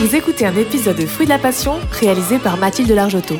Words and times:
Vous 0.00 0.14
écoutez 0.14 0.46
un 0.46 0.54
épisode 0.56 0.96
de 0.96 1.06
Fruits 1.06 1.26
de 1.26 1.30
la 1.30 1.38
Passion 1.38 1.80
réalisé 1.90 2.38
par 2.38 2.56
Mathilde 2.56 2.90
Largetot. 2.90 3.38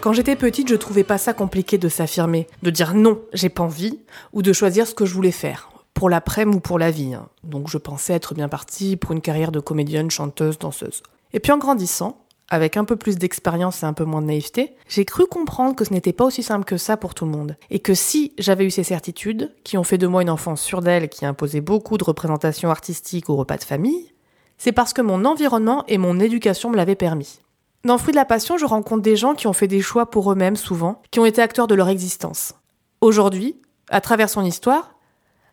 Quand 0.00 0.12
j'étais 0.12 0.34
petite, 0.34 0.68
je 0.68 0.74
trouvais 0.74 1.04
pas 1.04 1.18
ça 1.18 1.32
compliqué 1.32 1.78
de 1.78 1.88
s'affirmer, 1.88 2.48
de 2.62 2.70
dire 2.70 2.94
non, 2.94 3.20
j'ai 3.34 3.50
pas 3.50 3.62
envie, 3.62 4.00
ou 4.32 4.42
de 4.42 4.52
choisir 4.52 4.86
ce 4.86 4.94
que 4.94 5.06
je 5.06 5.14
voulais 5.14 5.30
faire, 5.30 5.68
pour 5.98 6.08
l'après 6.08 6.44
ou 6.44 6.60
pour 6.60 6.78
la 6.78 6.92
vie. 6.92 7.14
Hein. 7.14 7.28
Donc 7.42 7.68
je 7.68 7.76
pensais 7.76 8.12
être 8.12 8.32
bien 8.32 8.48
partie 8.48 8.94
pour 8.94 9.10
une 9.10 9.20
carrière 9.20 9.50
de 9.50 9.58
comédienne, 9.58 10.12
chanteuse, 10.12 10.56
danseuse. 10.56 11.02
Et 11.32 11.40
puis 11.40 11.50
en 11.50 11.58
grandissant, 11.58 12.24
avec 12.48 12.76
un 12.76 12.84
peu 12.84 12.94
plus 12.94 13.16
d'expérience 13.16 13.82
et 13.82 13.86
un 13.86 13.92
peu 13.92 14.04
moins 14.04 14.22
de 14.22 14.28
naïveté, 14.28 14.76
j'ai 14.88 15.04
cru 15.04 15.26
comprendre 15.26 15.74
que 15.74 15.84
ce 15.84 15.92
n'était 15.92 16.12
pas 16.12 16.24
aussi 16.24 16.44
simple 16.44 16.64
que 16.64 16.76
ça 16.76 16.96
pour 16.96 17.14
tout 17.14 17.24
le 17.24 17.32
monde. 17.32 17.56
Et 17.70 17.80
que 17.80 17.94
si 17.94 18.32
j'avais 18.38 18.64
eu 18.64 18.70
ces 18.70 18.84
certitudes, 18.84 19.52
qui 19.64 19.76
ont 19.76 19.82
fait 19.82 19.98
de 19.98 20.06
moi 20.06 20.22
une 20.22 20.30
enfance 20.30 20.62
sûre 20.62 20.82
d'elle, 20.82 21.08
qui 21.08 21.26
imposait 21.26 21.60
beaucoup 21.60 21.98
de 21.98 22.04
représentations 22.04 22.70
artistiques 22.70 23.28
au 23.28 23.34
repas 23.34 23.56
de 23.56 23.64
famille, 23.64 24.12
c'est 24.56 24.70
parce 24.70 24.92
que 24.92 25.02
mon 25.02 25.24
environnement 25.24 25.82
et 25.88 25.98
mon 25.98 26.20
éducation 26.20 26.70
me 26.70 26.76
l'avaient 26.76 26.94
permis. 26.94 27.40
Dans 27.84 27.98
Fruit 27.98 28.12
de 28.12 28.18
la 28.18 28.24
Passion, 28.24 28.56
je 28.56 28.66
rencontre 28.66 29.02
des 29.02 29.16
gens 29.16 29.34
qui 29.34 29.48
ont 29.48 29.52
fait 29.52 29.66
des 29.66 29.80
choix 29.82 30.08
pour 30.08 30.30
eux-mêmes 30.30 30.54
souvent, 30.54 31.02
qui 31.10 31.18
ont 31.18 31.26
été 31.26 31.42
acteurs 31.42 31.66
de 31.66 31.74
leur 31.74 31.88
existence. 31.88 32.54
Aujourd'hui, 33.00 33.60
à 33.90 34.00
travers 34.00 34.30
son 34.30 34.44
histoire, 34.44 34.97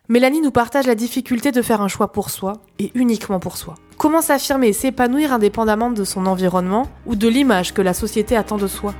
Mélanie 0.08 0.40
nous 0.40 0.52
partage 0.52 0.86
la 0.86 0.94
difficulté 0.94 1.50
de 1.50 1.62
faire 1.62 1.80
un 1.80 1.88
choix 1.88 2.12
pour 2.12 2.30
soi, 2.30 2.52
et 2.78 2.92
uniquement 2.94 3.40
pour 3.40 3.56
soi. 3.56 3.74
Comment 3.98 4.22
s'affirmer 4.22 4.68
et 4.68 4.72
s'épanouir 4.72 5.32
indépendamment 5.32 5.90
de 5.90 6.04
son 6.04 6.26
environnement 6.26 6.86
ou 7.06 7.16
de 7.16 7.26
l'image 7.26 7.74
que 7.74 7.82
la 7.82 7.92
société 7.92 8.36
attend 8.36 8.56
de 8.56 8.68
soi? 8.68 8.94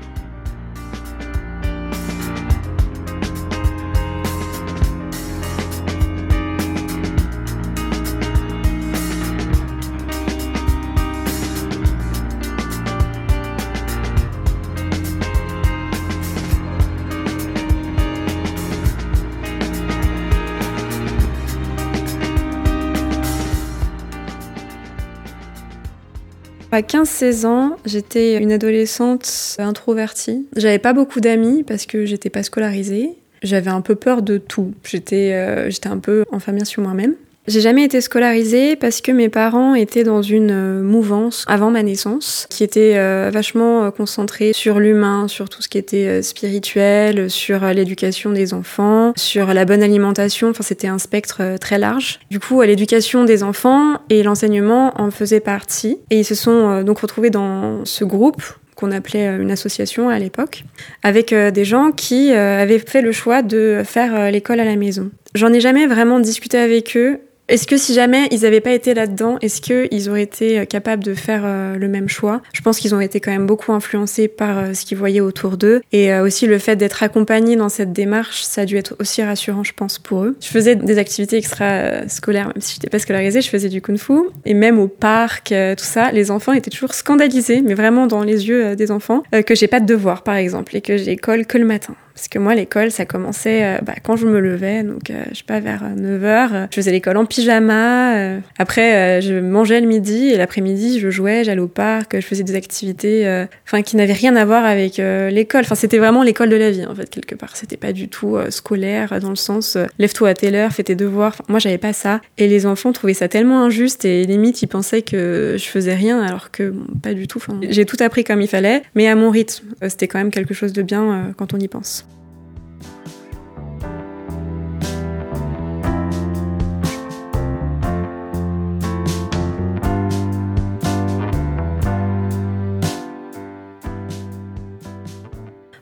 À 26.77 26.83
15-16 26.83 27.47
ans, 27.47 27.77
j'étais 27.87 28.37
une 28.37 28.53
adolescente 28.53 29.57
introvertie. 29.59 30.47
J'avais 30.57 30.79
pas 30.79 30.93
beaucoup 30.93 31.23
d'amis 31.23 31.63
parce 31.63 31.87
que 31.87 32.05
j'étais 32.05 32.29
pas 32.29 32.43
scolarisée. 32.43 33.13
J'avais 33.43 33.71
un 33.71 33.81
peu 33.81 33.95
peur 33.95 34.21
de 34.21 34.37
tout. 34.37 34.75
J'étais 34.85 35.33
euh, 35.33 35.71
un 35.87 35.97
peu 35.97 36.27
enfermée 36.33 36.67
sur 36.67 36.83
moi-même. 36.83 37.15
J'ai 37.49 37.61
jamais 37.61 37.85
été 37.85 38.01
scolarisée 38.01 38.75
parce 38.75 39.01
que 39.01 39.13
mes 39.13 39.29
parents 39.29 39.77
étaient 39.77 40.03
dans 40.03 40.21
une 40.21 40.51
euh, 40.51 40.83
mouvance 40.83 41.45
avant 41.47 41.71
ma 41.71 41.85
naissance 41.85 42.49
qui 42.51 42.65
était 42.65 42.95
euh, 42.97 43.31
vachement 43.33 43.85
euh, 43.85 43.91
concentrée 43.93 44.53
sur 44.53 44.81
l'humain, 44.81 45.29
sur 45.29 45.49
tout 45.49 45.63
ce 45.63 45.69
qui 45.69 45.79
était 45.79 46.23
spirituel, 46.23 47.31
sur 47.31 47.65
l'éducation 47.67 48.33
des 48.33 48.53
enfants, 48.53 49.13
sur 49.17 49.55
la 49.55 49.65
bonne 49.65 49.85
alimentation. 49.85 50.51
Enfin, 50.51 50.65
c'était 50.65 50.89
un 50.89 50.99
spectre 50.99 51.57
très 51.61 51.79
large. 51.79 52.19
Du 52.33 52.41
coup, 52.41 52.61
l'éducation 52.63 53.23
des 53.23 53.45
enfants 53.45 54.01
et 54.11 54.25
l'enseignement 54.25 55.01
en 55.01 55.13
faisaient 55.13 55.41
partie. 55.41 55.99
Et 56.11 56.19
ils 56.19 56.25
se 56.25 56.35
sont 56.35 56.83
donc 56.83 56.99
retrouvés 56.99 57.31
dans 57.31 57.85
ce 57.85 58.05
groupe 58.05 58.43
qu'on 58.75 58.91
appelait 58.91 59.27
une 59.37 59.51
association 59.51 60.09
à 60.09 60.19
l'époque, 60.19 60.65
avec 61.03 61.33
des 61.33 61.65
gens 61.65 61.93
qui 61.93 62.33
avaient 62.33 62.79
fait 62.79 63.01
le 63.01 63.13
choix 63.13 63.43
de 63.43 63.83
faire 63.85 64.31
l'école 64.31 64.61
à 64.61 64.65
la 64.65 64.77
maison. 64.77 65.11
J'en 65.35 65.53
ai 65.53 65.61
jamais 65.61 65.87
vraiment 65.87 66.21
discuté 66.21 66.59
avec 66.59 66.97
eux 66.97 67.21
est-ce 67.49 67.69
que 67.69 67.77
si 67.77 67.95
jamais 67.95 68.27
ils 68.33 68.41
n'avaient 68.41 68.61
pas 68.61 68.73
été 68.73 68.93
là-dedans, 68.93 69.39
est-ce 69.41 69.61
qu'ils 69.61 70.11
auraient 70.11 70.23
été 70.23 70.59
euh, 70.59 70.65
capables 70.65 71.05
de 71.05 71.15
faire 71.15 71.43
euh, 71.45 71.77
le 71.77 71.87
même 71.87 72.09
choix? 72.09 72.43
Je 72.53 72.61
pense 72.61 72.79
qu'ils 72.79 72.93
ont 72.93 73.01
été 73.01 73.21
quand 73.21 73.31
même 73.31 73.47
beaucoup 73.47 73.73
influencés 73.73 74.27
par 74.27 74.59
euh, 74.59 74.75
ce 74.75 74.85
qu'ils 74.85 74.99
voyaient 74.99 75.21
autour 75.21 75.57
d'eux. 75.57 75.81
Et 75.93 76.13
aussi 76.19 76.47
le 76.47 76.59
fait 76.59 76.75
d'être 76.77 77.03
accompagnés 77.03 77.57
dans 77.57 77.69
cette 77.69 77.93
démarche, 77.93 78.43
ça 78.43 78.63
a 78.63 78.65
dû 78.65 78.77
être 78.77 78.97
aussi 78.99 79.23
rassurant, 79.23 79.63
je 79.63 79.73
pense, 79.73 79.99
pour 79.99 80.25
eux. 80.25 80.37
Je 80.41 80.49
faisais 80.49 80.75
des 80.75 80.99
activités 80.99 81.37
extra-scolaires, 81.37 82.49
même 82.49 82.61
si 82.61 82.75
je 82.75 82.79
n'étais 82.79 82.91
pas 82.91 82.99
scolarisée, 82.99 83.41
je 83.41 83.49
faisais 83.49 83.69
du 83.69 83.81
kung-fu. 83.81 84.13
Et 84.45 84.55
même 84.55 84.79
au 84.79 84.89
parc, 84.89 85.49
tout 85.49 85.85
ça, 85.85 86.11
les 86.13 86.31
enfants 86.31 86.53
étaient 86.53 86.71
toujours 86.71 86.95
scandalisés, 86.95 87.63
mais 87.63 87.75
vraiment 87.75 88.07
dans 88.07 88.23
les 88.23 88.49
yeux 88.49 88.77
des 88.77 88.91
enfants, 88.91 89.23
que 89.47 89.55
j'ai 89.55 89.69
pas 89.69 89.81
de 89.81 89.87
devoirs, 89.87 90.23
par 90.23 90.37
exemple, 90.37 90.77
et 90.77 90.81
que 90.81 90.97
j'ai 90.97 91.13
école 91.13 91.47
que 91.47 91.59
le 91.59 91.65
matin. 91.65 91.95
Parce 92.17 92.29
que 92.29 92.39
moi, 92.39 92.55
l'école, 92.55 92.91
ça 92.91 93.05
commençait 93.05 93.63
euh, 93.63 93.79
bah, 93.83 93.93
quand 94.03 94.17
je 94.17 94.27
me 94.27 94.41
levais, 94.41 94.83
donc 94.83 95.11
euh, 95.11 95.23
je 95.33 95.37
sais 95.37 95.45
pas, 95.45 95.61
vers 95.61 95.83
9h. 95.83 96.49
Euh, 96.51 96.67
je 96.71 96.77
faisais 96.77 96.91
l'école 96.91 97.19
en 97.19 97.27
pyjama. 97.27 98.39
après, 98.59 99.21
je 99.21 99.35
mangeais 99.35 99.83
le 99.83 99.87
midi 99.87 100.31
et 100.31 100.39
l'après-midi, 100.39 100.99
je 100.99 101.11
jouais, 101.11 101.45
j'allais 101.45 101.61
au 101.61 101.69
parc, 101.69 102.19
je 102.19 102.27
faisais 102.27 102.43
des 102.43 102.55
activités 102.55 103.47
enfin 103.67 103.83
qui 103.83 103.97
n'avaient 103.97 104.15
rien 104.15 104.35
à 104.35 104.47
voir 104.47 104.65
avec 104.65 104.97
l'école. 104.97 105.63
Enfin, 105.63 105.75
c'était 105.75 105.99
vraiment 105.99 106.23
l'école 106.23 106.49
de 106.49 106.57
la 106.57 106.71
vie, 106.71 106.87
en 106.87 106.95
fait, 106.95 107.11
quelque 107.11 107.35
part. 107.35 107.55
C'était 107.55 107.77
pas 107.77 107.93
du 107.93 108.09
tout 108.09 108.39
scolaire, 108.49 109.21
dans 109.21 109.29
le 109.29 109.37
sens 109.37 109.77
lève-toi 109.99 110.31
à 110.31 110.35
telle 110.35 110.55
heure, 110.55 110.73
fais 110.73 110.85
tes 110.85 110.95
devoirs. 110.95 111.35
Enfin, 111.35 111.45
moi, 111.49 111.59
j'avais 111.59 111.77
pas 111.77 111.93
ça. 111.93 112.23
Et 112.39 112.49
les 112.49 112.65
enfants 112.65 112.93
trouvaient 112.93 113.15
ça 113.15 113.29
tellement 113.29 113.63
injuste 113.63 114.07
et 114.07 114.25
limite, 114.25 114.63
ils 114.63 114.69
pensaient 114.69 115.03
que 115.03 115.57
je 115.59 115.65
faisais 115.67 115.95
rien, 115.95 116.23
alors 116.23 116.51
que 116.51 116.73
pas 117.03 117.13
du 117.13 117.29
tout. 117.29 117.43
J'ai 117.69 117.85
tout 117.85 117.99
appris 118.01 118.25
comme 118.25 118.41
il 118.41 118.49
fallait, 118.49 118.83
mais 118.95 119.07
à 119.07 119.17
mon 119.17 119.29
rythme. 119.31 119.67
C'était 119.87 120.09
quand 120.09 120.19
même 120.19 120.31
quelque 120.31 120.55
chose 120.55 120.73
de 120.73 120.83
bien 120.83 121.35
quand 121.37 121.53
on 121.53 121.59
y 121.59 121.69
pense. 121.69 122.06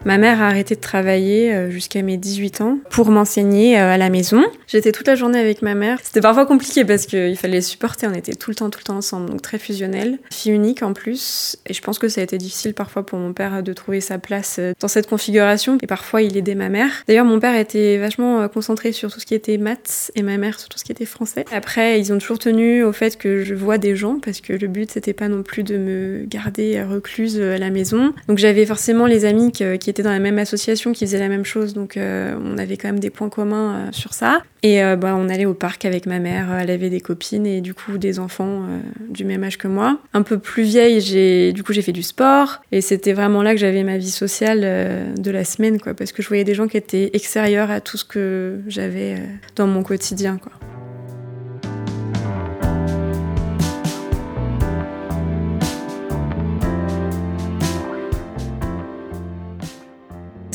Ma 0.05 0.19
mère 0.19 0.43
a 0.43 0.49
arrêté 0.49 0.75
de 0.75 0.81
travailler 0.81 1.55
euh, 1.55 1.71
jusqu'à 1.71 2.03
mes 2.03 2.19
18 2.19 2.61
ans 2.61 2.79
pour 2.91 3.11
m'enseigner 3.11 3.81
euh, 3.81 3.95
à 3.95 3.97
la 3.97 4.11
maison. 4.11 4.43
J'étais 4.67 4.93
toute 4.93 5.07
la 5.07 5.15
journée 5.15 5.39
avec 5.39 5.63
ma 5.63 5.75
mère. 5.75 5.99
C'était 6.03 6.21
parfois 6.21 6.45
compliqué 6.45 6.85
parce 6.85 7.07
qu'il 7.07 7.37
fallait 7.39 7.63
supporter. 7.63 8.07
On 8.07 8.13
était 8.13 8.35
tout 8.35 8.51
le 8.51 8.55
temps, 8.55 8.69
tout 8.69 8.81
le 8.81 8.85
temps 8.85 8.99
ensemble, 8.99 9.31
donc 9.31 9.41
très 9.41 9.59
fusionnel. 9.59 10.19
Fille 10.31 10.53
unique 10.53 10.83
en 10.83 10.93
plus. 10.93 11.57
Et 11.67 11.73
je 11.73 11.81
pense 11.81 11.99
que 11.99 12.09
ça 12.09 12.21
a 12.21 12.25
été 12.25 12.37
difficile 12.37 12.75
parfois 12.75 13.07
pour 13.07 13.19
mon 13.19 13.33
père 13.33 13.63
de 13.63 13.73
trouver 13.73 14.03
sa 14.03 14.19
place 14.19 14.57
euh, 14.59 14.75
dans 14.79 14.89
cette 14.89 15.09
configuration. 15.09 15.79
Et 15.83 15.87
parfois, 15.87 16.21
il 16.21 16.37
aidait 16.37 16.55
ma 16.55 16.69
mère. 16.69 16.91
D'ailleurs, 17.09 17.25
mon 17.25 17.41
père 17.41 17.57
était 17.57 17.97
vachement 17.97 18.47
concentré 18.49 18.93
sur 18.93 19.11
tout 19.11 19.21
ce 19.21 19.27
qui 19.27 19.35
était 19.35 19.57
maths 19.57 20.13
et 20.15 20.23
ma 20.23 20.37
mère 20.37 20.61
sur 20.61 20.69
tout 20.69 20.79
ce 20.79 20.85
qui 20.85 20.93
était 20.93 21.07
français. 21.07 21.47
Après, 21.51 21.99
ils 21.99 22.13
ont 22.13 22.19
toujours 22.19 22.39
tenu 22.39 22.85
au 22.85 22.93
fait 22.93 23.17
que 23.17 23.43
je 23.43 23.55
vois 23.55 23.79
des 23.79 23.97
gens 23.97 24.19
parce 24.23 24.43
que 24.43 24.53
le 24.53 24.69
but, 24.69 24.91
c'était 24.91 25.15
pas 25.15 25.29
non 25.29 25.43
plus 25.43 25.63
de 25.63 25.79
me 25.79 26.25
garder 26.27 26.83
recluse 26.83 27.41
à 27.41 27.57
la 27.57 27.71
maison. 27.71 28.13
Donc 28.29 28.37
j'avais 28.37 28.67
forcément 28.67 29.07
les 29.07 29.25
amis 29.25 29.51
qui 29.51 29.65
étaient 29.65 29.94
dans 30.03 30.11
la 30.11 30.19
même 30.19 30.39
association 30.39 30.93
qui 30.93 31.07
faisait 31.07 31.19
la 31.19 31.29
même 31.29 31.45
chose, 31.45 31.75
donc 31.75 31.97
euh, 31.97 32.35
on 32.43 32.59
avait 32.59 32.77
quand 32.77 32.89
même 32.89 33.01
des 33.01 33.11
points 33.11 33.29
communs 33.29 33.75
euh, 33.75 33.89
sur 33.93 34.15
ça. 34.15 34.43
Et 34.63 34.83
euh, 34.83 34.97
bah, 34.97 35.15
on 35.17 35.29
allait 35.29 35.45
au 35.45 35.55
parc 35.55 35.85
avec 35.85 36.07
ma 36.07 36.19
mère, 36.19 36.53
elle 36.53 36.71
avait 36.71 36.91
des 36.91 37.01
copines 37.01 37.47
et 37.47 37.61
du 37.61 37.75
coup 37.75 37.99
des 37.99 38.19
enfants 38.19 38.63
du 39.11 39.25
même 39.25 39.45
âge 39.45 39.59
que 39.59 39.69
moi. 39.69 39.99
Un 40.15 40.23
peu 40.23 40.39
plus 40.39 40.63
vieille, 40.63 41.01
j'ai 41.01 41.53
du 41.53 41.63
coup 41.63 41.73
j'ai 41.73 41.83
fait 41.83 41.93
du 41.93 42.03
sport 42.03 42.63
et 42.73 42.81
c'était 42.81 43.13
vraiment 43.13 43.43
là 43.43 43.53
que 43.53 43.61
j'avais 43.61 43.83
ma 43.83 43.99
vie 43.99 44.11
sociale 44.11 44.61
de 45.17 45.31
la 45.31 45.45
semaine, 45.45 45.81
quoi, 45.81 45.95
parce 45.95 46.13
que 46.13 46.23
je 46.23 46.29
voyais 46.29 46.45
des 46.45 46.55
gens 46.55 46.67
qui 46.67 46.77
étaient 46.77 47.11
extérieurs 47.13 47.71
à 47.71 47.81
tout 47.81 47.99
ce 47.99 48.05
que 48.05 48.61
j'avais 48.67 49.17
dans 49.57 49.67
mon 49.67 49.83
quotidien, 49.83 50.39
quoi. 50.39 50.53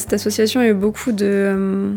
Cette 0.10 0.22
association 0.22 0.60
a 0.62 0.68
eu 0.68 0.74
beaucoup 0.74 1.12
de 1.12 1.26
euh, 1.28 1.94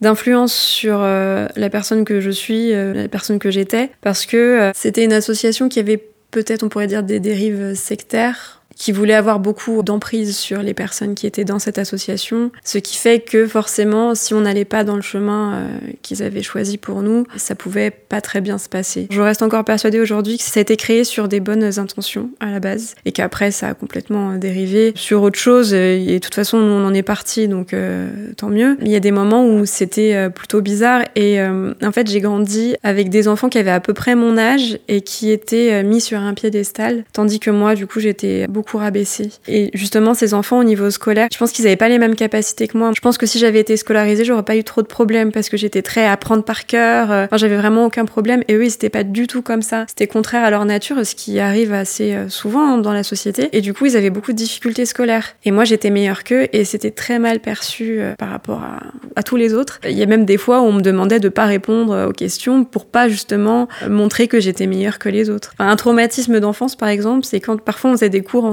d'influence 0.00 0.52
sur 0.52 0.98
euh, 1.00 1.46
la 1.54 1.70
personne 1.70 2.04
que 2.04 2.20
je 2.20 2.30
suis, 2.30 2.74
euh, 2.74 2.92
la 2.92 3.08
personne 3.08 3.38
que 3.38 3.52
j'étais, 3.52 3.92
parce 4.00 4.26
que 4.26 4.72
c'était 4.74 5.04
une 5.04 5.12
association 5.12 5.68
qui 5.68 5.78
avait 5.78 6.02
peut-être, 6.32 6.64
on 6.64 6.68
pourrait 6.68 6.88
dire, 6.88 7.04
des 7.04 7.20
dérives 7.20 7.74
sectaires 7.74 8.62
qui 8.76 8.92
voulait 8.92 9.14
avoir 9.14 9.40
beaucoup 9.40 9.82
d'emprise 9.82 10.36
sur 10.36 10.62
les 10.62 10.74
personnes 10.74 11.14
qui 11.14 11.26
étaient 11.26 11.44
dans 11.44 11.58
cette 11.58 11.78
association, 11.78 12.52
ce 12.62 12.78
qui 12.78 12.96
fait 12.96 13.20
que 13.20 13.46
forcément, 13.46 14.14
si 14.14 14.34
on 14.34 14.42
n'allait 14.42 14.66
pas 14.66 14.84
dans 14.84 14.96
le 14.96 15.02
chemin 15.02 15.54
euh, 15.54 15.78
qu'ils 16.02 16.22
avaient 16.22 16.42
choisi 16.42 16.76
pour 16.76 17.02
nous, 17.02 17.26
ça 17.36 17.54
pouvait 17.54 17.90
pas 17.90 18.20
très 18.20 18.40
bien 18.40 18.58
se 18.58 18.68
passer. 18.68 19.08
Je 19.10 19.20
reste 19.20 19.42
encore 19.42 19.64
persuadée 19.64 19.98
aujourd'hui 19.98 20.36
que 20.36 20.44
ça 20.44 20.60
a 20.60 20.62
été 20.62 20.76
créé 20.76 21.04
sur 21.04 21.26
des 21.26 21.40
bonnes 21.40 21.78
intentions 21.78 22.30
à 22.38 22.50
la 22.50 22.60
base 22.60 22.94
et 23.06 23.12
qu'après 23.12 23.50
ça 23.50 23.68
a 23.68 23.74
complètement 23.74 24.32
euh, 24.32 24.36
dérivé 24.36 24.92
sur 24.94 25.22
autre 25.22 25.38
chose 25.38 25.72
et 25.72 26.06
de 26.06 26.18
toute 26.18 26.34
façon 26.34 26.58
on 26.58 26.84
en 26.84 26.92
est 26.92 27.02
parti 27.02 27.48
donc 27.48 27.72
euh, 27.72 28.08
tant 28.36 28.50
mieux. 28.50 28.76
Il 28.82 28.88
y 28.88 28.96
a 28.96 29.00
des 29.00 29.10
moments 29.10 29.46
où 29.46 29.64
c'était 29.64 30.28
plutôt 30.30 30.60
bizarre 30.60 31.02
et 31.14 31.40
en 31.40 31.92
fait 31.92 32.08
j'ai 32.08 32.20
grandi 32.20 32.76
avec 32.82 33.08
des 33.08 33.28
enfants 33.28 33.48
qui 33.48 33.58
avaient 33.58 33.70
à 33.70 33.80
peu 33.80 33.94
près 33.94 34.14
mon 34.14 34.36
âge 34.36 34.78
et 34.88 35.00
qui 35.00 35.30
étaient 35.30 35.82
mis 35.82 36.00
sur 36.00 36.18
un 36.18 36.34
piédestal 36.34 37.04
tandis 37.12 37.40
que 37.40 37.50
moi 37.50 37.74
du 37.74 37.86
coup 37.86 38.00
j'étais 38.00 38.46
beaucoup 38.46 38.65
rabaissée. 38.74 39.30
Et 39.48 39.70
justement 39.74 40.14
ces 40.14 40.34
enfants 40.34 40.58
au 40.58 40.64
niveau 40.64 40.90
scolaire, 40.90 41.28
je 41.32 41.38
pense 41.38 41.52
qu'ils 41.52 41.66
avaient 41.66 41.76
pas 41.76 41.88
les 41.88 41.98
mêmes 41.98 42.16
capacités 42.16 42.68
que 42.68 42.76
moi. 42.76 42.92
Je 42.94 43.00
pense 43.00 43.18
que 43.18 43.26
si 43.26 43.38
j'avais 43.38 43.60
été 43.60 43.76
scolarisée, 43.76 44.24
j'aurais 44.24 44.42
pas 44.42 44.56
eu 44.56 44.64
trop 44.64 44.82
de 44.82 44.86
problèmes 44.86 45.32
parce 45.32 45.48
que 45.48 45.56
j'étais 45.56 45.82
très 45.82 46.04
à 46.04 46.12
apprendre 46.12 46.44
par 46.44 46.66
cœur. 46.66 47.10
Enfin, 47.10 47.36
j'avais 47.36 47.56
vraiment 47.56 47.86
aucun 47.86 48.04
problème 48.04 48.42
et 48.48 48.54
eux 48.54 48.64
ils 48.64 48.74
étaient 48.74 48.90
pas 48.90 49.04
du 49.04 49.26
tout 49.26 49.42
comme 49.42 49.62
ça. 49.62 49.84
C'était 49.88 50.06
contraire 50.06 50.44
à 50.44 50.50
leur 50.50 50.64
nature, 50.64 51.04
ce 51.04 51.14
qui 51.14 51.38
arrive 51.38 51.72
assez 51.72 52.14
euh, 52.14 52.28
souvent 52.28 52.78
dans 52.78 52.92
la 52.92 53.02
société. 53.02 53.48
Et 53.52 53.60
du 53.60 53.72
coup, 53.74 53.86
ils 53.86 53.96
avaient 53.96 54.10
beaucoup 54.10 54.32
de 54.32 54.36
difficultés 54.36 54.86
scolaires. 54.86 55.34
Et 55.44 55.50
moi, 55.50 55.64
j'étais 55.64 55.90
meilleure 55.90 56.24
qu'eux 56.24 56.48
et 56.52 56.64
c'était 56.64 56.90
très 56.90 57.18
mal 57.18 57.40
perçu 57.40 58.00
euh, 58.00 58.14
par 58.16 58.30
rapport 58.30 58.62
à, 58.62 59.22
tous 59.22 59.36
les 59.36 59.54
autres. 59.54 59.80
Il 59.84 59.96
y 59.96 60.02
a 60.02 60.06
même 60.06 60.24
des 60.24 60.36
fois 60.36 60.60
où 60.60 60.64
on 60.64 60.72
me 60.72 60.82
demandait 60.82 61.18
de 61.18 61.28
pas 61.28 61.46
répondre 61.46 62.08
aux 62.08 62.12
questions 62.12 62.64
pour 62.64 62.86
pas 62.86 63.08
justement 63.08 63.66
montrer 63.88 64.28
que 64.28 64.38
j'étais 64.40 64.66
meilleure 64.66 64.98
que 64.98 65.08
les 65.08 65.30
autres. 65.30 65.52
un 65.58 65.74
traumatisme 65.74 66.38
d'enfance, 66.38 66.76
par 66.76 66.88
exemple, 66.88 67.24
c'est 67.24 67.40
quand 67.40 67.60
parfois 67.60 67.90
on 67.90 67.94
faisait 67.94 68.08
des 68.08 68.20
cours 68.20 68.44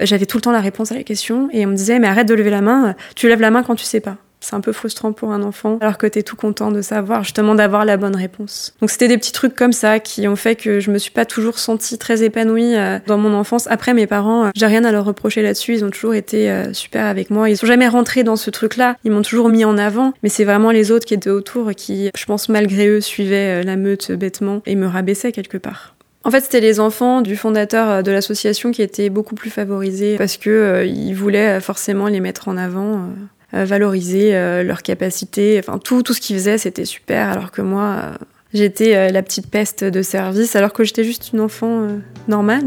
j'avais 0.00 0.26
tout 0.26 0.36
le 0.36 0.42
temps 0.42 0.52
la 0.52 0.60
réponse 0.60 0.92
à 0.92 0.94
la 0.94 1.02
question 1.02 1.48
et 1.52 1.64
on 1.66 1.70
me 1.70 1.76
disait 1.76 1.98
mais 1.98 2.08
arrête 2.08 2.28
de 2.28 2.34
lever 2.34 2.50
la 2.50 2.62
main, 2.62 2.94
tu 3.14 3.28
lèves 3.28 3.40
la 3.40 3.50
main 3.50 3.62
quand 3.62 3.74
tu 3.74 3.84
sais 3.84 4.00
pas. 4.00 4.16
C'est 4.40 4.56
un 4.56 4.60
peu 4.60 4.72
frustrant 4.72 5.12
pour 5.12 5.32
un 5.32 5.42
enfant, 5.42 5.78
alors 5.82 5.98
que 5.98 6.06
t'es 6.06 6.22
tout 6.22 6.34
content 6.34 6.72
de 6.72 6.80
savoir, 6.80 7.22
justement, 7.22 7.54
d'avoir 7.54 7.84
la 7.84 7.98
bonne 7.98 8.16
réponse. 8.16 8.74
Donc 8.80 8.90
c'était 8.90 9.06
des 9.06 9.18
petits 9.18 9.32
trucs 9.32 9.54
comme 9.54 9.72
ça 9.72 10.00
qui 10.00 10.26
ont 10.28 10.36
fait 10.36 10.56
que 10.56 10.80
je 10.80 10.90
me 10.90 10.98
suis 10.98 11.10
pas 11.10 11.26
toujours 11.26 11.58
sentie 11.58 11.98
très 11.98 12.22
épanouie 12.22 12.74
euh, 12.74 12.98
dans 13.06 13.18
mon 13.18 13.34
enfance. 13.34 13.66
Après, 13.66 13.92
mes 13.92 14.06
parents, 14.06 14.46
euh, 14.46 14.50
j'ai 14.54 14.64
rien 14.64 14.84
à 14.84 14.92
leur 14.92 15.04
reprocher 15.04 15.42
là-dessus. 15.42 15.74
Ils 15.74 15.84
ont 15.84 15.90
toujours 15.90 16.14
été 16.14 16.50
euh, 16.50 16.72
super 16.72 17.04
avec 17.04 17.28
moi. 17.28 17.50
Ils 17.50 17.58
sont 17.58 17.66
jamais 17.66 17.86
rentrés 17.86 18.24
dans 18.24 18.36
ce 18.36 18.48
truc-là. 18.48 18.96
Ils 19.04 19.12
m'ont 19.12 19.22
toujours 19.22 19.50
mis 19.50 19.66
en 19.66 19.76
avant. 19.76 20.14
Mais 20.22 20.30
c'est 20.30 20.44
vraiment 20.44 20.70
les 20.70 20.90
autres 20.90 21.04
qui 21.04 21.14
étaient 21.14 21.30
autour 21.30 21.70
qui, 21.72 22.10
je 22.16 22.24
pense, 22.24 22.48
malgré 22.48 22.88
eux, 22.88 23.02
suivaient 23.02 23.62
la 23.62 23.76
meute 23.76 24.10
bêtement 24.12 24.62
et 24.64 24.74
me 24.74 24.86
rabaissaient 24.86 25.32
quelque 25.32 25.58
part. 25.58 25.94
En 26.22 26.30
fait, 26.30 26.40
c'était 26.40 26.60
les 26.60 26.80
enfants 26.80 27.22
du 27.22 27.36
fondateur 27.36 28.02
de 28.02 28.10
l'association 28.10 28.72
qui 28.72 28.82
étaient 28.82 29.08
beaucoup 29.08 29.34
plus 29.34 29.50
favorisés 29.50 30.16
parce 30.16 30.36
que 30.36 30.84
ils 30.86 31.14
voulaient 31.14 31.60
forcément 31.60 32.08
les 32.08 32.20
mettre 32.20 32.48
en 32.48 32.56
avant. 32.56 33.08
Euh, 33.52 33.64
valoriser 33.64 34.36
euh, 34.36 34.62
leurs 34.62 34.82
capacités. 34.82 35.58
Enfin, 35.58 35.78
tout, 35.78 36.04
tout 36.04 36.14
ce 36.14 36.20
qu'ils 36.20 36.36
faisaient, 36.36 36.56
c'était 36.56 36.84
super, 36.84 37.30
alors 37.30 37.50
que 37.50 37.62
moi, 37.62 37.82
euh, 37.82 38.12
j'étais 38.54 39.10
la 39.10 39.22
petite 39.24 39.50
peste 39.50 39.82
de 39.82 40.02
service, 40.02 40.54
alors 40.54 40.72
que 40.72 40.84
j'étais 40.84 41.02
juste 41.02 41.32
une 41.32 41.40
enfant 41.40 41.88
normale. 42.28 42.64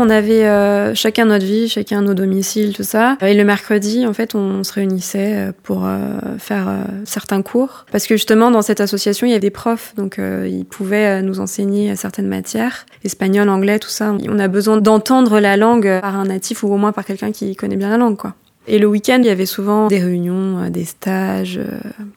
On 0.00 0.10
avait 0.10 0.46
euh, 0.46 0.94
chacun 0.94 1.24
notre 1.24 1.44
vie, 1.44 1.68
chacun 1.68 2.02
nos 2.02 2.14
domiciles, 2.14 2.74
tout 2.74 2.84
ça. 2.84 3.16
Et 3.20 3.34
le 3.34 3.44
mercredi, 3.44 4.06
en 4.06 4.12
fait, 4.12 4.36
on 4.36 4.62
se 4.62 4.72
réunissait 4.72 5.34
euh, 5.34 5.52
pour 5.64 5.86
euh, 5.86 5.98
faire 6.38 6.68
certains 7.04 7.42
cours. 7.42 7.84
Parce 7.90 8.06
que 8.06 8.14
justement, 8.14 8.52
dans 8.52 8.62
cette 8.62 8.80
association, 8.80 9.26
il 9.26 9.30
y 9.30 9.32
avait 9.32 9.40
des 9.40 9.50
profs, 9.50 9.94
donc 9.96 10.18
ils 10.18 10.64
pouvaient 10.64 11.22
nous 11.22 11.40
enseigner 11.40 11.96
certaines 11.96 12.28
matières, 12.28 12.86
espagnol, 13.04 13.48
anglais, 13.48 13.78
tout 13.78 13.88
ça. 13.88 14.14
On 14.28 14.38
a 14.38 14.48
besoin 14.48 14.80
d'entendre 14.80 15.40
la 15.40 15.56
langue 15.56 16.00
par 16.00 16.16
un 16.16 16.26
natif 16.26 16.62
ou 16.62 16.72
au 16.72 16.76
moins 16.76 16.92
par 16.92 17.04
quelqu'un 17.04 17.32
qui 17.32 17.56
connaît 17.56 17.76
bien 17.76 17.90
la 17.90 17.98
langue, 17.98 18.16
quoi. 18.16 18.34
Et 18.70 18.78
le 18.78 18.86
week-end, 18.86 19.18
il 19.20 19.26
y 19.26 19.30
avait 19.30 19.46
souvent 19.46 19.88
des 19.88 19.98
réunions, 19.98 20.68
des 20.68 20.84
stages, 20.84 21.58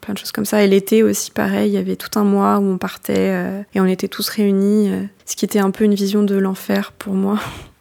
plein 0.02 0.12
de 0.12 0.18
choses 0.18 0.32
comme 0.32 0.44
ça. 0.44 0.62
Et 0.62 0.66
l'été 0.66 1.02
aussi, 1.02 1.30
pareil, 1.30 1.70
il 1.70 1.74
y 1.74 1.78
avait 1.78 1.96
tout 1.96 2.18
un 2.18 2.24
mois 2.24 2.58
où 2.58 2.64
on 2.64 2.76
partait 2.76 3.34
et 3.74 3.80
on 3.80 3.86
était 3.86 4.08
tous 4.08 4.28
réunis, 4.28 4.90
ce 5.24 5.34
qui 5.34 5.46
était 5.46 5.60
un 5.60 5.70
peu 5.70 5.84
une 5.84 5.94
vision 5.94 6.22
de 6.22 6.36
l'enfer 6.36 6.92
pour 6.92 7.14
moi. 7.14 7.38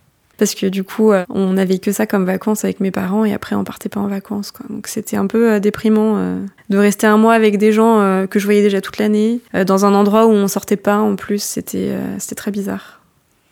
parce 0.41 0.55
que 0.55 0.65
du 0.65 0.83
coup, 0.83 1.11
euh, 1.11 1.23
on 1.29 1.53
n'avait 1.53 1.77
que 1.77 1.91
ça 1.91 2.07
comme 2.07 2.25
vacances 2.25 2.63
avec 2.63 2.79
mes 2.79 2.89
parents 2.89 3.23
et 3.25 3.31
après 3.31 3.55
on 3.55 3.63
partait 3.63 3.89
pas 3.89 3.99
en 3.99 4.07
vacances. 4.07 4.49
Quoi. 4.49 4.65
Donc 4.71 4.87
c'était 4.87 5.15
un 5.15 5.27
peu 5.27 5.51
euh, 5.51 5.59
déprimant 5.59 6.15
euh, 6.17 6.39
de 6.71 6.77
rester 6.79 7.05
un 7.05 7.17
mois 7.17 7.35
avec 7.35 7.59
des 7.59 7.71
gens 7.71 8.25
que 8.27 8.39
je 8.39 8.45
voyais 8.45 8.63
déjà 8.63 8.81
toute 8.81 8.97
l'année, 8.97 9.39
dans 9.67 9.85
un 9.85 9.93
endroit 9.93 10.25
où 10.25 10.31
on 10.31 10.47
sortait 10.47 10.77
pas 10.77 10.97
en 10.97 11.15
plus. 11.15 11.43
C'était 11.43 11.95
c'était 12.17 12.33
très 12.33 12.49
bizarre. 12.49 13.00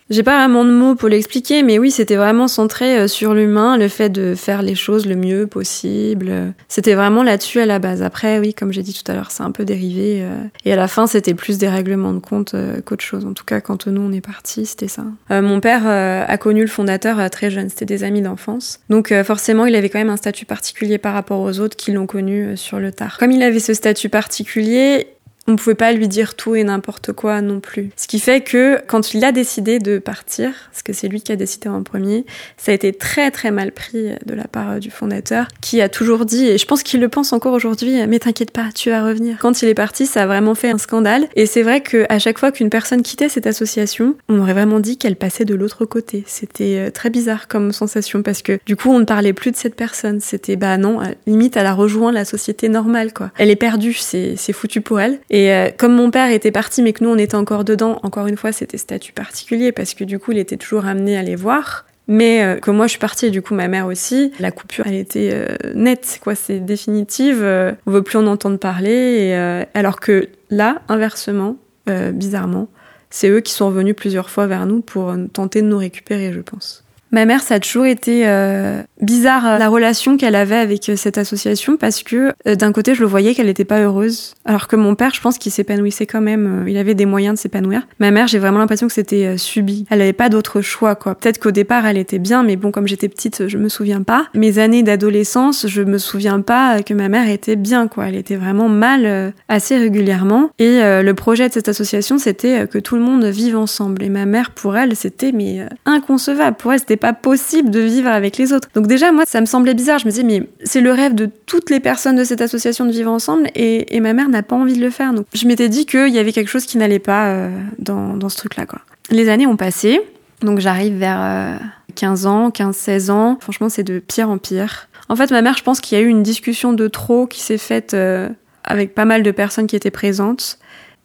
J'ai 0.09 0.23
pas 0.23 0.39
vraiment 0.39 0.65
de 0.65 0.71
mots 0.71 0.95
pour 0.95 1.07
l'expliquer, 1.07 1.61
mais 1.61 1.77
oui, 1.77 1.91
c'était 1.91 2.15
vraiment 2.15 2.47
centré 2.47 2.97
euh, 2.97 3.07
sur 3.07 3.35
l'humain, 3.35 3.77
le 3.77 3.87
fait 3.87 4.09
de 4.09 4.33
faire 4.33 4.63
les 4.63 4.73
choses 4.73 5.05
le 5.05 5.15
mieux 5.15 5.45
possible. 5.45 6.53
C'était 6.67 6.95
vraiment 6.95 7.21
là-dessus 7.21 7.59
à 7.59 7.67
la 7.67 7.77
base. 7.77 8.01
Après, 8.01 8.39
oui, 8.39 8.55
comme 8.55 8.73
j'ai 8.73 8.81
dit 8.81 8.93
tout 8.93 9.09
à 9.11 9.13
l'heure, 9.13 9.29
c'est 9.29 9.43
un 9.43 9.51
peu 9.51 9.65
dérivé. 9.65 10.23
Euh, 10.23 10.35
et 10.65 10.73
à 10.73 10.75
la 10.75 10.87
fin, 10.87 11.05
c'était 11.05 11.35
plus 11.35 11.59
des 11.59 11.69
règlements 11.69 12.13
de 12.13 12.19
compte 12.19 12.55
euh, 12.55 12.81
qu'autre 12.81 13.03
chose. 13.03 13.23
En 13.23 13.33
tout 13.33 13.45
cas, 13.45 13.61
quand 13.61 13.85
nous, 13.85 14.01
on 14.01 14.11
est 14.11 14.21
partis, 14.21 14.65
c'était 14.65 14.87
ça. 14.87 15.03
mon 15.29 15.59
père 15.59 15.85
a 15.87 16.37
connu 16.37 16.61
le 16.61 16.67
fondateur 16.67 17.29
très 17.29 17.51
jeune, 17.51 17.69
c'était 17.69 17.85
des 17.85 18.03
amis 18.03 18.21
d'enfance. 18.21 18.79
Donc 18.89 19.13
forcément, 19.23 19.65
il 19.65 19.75
avait 19.75 19.89
quand 19.89 19.99
même 19.99 20.09
un 20.09 20.17
statut 20.17 20.45
particulier 20.45 20.97
par 20.97 21.13
rapport 21.13 21.41
aux 21.41 21.59
autres 21.59 21.75
qui 21.75 21.91
l'ont 21.91 22.07
connu 22.07 22.57
sur 22.57 22.79
le 22.79 22.91
tard. 22.91 23.17
Comme 23.17 23.31
il 23.31 23.43
avait 23.43 23.59
ce 23.59 23.73
statut 23.73 24.09
particulier, 24.09 25.07
on 25.49 25.53
ne 25.53 25.57
pouvait 25.57 25.75
pas 25.75 25.91
lui 25.93 26.07
dire 26.07 26.35
tout 26.35 26.55
et 26.55 26.63
n'importe 26.63 27.11
quoi 27.11 27.41
non 27.41 27.59
plus. 27.59 27.89
Ce 27.97 28.07
qui 28.07 28.19
fait 28.19 28.41
que 28.41 28.79
quand 28.87 29.15
il 29.15 29.25
a 29.25 29.31
décidé 29.31 29.79
de 29.79 29.97
partir, 29.97 30.51
parce 30.71 30.83
que 30.83 30.93
c'est 30.93 31.07
lui 31.07 31.21
qui 31.21 31.31
a 31.31 31.35
décidé 31.35 31.67
en 31.69 31.81
premier, 31.81 32.25
ça 32.57 32.71
a 32.71 32.75
été 32.75 32.93
très 32.93 33.31
très 33.31 33.49
mal 33.49 33.71
pris 33.71 34.11
de 34.25 34.33
la 34.35 34.43
part 34.43 34.79
du 34.79 34.91
fondateur, 34.91 35.47
qui 35.59 35.81
a 35.81 35.89
toujours 35.89 36.25
dit, 36.25 36.45
et 36.45 36.59
je 36.59 36.65
pense 36.67 36.83
qu'il 36.83 36.99
le 36.99 37.09
pense 37.09 37.33
encore 37.33 37.53
aujourd'hui, 37.53 38.05
mais 38.07 38.19
t'inquiète 38.19 38.51
pas, 38.51 38.67
tu 38.75 38.91
vas 38.91 39.03
revenir. 39.03 39.37
Quand 39.39 39.63
il 39.63 39.69
est 39.69 39.73
parti, 39.73 40.05
ça 40.05 40.23
a 40.23 40.27
vraiment 40.27 40.53
fait 40.53 40.69
un 40.69 40.77
scandale. 40.77 41.27
Et 41.35 41.47
c'est 41.47 41.63
vrai 41.63 41.81
qu'à 41.81 42.19
chaque 42.19 42.37
fois 42.37 42.51
qu'une 42.51 42.69
personne 42.69 43.01
quittait 43.01 43.29
cette 43.29 43.47
association, 43.47 44.15
on 44.27 44.39
aurait 44.39 44.53
vraiment 44.53 44.79
dit 44.79 44.97
qu'elle 44.97 45.15
passait 45.15 45.45
de 45.45 45.55
l'autre 45.55 45.85
côté. 45.85 46.23
C'était 46.27 46.77
euh, 46.77 46.91
très 46.91 47.09
bizarre 47.09 47.47
comme 47.47 47.71
sensation 47.71 48.21
parce 48.21 48.43
que 48.43 48.59
du 48.67 48.75
coup, 48.75 48.91
on 48.91 48.99
ne 48.99 49.05
parlait 49.05 49.33
plus 49.33 49.49
de 49.49 49.55
cette 49.55 49.75
personne. 49.75 50.19
C'était 50.19 50.57
bah 50.57 50.77
non, 50.77 50.99
limite, 51.25 51.57
elle 51.57 51.65
a 51.65 51.73
rejoint 51.73 52.11
la 52.11 52.23
société 52.23 52.69
normale 52.69 53.13
quoi. 53.13 53.31
Elle 53.39 53.49
est 53.49 53.55
perdue, 53.55 53.93
c'est 53.93 54.53
foutu 54.53 54.81
pour 54.81 54.99
elle. 54.99 55.19
Euh, 55.47 55.69
comme 55.75 55.95
mon 55.95 56.11
père 56.11 56.31
était 56.31 56.51
parti, 56.51 56.81
mais 56.81 56.93
que 56.93 57.03
nous 57.03 57.09
on 57.09 57.17
était 57.17 57.35
encore 57.35 57.63
dedans, 57.63 57.99
encore 58.03 58.27
une 58.27 58.37
fois, 58.37 58.51
c'était 58.51 58.77
statut 58.77 59.13
particulier 59.13 59.71
parce 59.71 59.93
que 59.93 60.03
du 60.03 60.19
coup, 60.19 60.31
il 60.31 60.37
était 60.37 60.57
toujours 60.57 60.85
amené 60.85 61.17
à 61.17 61.23
les 61.23 61.35
voir. 61.35 61.85
Mais 62.07 62.41
euh, 62.41 62.55
que 62.55 62.71
moi 62.71 62.87
je 62.87 62.91
suis 62.91 62.99
partie 62.99 63.27
et 63.27 63.29
du 63.29 63.43
coup 63.43 63.53
ma 63.53 63.67
mère 63.67 63.85
aussi, 63.85 64.33
la 64.39 64.49
coupure 64.49 64.87
elle 64.87 64.95
était 64.95 65.29
euh, 65.31 65.45
nette, 65.75 66.19
quoi, 66.23 66.33
c'est 66.33 66.59
définitive, 66.59 67.43
on 67.85 67.91
veut 67.91 68.01
plus 68.01 68.17
en 68.17 68.25
entendre 68.25 68.57
parler. 68.57 69.29
Et, 69.29 69.33
alors 69.75 69.99
que 69.99 70.27
là, 70.49 70.81
inversement, 70.89 71.57
bizarrement, 71.85 72.67
c'est 73.11 73.29
eux 73.29 73.41
qui 73.41 73.53
sont 73.53 73.67
revenus 73.67 73.95
plusieurs 73.95 74.31
fois 74.31 74.47
vers 74.47 74.65
nous 74.65 74.81
pour 74.81 75.13
tenter 75.33 75.61
de 75.61 75.67
nous 75.67 75.77
récupérer, 75.77 76.33
je 76.33 76.41
pense. 76.41 76.83
Ma 77.11 77.25
mère, 77.25 77.41
ça 77.41 77.55
a 77.55 77.59
toujours 77.59 77.85
été 77.85 78.27
euh, 78.27 78.83
bizarre 79.01 79.47
euh, 79.47 79.57
la 79.57 79.67
relation 79.67 80.15
qu'elle 80.15 80.35
avait 80.35 80.57
avec 80.57 80.89
euh, 80.89 80.95
cette 80.95 81.17
association 81.17 81.75
parce 81.75 82.03
que 82.03 82.33
d'un 82.45 82.71
côté, 82.71 82.93
je 82.93 83.01
le 83.01 83.07
voyais 83.07 83.33
qu'elle 83.33 83.47
n'était 83.47 83.65
pas 83.65 83.79
heureuse, 83.79 84.35
alors 84.45 84.67
que 84.67 84.75
mon 84.75 84.93
père, 84.93 85.13
je 85.13 85.21
pense 85.21 85.37
qu'il 85.37 85.51
s'épanouissait 85.51 86.05
quand 86.05 86.21
même. 86.21 86.65
il 86.67 86.77
avait 86.77 86.93
des 86.93 87.07
moyens 87.07 87.35
de 87.35 87.39
s'épanouir. 87.39 87.87
Ma 87.99 88.11
mère, 88.11 88.27
j'ai 88.27 88.37
vraiment 88.37 88.59
l'impression 88.59 88.87
que 88.87 88.93
c'était 88.93 89.37
subi. 89.37 89.85
Elle 89.89 89.99
n'avait 89.99 90.13
pas 90.13 90.29
d'autre 90.29 90.61
choix, 90.61 90.95
quoi. 90.95 91.15
Peut-être 91.15 91.39
qu'au 91.39 91.51
départ, 91.51 91.85
elle 91.85 91.97
était 91.97 92.19
bien, 92.19 92.43
mais 92.43 92.55
bon, 92.55 92.71
comme 92.71 92.87
j'étais 92.87 93.09
petite, 93.09 93.47
je 93.47 93.57
me 93.57 93.69
souviens 93.69 94.03
pas. 94.03 94.27
Mes 94.35 94.59
années 94.59 94.83
d'adolescence, 94.83 95.67
je 95.67 95.81
me 95.81 95.97
souviens 95.97 96.41
pas 96.41 96.83
que 96.83 96.93
ma 96.93 97.09
mère 97.09 97.27
était 97.29 97.55
bien, 97.55 97.87
quoi. 97.87 98.07
Elle 98.07 98.15
était 98.15 98.35
vraiment 98.35 98.69
mal 98.69 99.33
assez 99.47 99.77
régulièrement. 99.77 100.51
Et 100.59 100.79
le 100.81 101.11
projet 101.13 101.47
de 101.47 101.53
cette 101.53 101.69
association, 101.69 102.17
c'était 102.17 102.67
que 102.67 102.77
tout 102.77 102.95
le 102.95 103.01
monde 103.01 103.25
vive 103.25 103.57
ensemble. 103.57 104.03
Et 104.03 104.09
ma 104.09 104.25
mère, 104.25 104.51
pour 104.51 104.77
elle, 104.77 104.95
c'était 104.95 105.31
mais 105.31 105.65
inconcevable. 105.85 106.57
Pour 106.57 106.73
elle, 106.73 106.79
c'était 106.79 106.98
pas 106.99 107.13
possible 107.13 107.69
de 107.69 107.79
vivre 107.79 108.09
avec 108.09 108.37
les 108.37 108.53
autres. 108.53 108.69
Donc 108.75 108.87
déjà, 108.87 109.11
moi, 109.11 109.23
ça 109.25 109.41
me 109.41 109.45
semblait 109.45 109.73
bizarre. 109.73 109.99
Je 109.99 110.05
me 110.05 110.11
disais, 110.11 110.23
mais 110.23 110.47
c'est 110.63 110.81
le 110.81 110.91
rêve 110.91 111.15
de 111.15 111.29
toutes 111.45 111.69
les 111.69 111.79
personnes 111.79 112.15
de 112.15 112.23
cette 112.23 112.41
association 112.41 112.85
de 112.85 112.91
vivre 112.91 113.11
ensemble 113.11 113.49
et, 113.55 113.99
ma 113.99 114.13
mère 114.13 114.29
n'a 114.29 114.43
pas 114.43 114.55
envie 114.55 114.75
de 114.75 114.81
le 114.81 114.89
faire. 114.89 115.13
Donc 115.13 115.25
je 115.33 115.45
m'étais 115.45 115.67
dit 115.67 115.85
qu'il 115.85 116.09
y 116.09 116.19
avait 116.19 116.31
quelque 116.31 116.47
chose 116.47 116.65
qui 116.65 116.77
n'allait 116.77 116.99
pas 116.99 117.27
euh, 117.27 117.49
dans, 117.79 118.29
ce 118.29 118.37
truc-là. 118.37 118.65
Les 119.11 119.29
années 119.29 119.47
ont 119.47 119.57
passé. 119.57 120.01
Donc 120.41 120.59
j'arrive 120.59 120.95
vers 120.95 121.59
15 121.95 122.25
euh, 122.25 122.29
ans, 122.29 122.49
15-16 122.49 123.11
ans. 123.11 123.37
Franchement, 123.41 123.69
c'est 123.69 123.83
de 123.83 123.99
pire 123.99 124.29
en 124.29 124.37
pire. 124.37 124.87
En 125.09 125.15
fait, 125.15 125.31
ma 125.31 125.41
mère, 125.41 125.57
je 125.57 125.63
pense 125.63 125.81
qu'il 125.81 125.97
y 125.97 126.01
a 126.01 126.03
eu 126.03 126.07
une 126.07 126.23
discussion 126.23 126.71
de 126.71 126.87
trop 126.87 127.27
qui 127.27 127.41
s'est 127.41 127.57
faite 127.57 127.93
euh, 127.93 128.29
avec 128.63 128.93
pas 128.93 129.05
mal 129.05 129.23
de 129.23 129.31
personnes 129.31 129.67
qui 129.67 129.75
étaient 129.75 129.91
présentes. 129.91 130.59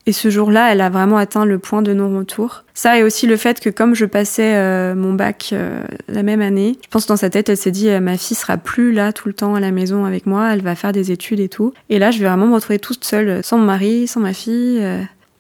Et 0.07 0.13
ce 0.13 0.29
jour-là, 0.29 0.73
elle 0.73 0.81
a 0.81 0.91
vraiment 0.91 1.17
atteint 1.17 1.45
le 1.45 1.59
point 1.59 1.83
de 1.83 1.95
non-retour. 1.95 2.65
Ça 2.75 2.99
et 2.99 3.03
aussi 3.03 3.27
le 3.27 3.37
fait 3.37 3.61
que 3.61 3.71
comme 3.71 3.95
je 3.95 4.05
passais 4.05 4.55
euh, 4.57 4.95
mon 4.95 5.15
bac 5.15 5.51
euh, 5.53 5.83
la 6.09 6.23
même 6.23 6.43
année, 6.43 6.79
je 6.83 6.89
pense 6.89 7.05
que 7.05 7.09
dans 7.09 7.17
sa 7.17 7.31
tête, 7.31 7.49
elle 7.49 7.57
s'est 7.57 7.71
dit 7.71 7.89
ma 8.01 8.17
fille 8.17 8.37
sera 8.37 8.57
plus 8.57 8.93
là 8.93 9.13
tout 9.13 9.29
le 9.29 9.35
temps 9.35 9.55
à 9.55 9.61
la 9.61 9.71
maison 9.71 10.05
avec 10.05 10.27
moi, 10.27 10.53
elle 10.53 10.63
va 10.63 10.75
faire 10.75 10.93
des 10.93 11.13
études 11.13 11.41
et 11.41 11.49
tout. 11.49 11.73
Et 11.89 11.99
là, 11.99 12.11
je 12.11 12.19
vais 12.19 12.27
vraiment 12.27 12.47
me 12.47 12.55
retrouver 12.55 12.79
toute 12.79 13.05
seule, 13.05 13.43
sans 13.43 13.59
mon 13.59 13.65
mari, 13.65 14.07
sans 14.07 14.21
ma 14.21 14.33
fille 14.33 14.83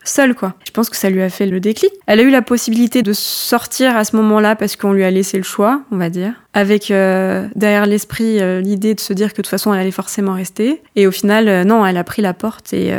seule 0.05 0.35
quoi. 0.35 0.55
Je 0.67 0.71
pense 0.71 0.91
que 0.91 0.97
ça 0.97 1.11
lui 1.11 1.23
a 1.23 1.29
fait 1.29 1.47
le 1.47 1.61
déclic. 1.61 1.93
Elle 2.07 2.21
a 2.21 2.23
eu 2.23 2.31
la 2.31 2.43
possibilité 2.43 3.03
de 3.03 3.13
sortir 3.13 3.97
à 3.97 4.05
ce 4.05 4.15
moment-là 4.17 4.57
parce 4.57 4.77
qu'on 4.77 4.93
lui 4.93 5.05
a 5.05 5.11
laissé 5.11 5.37
le 5.37 5.43
choix, 5.43 5.83
on 5.91 5.97
va 5.97 6.11
dire, 6.11 6.35
avec 6.53 6.91
euh, 6.91 7.47
derrière 7.57 7.87
l'esprit 7.87 8.41
euh, 8.41 8.61
l'idée 8.61 8.95
de 8.95 9.01
se 9.01 9.13
dire 9.13 9.29
que 9.29 9.33
de 9.33 9.43
toute 9.43 9.49
façon 9.49 9.73
elle 9.75 9.81
allait 9.81 9.91
forcément 9.91 10.35
rester. 10.35 10.83
Et 10.97 11.07
au 11.07 11.11
final, 11.11 11.49
euh, 11.49 11.65
non, 11.65 11.85
elle 11.85 11.97
a 11.97 12.05
pris 12.05 12.23
la 12.23 12.35
porte 12.35 12.73
et 12.73 12.93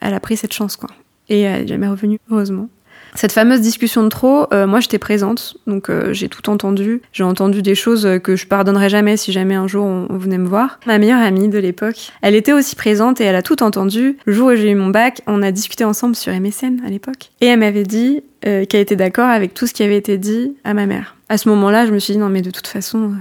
elle 0.00 0.14
a 0.14 0.20
pris 0.20 0.36
cette 0.36 0.52
chance 0.52 0.76
quoi. 0.76 0.90
Et 1.30 1.40
elle 1.40 1.62
est 1.62 1.68
jamais 1.68 1.88
revenue, 1.88 2.18
heureusement. 2.30 2.68
Cette 3.14 3.32
fameuse 3.32 3.60
discussion 3.60 4.04
de 4.04 4.08
trop, 4.08 4.46
euh, 4.52 4.66
moi 4.66 4.80
j'étais 4.80 4.98
présente, 4.98 5.56
donc 5.66 5.90
euh, 5.90 6.12
j'ai 6.12 6.28
tout 6.28 6.48
entendu. 6.48 7.02
J'ai 7.12 7.24
entendu 7.24 7.60
des 7.60 7.74
choses 7.74 8.08
que 8.22 8.36
je 8.36 8.46
pardonnerais 8.46 8.88
jamais 8.88 9.16
si 9.16 9.32
jamais 9.32 9.54
un 9.54 9.66
jour 9.66 9.84
on, 9.84 10.06
venait 10.16 10.38
me 10.38 10.46
voir. 10.46 10.78
Ma 10.86 10.98
meilleure 10.98 11.20
amie 11.20 11.48
de 11.48 11.58
l'époque, 11.58 12.12
elle 12.22 12.34
était 12.34 12.52
aussi 12.52 12.76
présente 12.76 13.20
et 13.20 13.24
elle 13.24 13.34
a 13.34 13.42
tout 13.42 13.62
entendu. 13.62 14.16
Le 14.26 14.32
jour 14.32 14.48
où 14.48 14.54
j'ai 14.54 14.70
eu 14.70 14.74
mon 14.74 14.90
bac, 14.90 15.22
on 15.26 15.42
a 15.42 15.50
discuté 15.50 15.84
ensemble 15.84 16.14
sur 16.14 16.32
MSN 16.32 16.82
à 16.86 16.90
l'époque. 16.90 17.30
Et 17.40 17.46
elle 17.46 17.58
m'avait 17.58 17.84
dit 17.84 18.22
euh, 18.46 18.64
qu'elle 18.64 18.80
était 18.80 18.96
d'accord 18.96 19.28
avec 19.28 19.54
tout 19.54 19.66
ce 19.66 19.74
qui 19.74 19.82
avait 19.82 19.96
été 19.96 20.16
dit 20.16 20.54
à 20.64 20.74
ma 20.74 20.86
mère. 20.86 21.16
À 21.28 21.36
ce 21.36 21.48
moment-là, 21.48 21.86
je 21.86 21.92
me 21.92 21.98
suis 21.98 22.12
dit 22.12 22.18
non 22.18 22.28
mais 22.28 22.42
de 22.42 22.50
toute 22.50 22.66
façon, 22.68 23.12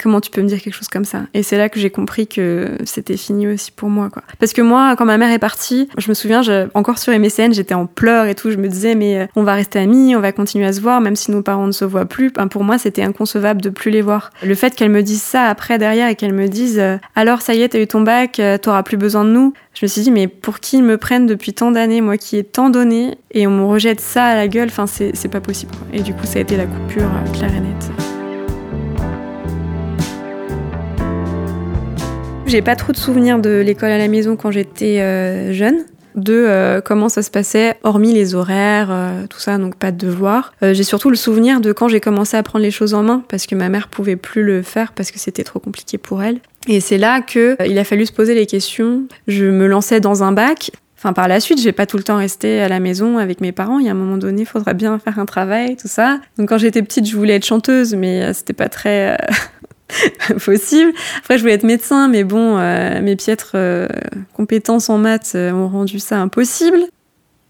comment 0.00 0.20
tu 0.20 0.30
peux 0.30 0.42
me 0.42 0.48
dire 0.48 0.60
quelque 0.60 0.74
chose 0.74 0.88
comme 0.88 1.04
ça 1.04 1.22
Et 1.34 1.42
c'est 1.42 1.58
là 1.58 1.68
que 1.68 1.78
j'ai 1.78 1.90
compris 1.90 2.26
que 2.26 2.76
c'était 2.84 3.16
fini 3.16 3.46
aussi 3.46 3.70
pour 3.72 3.88
moi, 3.88 4.08
quoi. 4.10 4.22
Parce 4.38 4.52
que 4.52 4.62
moi, 4.62 4.94
quand 4.96 5.04
ma 5.04 5.18
mère 5.18 5.30
est 5.30 5.38
partie, 5.38 5.88
je 5.98 6.08
me 6.08 6.14
souviens, 6.14 6.42
je, 6.42 6.68
encore 6.74 6.98
sur 6.98 7.18
MSN, 7.18 7.52
j'étais 7.52 7.74
en 7.74 7.86
pleurs 7.86 8.26
et 8.26 8.34
tout. 8.34 8.50
Je 8.50 8.56
me 8.56 8.68
disais, 8.68 8.94
mais 8.94 9.18
euh, 9.18 9.26
on 9.36 9.42
va 9.42 9.54
rester 9.54 9.78
amis, 9.78 10.16
on 10.16 10.20
va 10.20 10.32
continuer 10.32 10.66
à 10.66 10.72
se 10.72 10.80
voir, 10.80 11.00
même 11.00 11.16
si 11.16 11.30
nos 11.30 11.42
parents 11.42 11.66
ne 11.66 11.72
se 11.72 11.84
voient 11.84 12.06
plus. 12.06 12.32
pour 12.50 12.64
moi, 12.64 12.78
c'était 12.78 13.02
inconcevable 13.02 13.60
de 13.60 13.70
plus 13.70 13.90
les 13.90 14.02
voir. 14.02 14.30
Le 14.42 14.54
fait 14.54 14.74
qu'elle 14.74 14.90
me 14.90 15.02
dise 15.02 15.22
ça 15.22 15.44
après 15.44 15.78
derrière 15.78 16.08
et 16.08 16.14
qu'elle 16.14 16.34
me 16.34 16.48
dise, 16.48 16.78
euh, 16.78 16.96
alors 17.14 17.42
ça 17.42 17.54
y 17.54 17.62
est, 17.62 17.70
t'as 17.70 17.80
eu 17.80 17.86
ton 17.86 18.00
bac, 18.00 18.40
euh, 18.40 18.58
t'auras 18.58 18.82
plus 18.82 18.96
besoin 18.96 19.24
de 19.24 19.30
nous. 19.30 19.52
Je 19.74 19.84
me 19.84 19.88
suis 19.88 20.02
dit, 20.02 20.10
mais 20.10 20.26
pour 20.26 20.60
qui 20.60 20.78
ils 20.78 20.82
me 20.82 20.98
prennent 20.98 21.26
depuis 21.26 21.52
tant 21.52 21.70
d'années, 21.70 22.00
moi 22.00 22.16
qui 22.16 22.36
ai 22.36 22.44
tant 22.44 22.70
donné, 22.70 23.18
et 23.30 23.46
on 23.46 23.50
me 23.50 23.64
rejette 23.64 24.00
ça 24.00 24.24
à 24.24 24.34
la 24.34 24.48
gueule, 24.48 24.68
enfin, 24.68 24.86
c'est 24.86 25.30
pas 25.30 25.40
possible. 25.40 25.72
Et 25.92 26.00
du 26.00 26.12
coup, 26.12 26.24
ça 26.24 26.38
a 26.38 26.42
été 26.42 26.56
la 26.56 26.66
coupure 26.66 27.10
claire 27.32 27.54
et 27.54 27.60
nette. 27.60 27.99
J'ai 32.50 32.62
pas 32.62 32.74
trop 32.74 32.90
de 32.90 32.96
souvenirs 32.96 33.38
de 33.38 33.60
l'école 33.64 33.92
à 33.92 33.98
la 33.98 34.08
maison 34.08 34.34
quand 34.34 34.50
j'étais 34.50 35.00
euh, 35.00 35.52
jeune 35.52 35.84
de 36.16 36.34
euh, 36.34 36.80
comment 36.80 37.08
ça 37.08 37.22
se 37.22 37.30
passait, 37.30 37.76
hormis 37.84 38.12
les 38.12 38.34
horaires, 38.34 38.88
euh, 38.90 39.28
tout 39.28 39.38
ça, 39.38 39.56
donc 39.56 39.76
pas 39.76 39.92
de 39.92 40.04
devoirs. 40.04 40.52
j'ai 40.60 40.82
surtout 40.82 41.10
le 41.10 41.16
souvenir 41.16 41.60
de 41.60 41.70
quand 41.70 41.86
j'ai 41.86 42.00
commencé 42.00 42.36
à 42.36 42.42
prendre 42.42 42.64
les 42.64 42.72
choses 42.72 42.92
en 42.92 43.04
main, 43.04 43.22
parce 43.28 43.46
que 43.46 43.54
ma 43.54 43.68
mère 43.68 43.86
pouvait 43.86 44.16
plus 44.16 44.42
le 44.42 44.62
faire 44.62 44.92
parce 44.94 45.12
que 45.12 45.20
c'était 45.20 45.44
trop 45.44 45.60
compliqué 45.60 45.96
pour 45.96 46.24
elle. 46.24 46.40
Et 46.66 46.80
c'est 46.80 46.98
là 46.98 47.20
que 47.20 47.56
il 47.64 47.78
a 47.78 47.84
fallu 47.84 48.04
se 48.04 48.12
poser 48.12 48.34
les 48.34 48.46
questions. 48.46 49.04
Je 49.28 49.44
me 49.44 49.68
lançais 49.68 50.00
dans 50.00 50.24
un 50.24 50.32
bac. 50.32 50.72
Enfin, 50.98 51.12
par 51.12 51.28
la 51.28 51.38
suite, 51.38 51.60
je 51.60 51.64
vais 51.64 51.72
pas 51.72 51.86
tout 51.86 51.98
le 51.98 52.02
temps 52.02 52.16
rester 52.16 52.60
à 52.60 52.68
la 52.68 52.80
maison 52.80 53.18
avec 53.18 53.40
mes 53.40 53.52
parents. 53.52 53.78
Il 53.78 53.86
y 53.86 53.88
a 53.88 53.92
un 53.92 53.94
moment 53.94 54.18
donné, 54.18 54.42
il 54.42 54.46
faudra 54.46 54.72
bien 54.72 54.98
faire 54.98 55.20
un 55.20 55.24
travail, 55.24 55.76
tout 55.76 55.88
ça. 55.88 56.18
Donc, 56.36 56.48
quand 56.48 56.58
j'étais 56.58 56.82
petite, 56.82 57.08
je 57.08 57.16
voulais 57.16 57.36
être 57.36 57.46
chanteuse, 57.46 57.94
mais 57.94 58.34
c'était 58.34 58.54
pas 58.54 58.68
très 58.68 59.16
possible. 60.44 60.92
Après, 61.18 61.36
je 61.36 61.42
voulais 61.42 61.54
être 61.54 61.64
médecin, 61.64 62.08
mais 62.08 62.24
bon, 62.24 62.56
euh, 62.58 63.00
mes 63.00 63.16
piètres 63.16 63.52
euh, 63.54 63.88
compétences 64.34 64.88
en 64.88 64.98
maths 64.98 65.32
euh, 65.34 65.52
ont 65.52 65.68
rendu 65.68 65.98
ça 65.98 66.18
impossible. 66.18 66.78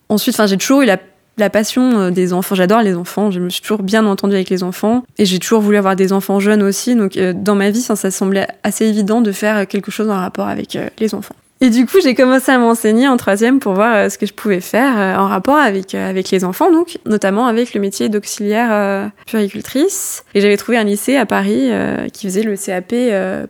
Ensuite, 0.09 0.41
j'ai 0.47 0.57
toujours 0.57 0.83
eu 0.83 0.87
la, 0.87 0.99
la 1.39 1.51
passion 1.51 2.11
des 2.11 2.33
enfants. 2.33 2.55
J'adore 2.55 2.83
les 2.83 2.97
enfants. 2.97 3.31
Je 3.31 3.41
me 3.41 3.49
suis 3.49 3.63
toujours 3.63 3.83
bien 3.83 4.05
entendue 4.07 4.35
avec 4.35 4.51
les 4.51 4.63
enfants, 4.63 5.05
et 5.19 5.25
j'ai 5.25 5.39
toujours 5.39 5.61
voulu 5.61 5.77
avoir 5.77 5.95
des 5.95 6.13
enfants 6.13 6.41
jeunes 6.41 6.63
aussi. 6.63 6.97
Donc, 6.97 7.17
dans 7.17 7.55
ma 7.55 7.71
vie, 7.71 7.81
ça, 7.81 7.95
ça 7.95 8.11
semblait 8.11 8.49
assez 8.65 8.87
évident 8.87 9.21
de 9.21 9.31
faire 9.31 9.69
quelque 9.69 9.91
chose 9.91 10.11
en 10.11 10.17
rapport 10.17 10.49
avec 10.49 10.77
les 10.99 11.15
enfants. 11.15 11.37
Et 11.63 11.69
du 11.69 11.85
coup, 11.85 11.99
j'ai 12.03 12.15
commencé 12.15 12.51
à 12.51 12.59
m'enseigner 12.59 13.07
en 13.07 13.19
troisième 13.19 13.61
pour 13.61 13.75
voir 13.75 13.95
euh, 13.95 14.09
ce 14.09 14.17
que 14.17 14.25
je 14.25 14.33
pouvais 14.33 14.63
faire 14.63 14.99
euh, 14.99 15.15
en 15.17 15.29
rapport 15.29 15.59
avec 15.59 15.95
euh, 15.95 16.09
avec 16.09 16.31
les 16.31 16.45
enfants, 16.45 16.73
donc 16.73 16.99
notamment 17.05 17.47
avec 17.47 17.75
le 17.75 17.81
métier 17.83 18.09
d'auxiliaire 18.09 19.11
puricultrice. 19.27 20.25
Et 20.35 20.41
j'avais 20.41 20.57
trouvé 20.57 20.79
un 20.79 20.85
lycée 20.85 21.17
à 21.17 21.27
Paris 21.27 21.71
qui 22.13 22.27
faisait 22.27 22.43
le 22.43 22.57
CAP 22.57 22.89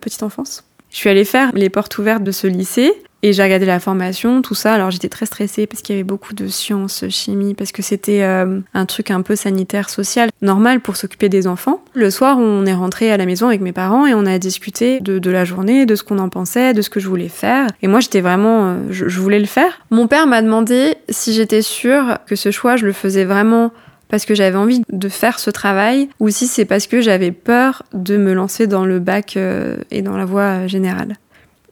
petite 0.00 0.22
enfance. 0.22 0.64
Je 0.90 0.96
suis 0.96 1.08
allée 1.08 1.24
faire 1.24 1.52
les 1.54 1.70
portes 1.70 1.96
ouvertes 1.98 2.24
de 2.24 2.32
ce 2.32 2.46
lycée 2.48 2.92
et 3.22 3.32
j'ai 3.32 3.42
regardé 3.42 3.66
la 3.66 3.80
formation, 3.80 4.42
tout 4.42 4.54
ça. 4.54 4.74
Alors 4.74 4.90
j'étais 4.90 5.08
très 5.08 5.26
stressée 5.26 5.66
parce 5.66 5.82
qu'il 5.82 5.94
y 5.94 5.98
avait 5.98 6.04
beaucoup 6.04 6.34
de 6.34 6.46
sciences, 6.46 7.04
chimie, 7.08 7.54
parce 7.54 7.72
que 7.72 7.82
c'était 7.82 8.22
euh, 8.22 8.60
un 8.74 8.86
truc 8.86 9.10
un 9.10 9.22
peu 9.22 9.36
sanitaire, 9.36 9.90
social, 9.90 10.30
normal 10.42 10.80
pour 10.80 10.96
s'occuper 10.96 11.28
des 11.28 11.46
enfants. 11.46 11.82
Le 11.94 12.10
soir, 12.10 12.38
on 12.38 12.64
est 12.66 12.74
rentré 12.74 13.10
à 13.12 13.16
la 13.16 13.26
maison 13.26 13.48
avec 13.48 13.60
mes 13.60 13.72
parents 13.72 14.06
et 14.06 14.14
on 14.14 14.26
a 14.26 14.38
discuté 14.38 15.00
de, 15.00 15.18
de 15.18 15.30
la 15.30 15.44
journée, 15.44 15.86
de 15.86 15.94
ce 15.94 16.02
qu'on 16.02 16.18
en 16.18 16.28
pensait, 16.28 16.72
de 16.72 16.82
ce 16.82 16.90
que 16.90 17.00
je 17.00 17.08
voulais 17.08 17.28
faire. 17.28 17.66
Et 17.82 17.88
moi, 17.88 18.00
j'étais 18.00 18.20
vraiment, 18.20 18.66
euh, 18.66 18.76
je, 18.90 19.08
je 19.08 19.20
voulais 19.20 19.40
le 19.40 19.46
faire. 19.46 19.80
Mon 19.90 20.06
père 20.06 20.26
m'a 20.26 20.42
demandé 20.42 20.94
si 21.08 21.34
j'étais 21.34 21.62
sûre 21.62 22.18
que 22.26 22.36
ce 22.36 22.50
choix, 22.50 22.76
je 22.76 22.86
le 22.86 22.92
faisais 22.92 23.24
vraiment 23.24 23.72
parce 24.08 24.24
que 24.24 24.34
j'avais 24.34 24.56
envie 24.56 24.82
de 24.90 25.08
faire 25.08 25.38
ce 25.38 25.50
travail 25.50 26.08
ou 26.18 26.30
si 26.30 26.46
c'est 26.46 26.64
parce 26.64 26.86
que 26.86 27.00
j'avais 27.00 27.30
peur 27.30 27.84
de 27.94 28.16
me 28.16 28.34
lancer 28.34 28.66
dans 28.66 28.84
le 28.84 28.98
bac 28.98 29.36
euh, 29.36 29.76
et 29.90 30.02
dans 30.02 30.16
la 30.16 30.24
voie 30.24 30.66
générale. 30.66 31.16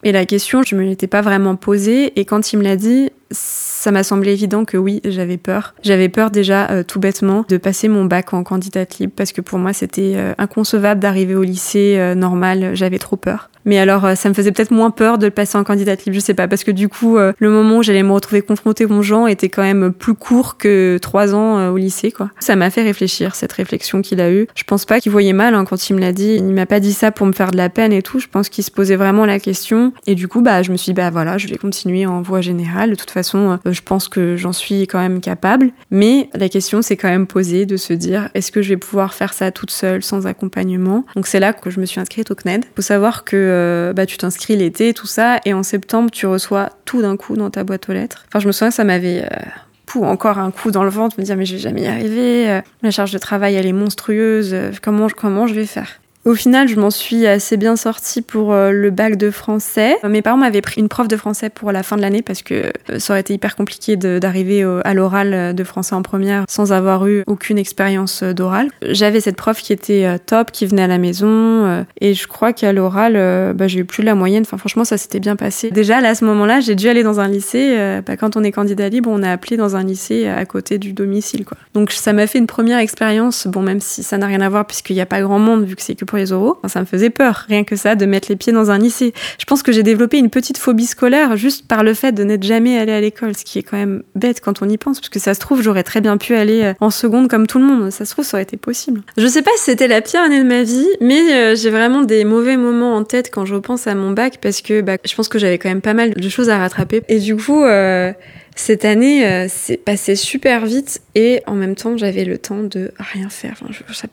Et 0.04 0.12
la 0.12 0.26
question, 0.26 0.62
je 0.62 0.76
me 0.76 0.82
l'étais 0.82 1.06
pas 1.06 1.22
vraiment 1.22 1.56
posée. 1.56 2.18
Et 2.18 2.24
quand 2.24 2.52
il 2.52 2.58
me 2.58 2.64
l'a 2.64 2.76
dit, 2.76 3.10
ça 3.30 3.90
m'a 3.90 4.02
semblé 4.02 4.32
évident 4.32 4.64
que 4.64 4.76
oui, 4.76 5.00
j'avais 5.04 5.36
peur. 5.36 5.74
J'avais 5.82 6.08
peur 6.08 6.30
déjà 6.30 6.70
euh, 6.70 6.82
tout 6.82 7.00
bêtement 7.00 7.44
de 7.48 7.56
passer 7.56 7.88
mon 7.88 8.04
bac 8.04 8.32
en 8.32 8.42
candidate 8.42 8.98
libre 8.98 9.12
parce 9.14 9.32
que 9.32 9.40
pour 9.40 9.58
moi 9.58 9.72
c'était 9.72 10.14
euh, 10.16 10.34
inconcevable 10.38 11.00
d'arriver 11.00 11.34
au 11.34 11.42
lycée 11.42 11.96
euh, 11.98 12.14
normal, 12.14 12.70
j'avais 12.74 12.98
trop 12.98 13.16
peur. 13.16 13.50
Mais 13.68 13.78
alors 13.78 14.16
ça 14.16 14.28
me 14.28 14.34
faisait 14.34 14.50
peut-être 14.50 14.72
moins 14.72 14.90
peur 14.90 15.18
de 15.18 15.26
le 15.26 15.30
passer 15.30 15.56
en 15.56 15.62
candidate 15.62 16.04
libre, 16.04 16.16
je 16.16 16.20
sais 16.20 16.34
pas, 16.34 16.48
parce 16.48 16.64
que 16.64 16.72
du 16.72 16.88
coup 16.88 17.16
le 17.16 17.50
moment 17.50 17.78
où 17.78 17.82
j'allais 17.82 18.02
me 18.02 18.12
retrouver 18.12 18.42
confrontée 18.42 18.86
aux 18.86 19.02
gens 19.02 19.26
était 19.26 19.48
quand 19.48 19.62
même 19.62 19.92
plus 19.92 20.14
court 20.14 20.56
que 20.56 20.98
trois 21.00 21.34
ans 21.34 21.68
au 21.70 21.76
lycée 21.76 22.10
quoi. 22.10 22.30
Ça 22.40 22.56
m'a 22.56 22.70
fait 22.70 22.82
réfléchir 22.82 23.34
cette 23.34 23.52
réflexion 23.52 24.02
qu'il 24.02 24.20
a 24.20 24.32
eue. 24.32 24.46
Je 24.54 24.64
pense 24.64 24.84
pas 24.84 25.00
qu'il 25.00 25.12
voyait 25.12 25.32
mal 25.32 25.54
hein, 25.54 25.64
quand 25.64 25.88
il 25.88 25.94
me 25.94 26.00
l'a 26.00 26.12
dit. 26.12 26.36
Il 26.36 26.54
m'a 26.54 26.66
pas 26.66 26.80
dit 26.80 26.92
ça 26.92 27.12
pour 27.12 27.26
me 27.26 27.32
faire 27.32 27.50
de 27.50 27.56
la 27.56 27.68
peine 27.68 27.92
et 27.92 28.02
tout. 28.02 28.18
Je 28.18 28.26
pense 28.26 28.48
qu'il 28.48 28.64
se 28.64 28.70
posait 28.70 28.96
vraiment 28.96 29.26
la 29.26 29.38
question 29.38 29.92
et 30.06 30.14
du 30.14 30.28
coup 30.28 30.40
bah 30.40 30.62
je 30.62 30.72
me 30.72 30.76
suis 30.76 30.92
dit 30.92 30.94
bah 30.94 31.10
voilà 31.10 31.38
je 31.38 31.46
vais 31.46 31.58
continuer 31.58 32.06
en 32.06 32.22
voie 32.22 32.40
générale. 32.40 32.90
De 32.90 32.94
toute 32.94 33.10
façon 33.10 33.58
je 33.66 33.80
pense 33.82 34.08
que 34.08 34.36
j'en 34.36 34.52
suis 34.52 34.86
quand 34.86 34.98
même 34.98 35.20
capable. 35.20 35.70
Mais 35.90 36.30
la 36.34 36.48
question 36.48 36.80
s'est 36.80 36.96
quand 36.96 37.08
même 37.08 37.26
posée 37.26 37.66
de 37.66 37.76
se 37.76 37.92
dire 37.92 38.30
est-ce 38.34 38.50
que 38.50 38.62
je 38.62 38.70
vais 38.70 38.76
pouvoir 38.76 39.12
faire 39.12 39.32
ça 39.32 39.50
toute 39.50 39.70
seule 39.70 40.02
sans 40.02 40.26
accompagnement? 40.26 41.04
Donc 41.16 41.26
c'est 41.26 41.40
là 41.40 41.52
que 41.52 41.70
je 41.70 41.80
me 41.80 41.86
suis 41.86 42.00
inscrite 42.00 42.30
au 42.30 42.34
CNED. 42.34 42.64
Faut 42.74 42.82
savoir 42.82 43.24
que 43.24 43.36
euh, 43.58 43.92
bah, 43.92 44.06
tu 44.06 44.16
t'inscris 44.16 44.56
l'été, 44.56 44.94
tout 44.94 45.06
ça, 45.06 45.40
et 45.44 45.52
en 45.52 45.62
septembre 45.62 46.10
tu 46.10 46.26
reçois 46.26 46.70
tout 46.84 47.02
d'un 47.02 47.16
coup 47.16 47.36
dans 47.36 47.50
ta 47.50 47.64
boîte 47.64 47.88
aux 47.88 47.92
lettres. 47.92 48.24
Enfin, 48.28 48.40
je 48.40 48.46
me 48.46 48.52
souviens 48.52 48.70
ça 48.70 48.84
m'avait 48.84 49.24
euh, 49.24 50.04
encore 50.04 50.38
un 50.38 50.50
coup 50.50 50.70
dans 50.70 50.84
le 50.84 50.90
ventre, 50.90 51.18
me 51.18 51.24
dire 51.24 51.36
mais 51.36 51.46
je 51.46 51.54
vais 51.54 51.60
jamais 51.60 51.82
y 51.82 51.86
arriver, 51.86 52.50
euh, 52.50 52.60
la 52.82 52.90
charge 52.90 53.12
de 53.12 53.18
travail 53.18 53.54
elle 53.54 53.66
est 53.66 53.72
monstrueuse, 53.72 54.54
comment, 54.82 55.08
comment 55.08 55.46
je 55.46 55.54
vais 55.54 55.66
faire? 55.66 56.00
Au 56.24 56.34
final, 56.34 56.68
je 56.68 56.78
m'en 56.78 56.90
suis 56.90 57.26
assez 57.26 57.56
bien 57.56 57.76
sortie 57.76 58.22
pour 58.22 58.52
euh, 58.52 58.70
le 58.70 58.90
bac 58.90 59.16
de 59.16 59.30
français. 59.30 59.96
Mes 60.06 60.20
parents 60.20 60.36
m'avaient 60.36 60.60
pris 60.60 60.80
une 60.80 60.88
prof 60.88 61.08
de 61.08 61.16
français 61.16 61.48
pour 61.48 61.72
la 61.72 61.82
fin 61.82 61.96
de 61.96 62.02
l'année 62.02 62.22
parce 62.22 62.42
que 62.42 62.70
euh, 62.90 62.98
ça 62.98 63.12
aurait 63.12 63.20
été 63.20 63.34
hyper 63.34 63.56
compliqué 63.56 63.96
d'arriver 63.96 64.62
à 64.84 64.94
l'oral 64.94 65.54
de 65.54 65.64
français 65.64 65.94
en 65.94 66.02
première 66.02 66.44
sans 66.48 66.72
avoir 66.72 67.06
eu 67.06 67.22
aucune 67.26 67.56
expérience 67.56 68.22
euh, 68.22 68.34
d'oral. 68.34 68.68
J'avais 68.82 69.20
cette 69.20 69.36
prof 69.36 69.60
qui 69.62 69.72
était 69.72 70.18
top, 70.26 70.50
qui 70.50 70.66
venait 70.66 70.82
à 70.82 70.86
la 70.86 70.98
maison 70.98 71.84
et 72.00 72.14
je 72.14 72.26
crois 72.26 72.52
qu'à 72.52 72.72
l'oral, 72.72 73.54
bah, 73.54 73.68
j'ai 73.68 73.80
eu 73.80 73.84
plus 73.84 74.02
de 74.02 74.06
la 74.06 74.14
moyenne. 74.14 74.42
Enfin, 74.42 74.58
franchement, 74.58 74.84
ça 74.84 74.98
s'était 74.98 75.20
bien 75.20 75.36
passé. 75.36 75.70
Déjà, 75.70 76.00
là, 76.00 76.10
à 76.10 76.14
ce 76.14 76.24
moment-là, 76.24 76.60
j'ai 76.60 76.74
dû 76.74 76.88
aller 76.88 77.02
dans 77.02 77.20
un 77.20 77.28
lycée. 77.28 78.00
Bah, 78.06 78.16
quand 78.16 78.36
on 78.36 78.44
est 78.44 78.52
candidat 78.52 78.88
libre, 78.88 79.10
on 79.12 79.22
a 79.22 79.30
appelé 79.30 79.56
dans 79.56 79.76
un 79.76 79.84
lycée 79.84 80.28
à 80.28 80.44
côté 80.44 80.78
du 80.78 80.92
domicile, 80.92 81.44
quoi. 81.44 81.56
Donc, 81.74 81.92
ça 81.92 82.12
m'a 82.12 82.26
fait 82.26 82.38
une 82.38 82.46
première 82.46 82.78
expérience. 82.78 83.46
Bon, 83.46 83.62
même 83.62 83.80
si 83.80 84.02
ça 84.02 84.18
n'a 84.18 84.26
rien 84.26 84.40
à 84.40 84.48
voir 84.48 84.66
puisqu'il 84.66 84.94
n'y 84.94 85.02
a 85.02 85.06
pas 85.06 85.20
grand 85.20 85.38
monde 85.38 85.64
vu 85.64 85.76
que 85.76 85.82
c'est 85.82 85.94
que 85.94 86.04
pour 86.04 86.17
les 86.18 86.32
euros. 86.32 86.58
ça 86.66 86.80
me 86.80 86.84
faisait 86.84 87.10
peur, 87.10 87.44
rien 87.48 87.64
que 87.64 87.76
ça, 87.76 87.94
de 87.94 88.06
mettre 88.06 88.28
les 88.28 88.36
pieds 88.36 88.52
dans 88.52 88.70
un 88.70 88.78
lycée. 88.78 89.14
Je 89.38 89.44
pense 89.44 89.62
que 89.62 89.72
j'ai 89.72 89.82
développé 89.82 90.18
une 90.18 90.30
petite 90.30 90.58
phobie 90.58 90.86
scolaire 90.86 91.36
juste 91.36 91.66
par 91.66 91.82
le 91.82 91.94
fait 91.94 92.12
de 92.12 92.24
n'être 92.24 92.42
jamais 92.42 92.78
allé 92.78 92.92
à 92.92 93.00
l'école, 93.00 93.36
ce 93.36 93.44
qui 93.44 93.58
est 93.58 93.62
quand 93.62 93.76
même 93.76 94.02
bête 94.14 94.40
quand 94.40 94.62
on 94.62 94.68
y 94.68 94.76
pense, 94.76 95.00
parce 95.00 95.08
que 95.08 95.18
ça 95.18 95.34
se 95.34 95.40
trouve, 95.40 95.62
j'aurais 95.62 95.82
très 95.82 96.00
bien 96.00 96.16
pu 96.16 96.34
aller 96.34 96.62
euh, 96.62 96.74
en 96.80 96.90
seconde 96.90 97.28
comme 97.28 97.46
tout 97.46 97.58
le 97.58 97.64
monde. 97.64 97.90
Ça 97.90 98.04
se 98.04 98.12
trouve, 98.12 98.24
ça 98.24 98.36
aurait 98.36 98.42
été 98.42 98.56
possible. 98.56 99.02
Je 99.16 99.26
sais 99.26 99.42
pas 99.42 99.50
si 99.56 99.64
c'était 99.64 99.88
la 99.88 100.00
pire 100.00 100.20
année 100.20 100.42
de 100.42 100.48
ma 100.48 100.62
vie, 100.62 100.88
mais 101.00 101.32
euh, 101.32 101.54
j'ai 101.54 101.70
vraiment 101.70 102.02
des 102.02 102.24
mauvais 102.24 102.56
moments 102.56 102.94
en 102.94 103.04
tête 103.04 103.30
quand 103.32 103.46
je 103.46 103.54
repense 103.54 103.86
à 103.86 103.94
mon 103.94 104.10
bac, 104.10 104.38
parce 104.40 104.60
que 104.60 104.80
bah, 104.80 104.96
je 105.04 105.14
pense 105.14 105.28
que 105.28 105.38
j'avais 105.38 105.58
quand 105.58 105.68
même 105.68 105.80
pas 105.80 105.94
mal 105.94 106.14
de 106.14 106.28
choses 106.28 106.50
à 106.50 106.58
rattraper. 106.58 107.02
Et 107.08 107.18
du 107.18 107.36
coup, 107.36 107.64
euh, 107.64 108.12
cette 108.58 108.84
année 108.84 109.26
euh, 109.26 109.46
c'est 109.48 109.76
passé 109.76 110.16
super 110.16 110.66
vite 110.66 111.00
et 111.14 111.42
en 111.46 111.54
même 111.54 111.74
temps 111.74 111.96
j'avais 111.96 112.24
le 112.24 112.38
temps 112.38 112.62
de 112.62 112.90
rien 112.98 113.28
faire. 113.28 113.60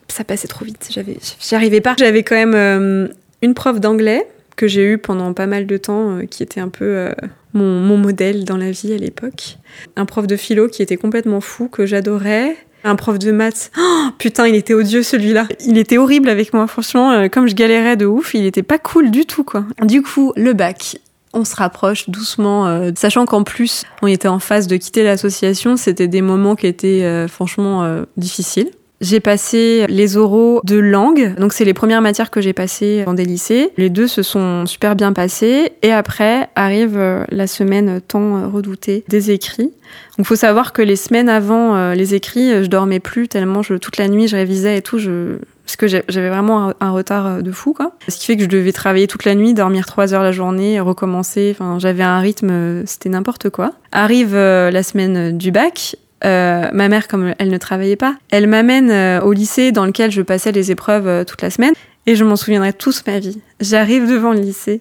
ça, 0.08 0.24
passait 0.24 0.48
trop 0.48 0.64
vite. 0.64 0.88
J'y 0.90 1.54
arrivais 1.54 1.80
pas. 1.80 1.94
J'avais 1.98 2.22
quand 2.22 2.36
même 2.36 2.54
euh, 2.54 3.08
une 3.42 3.54
prof 3.54 3.80
d'anglais 3.80 4.26
que 4.54 4.66
j'ai 4.68 4.84
eu 4.84 4.98
pendant 4.98 5.32
pas 5.34 5.46
mal 5.46 5.66
de 5.66 5.76
temps, 5.76 6.18
euh, 6.18 6.22
qui 6.24 6.42
était 6.42 6.60
un 6.60 6.68
peu 6.68 7.08
mon, 7.52 7.80
mon 7.80 7.98
modèle 7.98 8.44
dans 8.44 8.56
la 8.56 8.70
vie 8.70 8.92
à 8.92 8.96
l'époque. 8.96 9.58
Un 9.96 10.06
prof 10.06 10.26
de 10.26 10.36
philo 10.36 10.68
qui 10.68 10.82
était 10.82 10.96
complètement 10.96 11.40
fou, 11.40 11.68
que 11.68 11.84
j'adorais. 11.84 12.56
Un 12.84 12.94
prof 12.94 13.18
de 13.18 13.32
maths, 13.32 13.72
oh, 13.76 14.08
putain, 14.16 14.46
il 14.46 14.54
était 14.54 14.72
odieux 14.72 15.02
celui-là. 15.02 15.48
Il 15.66 15.76
était 15.76 15.98
horrible 15.98 16.28
avec 16.28 16.52
moi, 16.52 16.68
franchement, 16.68 17.10
euh, 17.10 17.28
comme 17.28 17.48
je 17.48 17.54
galérais 17.56 17.96
de 17.96 18.06
ouf, 18.06 18.32
il 18.34 18.46
était 18.46 18.62
pas 18.62 18.78
cool 18.78 19.10
du 19.10 19.26
tout, 19.26 19.42
quoi. 19.42 19.64
Du 19.82 20.02
coup, 20.02 20.32
le 20.36 20.52
bac, 20.52 20.96
on 21.36 21.44
se 21.44 21.54
rapproche 21.54 22.08
doucement, 22.08 22.66
euh, 22.66 22.90
sachant 22.96 23.26
qu'en 23.26 23.44
plus, 23.44 23.84
on 24.02 24.06
était 24.06 24.28
en 24.28 24.38
phase 24.38 24.66
de 24.66 24.76
quitter 24.76 25.04
l'association, 25.04 25.76
c'était 25.76 26.08
des 26.08 26.22
moments 26.22 26.56
qui 26.56 26.66
étaient 26.66 27.04
euh, 27.04 27.28
franchement 27.28 27.84
euh, 27.84 28.04
difficiles. 28.16 28.70
J'ai 29.02 29.20
passé 29.20 29.84
les 29.90 30.16
oraux 30.16 30.62
de 30.64 30.78
langue, 30.78 31.34
donc 31.38 31.52
c'est 31.52 31.66
les 31.66 31.74
premières 31.74 32.00
matières 32.00 32.30
que 32.30 32.40
j'ai 32.40 32.54
passées 32.54 33.02
dans 33.04 33.12
des 33.12 33.26
lycées. 33.26 33.70
Les 33.76 33.90
deux 33.90 34.06
se 34.06 34.22
sont 34.22 34.64
super 34.64 34.96
bien 34.96 35.12
passés 35.12 35.72
et 35.82 35.92
après 35.92 36.48
arrive 36.54 36.98
la 37.28 37.46
semaine 37.46 38.00
tant 38.00 38.50
redoutée 38.50 39.04
des 39.08 39.32
écrits. 39.32 39.70
Donc 40.16 40.26
faut 40.26 40.34
savoir 40.34 40.72
que 40.72 40.80
les 40.80 40.96
semaines 40.96 41.28
avant 41.28 41.92
les 41.92 42.14
écrits, 42.14 42.64
je 42.64 42.68
dormais 42.68 42.98
plus 42.98 43.28
tellement 43.28 43.60
je, 43.60 43.74
toute 43.74 43.98
la 43.98 44.08
nuit 44.08 44.28
je 44.28 44.36
révisais 44.36 44.78
et 44.78 44.82
tout, 44.82 44.96
je, 44.96 45.40
parce 45.66 45.76
que 45.76 45.86
j'avais 45.86 46.30
vraiment 46.30 46.72
un 46.80 46.90
retard 46.90 47.42
de 47.42 47.52
fou, 47.52 47.74
quoi. 47.74 47.92
Ce 48.08 48.16
qui 48.16 48.26
fait 48.26 48.36
que 48.36 48.44
je 48.44 48.48
devais 48.48 48.72
travailler 48.72 49.06
toute 49.06 49.24
la 49.24 49.34
nuit, 49.34 49.52
dormir 49.52 49.84
trois 49.84 50.14
heures 50.14 50.22
la 50.22 50.32
journée, 50.32 50.80
recommencer. 50.80 51.50
Enfin, 51.50 51.78
j'avais 51.78 52.04
un 52.04 52.20
rythme, 52.20 52.86
c'était 52.86 53.08
n'importe 53.08 53.50
quoi. 53.50 53.72
Arrive 53.92 54.34
la 54.34 54.82
semaine 54.82 55.36
du 55.36 55.50
bac, 55.50 55.96
euh, 56.24 56.68
ma 56.72 56.88
mère, 56.88 57.08
comme 57.08 57.34
elle 57.38 57.50
ne 57.50 57.58
travaillait 57.58 57.96
pas, 57.96 58.16
elle 58.30 58.46
m'amène 58.46 58.90
euh, 58.90 59.20
au 59.20 59.32
lycée 59.32 59.70
dans 59.70 59.84
lequel 59.84 60.10
je 60.10 60.22
passais 60.22 60.50
les 60.50 60.70
épreuves 60.70 61.06
euh, 61.06 61.24
toute 61.24 61.42
la 61.42 61.50
semaine 61.50 61.74
et 62.06 62.16
je 62.16 62.24
m'en 62.24 62.36
souviendrai 62.36 62.72
toute 62.72 63.06
ma 63.06 63.18
vie. 63.18 63.40
J'arrive 63.60 64.08
devant 64.10 64.32
le 64.32 64.40
lycée, 64.40 64.80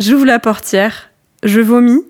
j'ouvre 0.00 0.26
la 0.26 0.38
portière, 0.38 1.10
je 1.44 1.60
vomis, 1.60 2.02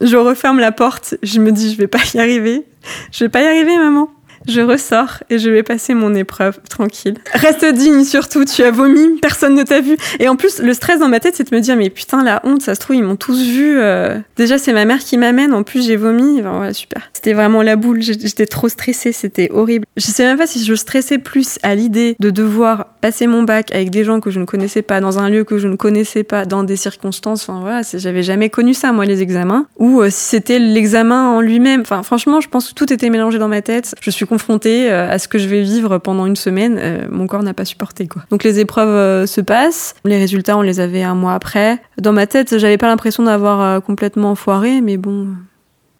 je 0.00 0.16
referme 0.16 0.58
la 0.58 0.72
porte, 0.72 1.14
je 1.22 1.38
me 1.38 1.52
dis 1.52 1.72
je 1.72 1.78
vais 1.78 1.86
pas 1.86 2.00
y 2.12 2.18
arriver, 2.18 2.64
je 3.12 3.24
vais 3.24 3.28
pas 3.28 3.42
y 3.42 3.46
arriver 3.46 3.78
maman. 3.78 4.10
Je 4.48 4.60
ressors 4.60 5.22
et 5.30 5.38
je 5.38 5.50
vais 5.50 5.62
passer 5.62 5.94
mon 5.94 6.14
épreuve 6.14 6.60
tranquille. 6.68 7.14
Reste 7.32 7.64
digne 7.64 8.04
surtout, 8.04 8.44
tu 8.44 8.62
as 8.62 8.70
vomi, 8.70 9.18
personne 9.20 9.54
ne 9.54 9.62
t'a 9.62 9.80
vu. 9.80 9.96
Et 10.20 10.28
en 10.28 10.36
plus, 10.36 10.60
le 10.60 10.72
stress 10.72 11.00
dans 11.00 11.08
ma 11.08 11.20
tête, 11.20 11.34
c'est 11.36 11.50
de 11.50 11.54
me 11.54 11.60
dire 11.60 11.76
mais 11.76 11.90
putain 11.90 12.22
la 12.22 12.40
honte, 12.44 12.62
ça 12.62 12.74
se 12.74 12.80
trouve 12.80 12.96
ils 12.96 13.02
m'ont 13.02 13.16
tous 13.16 13.42
vu. 13.42 13.78
Euh. 13.78 14.18
Déjà 14.36 14.58
c'est 14.58 14.72
ma 14.72 14.84
mère 14.84 14.98
qui 14.98 15.18
m'amène, 15.18 15.52
en 15.52 15.62
plus 15.62 15.86
j'ai 15.86 15.96
vomi. 15.96 16.40
Enfin, 16.40 16.72
super. 16.72 17.10
C'était 17.12 17.32
vraiment 17.32 17.62
la 17.62 17.76
boule. 17.76 18.02
J'étais 18.02 18.46
trop 18.46 18.68
stressée, 18.68 19.12
c'était 19.12 19.50
horrible. 19.50 19.86
Je 19.96 20.06
sais 20.06 20.24
même 20.24 20.38
pas 20.38 20.46
si 20.46 20.64
je 20.64 20.74
stressais 20.74 21.18
plus 21.18 21.58
à 21.62 21.74
l'idée 21.74 22.16
de 22.20 22.30
devoir 22.30 22.86
passer 23.00 23.26
mon 23.26 23.42
bac 23.42 23.74
avec 23.74 23.90
des 23.90 24.04
gens 24.04 24.20
que 24.20 24.30
je 24.30 24.40
ne 24.40 24.44
connaissais 24.44 24.82
pas, 24.82 25.00
dans 25.00 25.18
un 25.18 25.28
lieu 25.28 25.44
que 25.44 25.58
je 25.58 25.68
ne 25.68 25.76
connaissais 25.76 26.24
pas, 26.24 26.44
dans 26.44 26.62
des 26.62 26.76
circonstances. 26.76 27.48
Enfin 27.48 27.60
voilà, 27.60 27.82
j'avais 27.94 28.22
jamais 28.22 28.50
connu 28.50 28.74
ça 28.74 28.92
moi 28.92 29.04
les 29.04 29.22
examens. 29.22 29.66
Ou 29.78 30.00
euh, 30.00 30.10
si 30.10 30.36
c'était 30.36 30.58
l'examen 30.58 31.28
en 31.30 31.40
lui-même. 31.40 31.80
Enfin 31.80 32.02
franchement, 32.02 32.40
je 32.40 32.48
pense 32.48 32.68
que 32.68 32.74
tout 32.74 32.92
était 32.92 33.10
mélangé 33.10 33.38
dans 33.38 33.48
ma 33.48 33.62
tête. 33.62 33.94
Je 34.00 34.10
suis 34.10 34.26
confrontée 34.36 34.90
euh, 34.90 35.10
à 35.10 35.18
ce 35.18 35.28
que 35.28 35.38
je 35.38 35.48
vais 35.48 35.62
vivre 35.62 35.96
pendant 35.96 36.26
une 36.26 36.36
semaine. 36.36 36.78
Euh, 36.78 37.06
mon 37.10 37.26
corps 37.26 37.42
n'a 37.42 37.54
pas 37.54 37.64
supporté 37.64 38.06
quoi. 38.06 38.22
Donc 38.28 38.44
les 38.44 38.60
épreuves 38.60 38.90
euh, 38.90 39.26
se 39.26 39.40
passent, 39.40 39.94
les 40.04 40.18
résultats 40.18 40.58
on 40.58 40.62
les 40.62 40.78
avait 40.78 41.02
un 41.02 41.14
mois 41.14 41.32
après. 41.32 41.78
Dans 41.98 42.12
ma 42.12 42.26
tête, 42.26 42.58
j'avais 42.58 42.76
pas 42.76 42.88
l'impression 42.88 43.22
d'avoir 43.22 43.82
complètement 43.82 44.34
foiré, 44.34 44.82
mais 44.82 44.98
bon. 44.98 45.28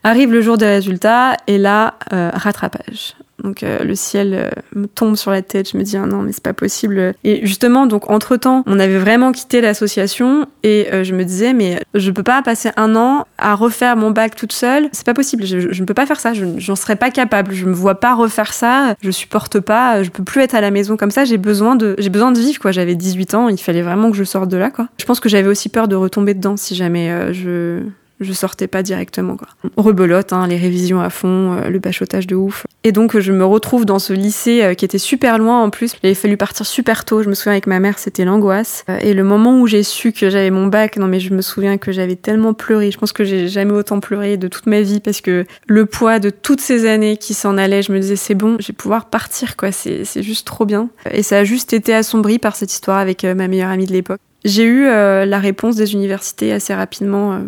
Arrive 0.05 0.31
le 0.33 0.43
jour 0.43 0.59
des 0.59 0.67
résultats 0.67 1.37
et 1.47 1.57
là, 1.57 1.95
rattrapage. 2.11 3.17
Donc 3.43 3.63
euh, 3.63 3.85
le 3.85 3.95
ciel 3.95 4.35
euh, 4.35 4.51
me 4.75 4.87
tombe 4.87 5.17
sur 5.17 5.31
la 5.31 5.43
tête, 5.43 5.71
je 5.71 5.77
me 5.77 5.83
dis 5.83 5.97
ah 5.97 6.07
non 6.07 6.23
mais 6.23 6.33
c'est 6.33 6.43
pas 6.43 6.55
possible. 6.55 7.15
Et 7.25 7.47
justement 7.47 7.87
donc 7.87 8.11
entre 8.11 8.37
temps 8.37 8.63
on 8.67 8.79
avait 8.79 8.99
vraiment 8.99 9.33
quitté 9.33 9.61
l'association 9.61 10.47
et 10.63 10.89
euh, 10.93 11.05
je 11.05 11.15
me 11.15 11.25
disais 11.25 11.53
mais 11.53 11.81
je 11.95 12.11
peux 12.11 12.23
pas 12.23 12.43
passer 12.43 12.71
un 12.77 12.97
an 12.97 13.27
à 13.39 13.55
refaire 13.55 13.97
mon 13.97 14.11
bac 14.11 14.35
toute 14.35 14.53
seule, 14.53 14.89
c'est 14.93 15.05
pas 15.05 15.15
possible, 15.15 15.45
je, 15.45 15.81
ne 15.81 15.87
peux 15.87 15.95
pas 15.95 16.07
faire 16.07 16.21
ça, 16.21 16.33
je 16.33 16.45
j'en 16.59 16.77
serais 16.77 16.97
pas 16.97 17.11
capable, 17.11 17.53
je 17.53 17.67
me 17.67 17.75
vois 17.75 18.01
pas 18.01 18.15
refaire 18.15 18.53
ça, 18.53 18.95
je 19.03 19.11
supporte 19.11 19.61
pas, 19.61 20.03
je 20.03 20.11
peux 20.11 20.25
plus 20.25 20.41
être 20.41 20.55
à 20.55 20.61
la 20.61 20.71
maison 20.71 20.97
comme 20.97 21.11
ça, 21.11 21.25
j'ai 21.25 21.39
besoin 21.39 21.77
de 21.77 21.95
j'ai 21.99 22.11
besoin 22.11 22.33
de 22.33 22.39
vivre 22.39 22.59
quoi, 22.59 22.73
j'avais 22.73 22.95
18 22.95 23.35
ans, 23.35 23.49
il 23.49 23.59
fallait 23.59 23.83
vraiment 23.83 24.11
que 24.11 24.17
je 24.17 24.25
sorte 24.25 24.49
de 24.49 24.57
là 24.57 24.71
quoi. 24.71 24.89
Je 24.99 25.05
pense 25.05 25.21
que 25.21 25.29
j'avais 25.29 25.49
aussi 25.49 25.69
peur 25.69 25.89
de 25.89 25.97
retomber 25.97 26.35
dedans 26.35 26.57
si 26.57 26.75
jamais 26.75 27.33
je 27.33 27.83
je 28.21 28.33
sortais 28.33 28.67
pas 28.67 28.83
directement 28.83 29.37
quoi. 29.37 29.49
Rebelote, 29.77 30.33
hein, 30.33 30.47
les 30.47 30.57
révisions 30.57 31.01
à 31.01 31.11
fond, 31.11 31.53
euh, 31.53 31.69
le 31.69 31.79
bachotage 31.79 32.27
de 32.27 32.35
ouf. 32.35 32.67
Et 32.85 32.93
donc 32.93 33.19
je 33.19 33.33
me 33.33 33.45
retrouve 33.45 33.85
dans 33.85 33.99
ce 33.99 34.13
lycée 34.13 34.63
euh, 34.63 34.75
qui 34.75 34.85
était 34.85 34.99
super 34.99 35.39
loin 35.39 35.63
en 35.63 35.71
plus. 35.71 35.93
Il 36.03 36.07
avait 36.07 36.15
fallu 36.15 36.37
partir 36.37 36.65
super 36.65 37.05
tôt. 37.05 37.23
Je 37.23 37.29
me 37.29 37.35
souviens 37.35 37.53
avec 37.53 37.67
ma 37.67 37.79
mère, 37.79 37.99
c'était 37.99 38.25
l'angoisse. 38.25 38.85
Euh, 38.89 38.99
et 39.01 39.13
le 39.13 39.25
moment 39.25 39.61
où 39.61 39.67
j'ai 39.67 39.83
su 39.83 40.13
que 40.13 40.31
j'avais 40.31 40.51
mon 40.51 40.67
bac, 40.67 40.97
non 40.97 41.09
mais 41.09 41.21
je 41.21 41.35
me 41.35 41.43
souviens 41.43 41.77
que 41.77 41.93
j'avais 41.93 42.17
tellement 42.17 42.55
pleuré. 42.55 42.91
Je 42.91 42.99
pense 42.99 43.13
que 43.13 43.25
j'ai 43.25 43.49
jamais 43.49 43.73
autant 43.73 44.01
pleuré 44.01 44.37
de 44.37 44.49
toute 44.49 44.67
ma 44.67 44.81
vie 44.81 45.01
parce 45.01 45.21
que 45.21 45.45
le 45.67 45.87
poids 45.87 46.19
de 46.19 46.31
toutes 46.31 46.61
ces 46.61 46.87
années 46.89 47.19
qui 47.19 47.35
s'en 47.35 47.59
allaient, 47.59 47.83
je 47.83 47.93
me 47.93 48.01
disais 48.01 48.17
c'est 48.17 48.35
bon, 48.35 48.57
je 48.61 48.69
vais 48.69 48.75
pouvoir 48.75 49.07
partir 49.07 49.57
quoi. 49.57 49.73
C'est 49.73 50.23
juste 50.23 50.47
trop 50.47 50.65
bien. 50.65 50.89
Et 51.11 51.23
ça 51.23 51.39
a 51.39 51.45
juste 51.45 51.73
été 51.73 51.95
assombri 51.95 52.39
par 52.39 52.57
cette 52.57 52.73
histoire 52.73 52.99
avec 52.99 53.25
ma 53.25 53.49
meilleure 53.49 53.71
amie 53.71 53.87
de 53.87 53.93
l'époque. 53.93 54.21
J'ai 54.45 54.65
eu 54.65 54.85
la 54.85 55.39
réponse 55.39 55.77
des 55.77 55.93
universités 55.93 56.53
assez 56.53 56.73
rapidement 56.73 57.43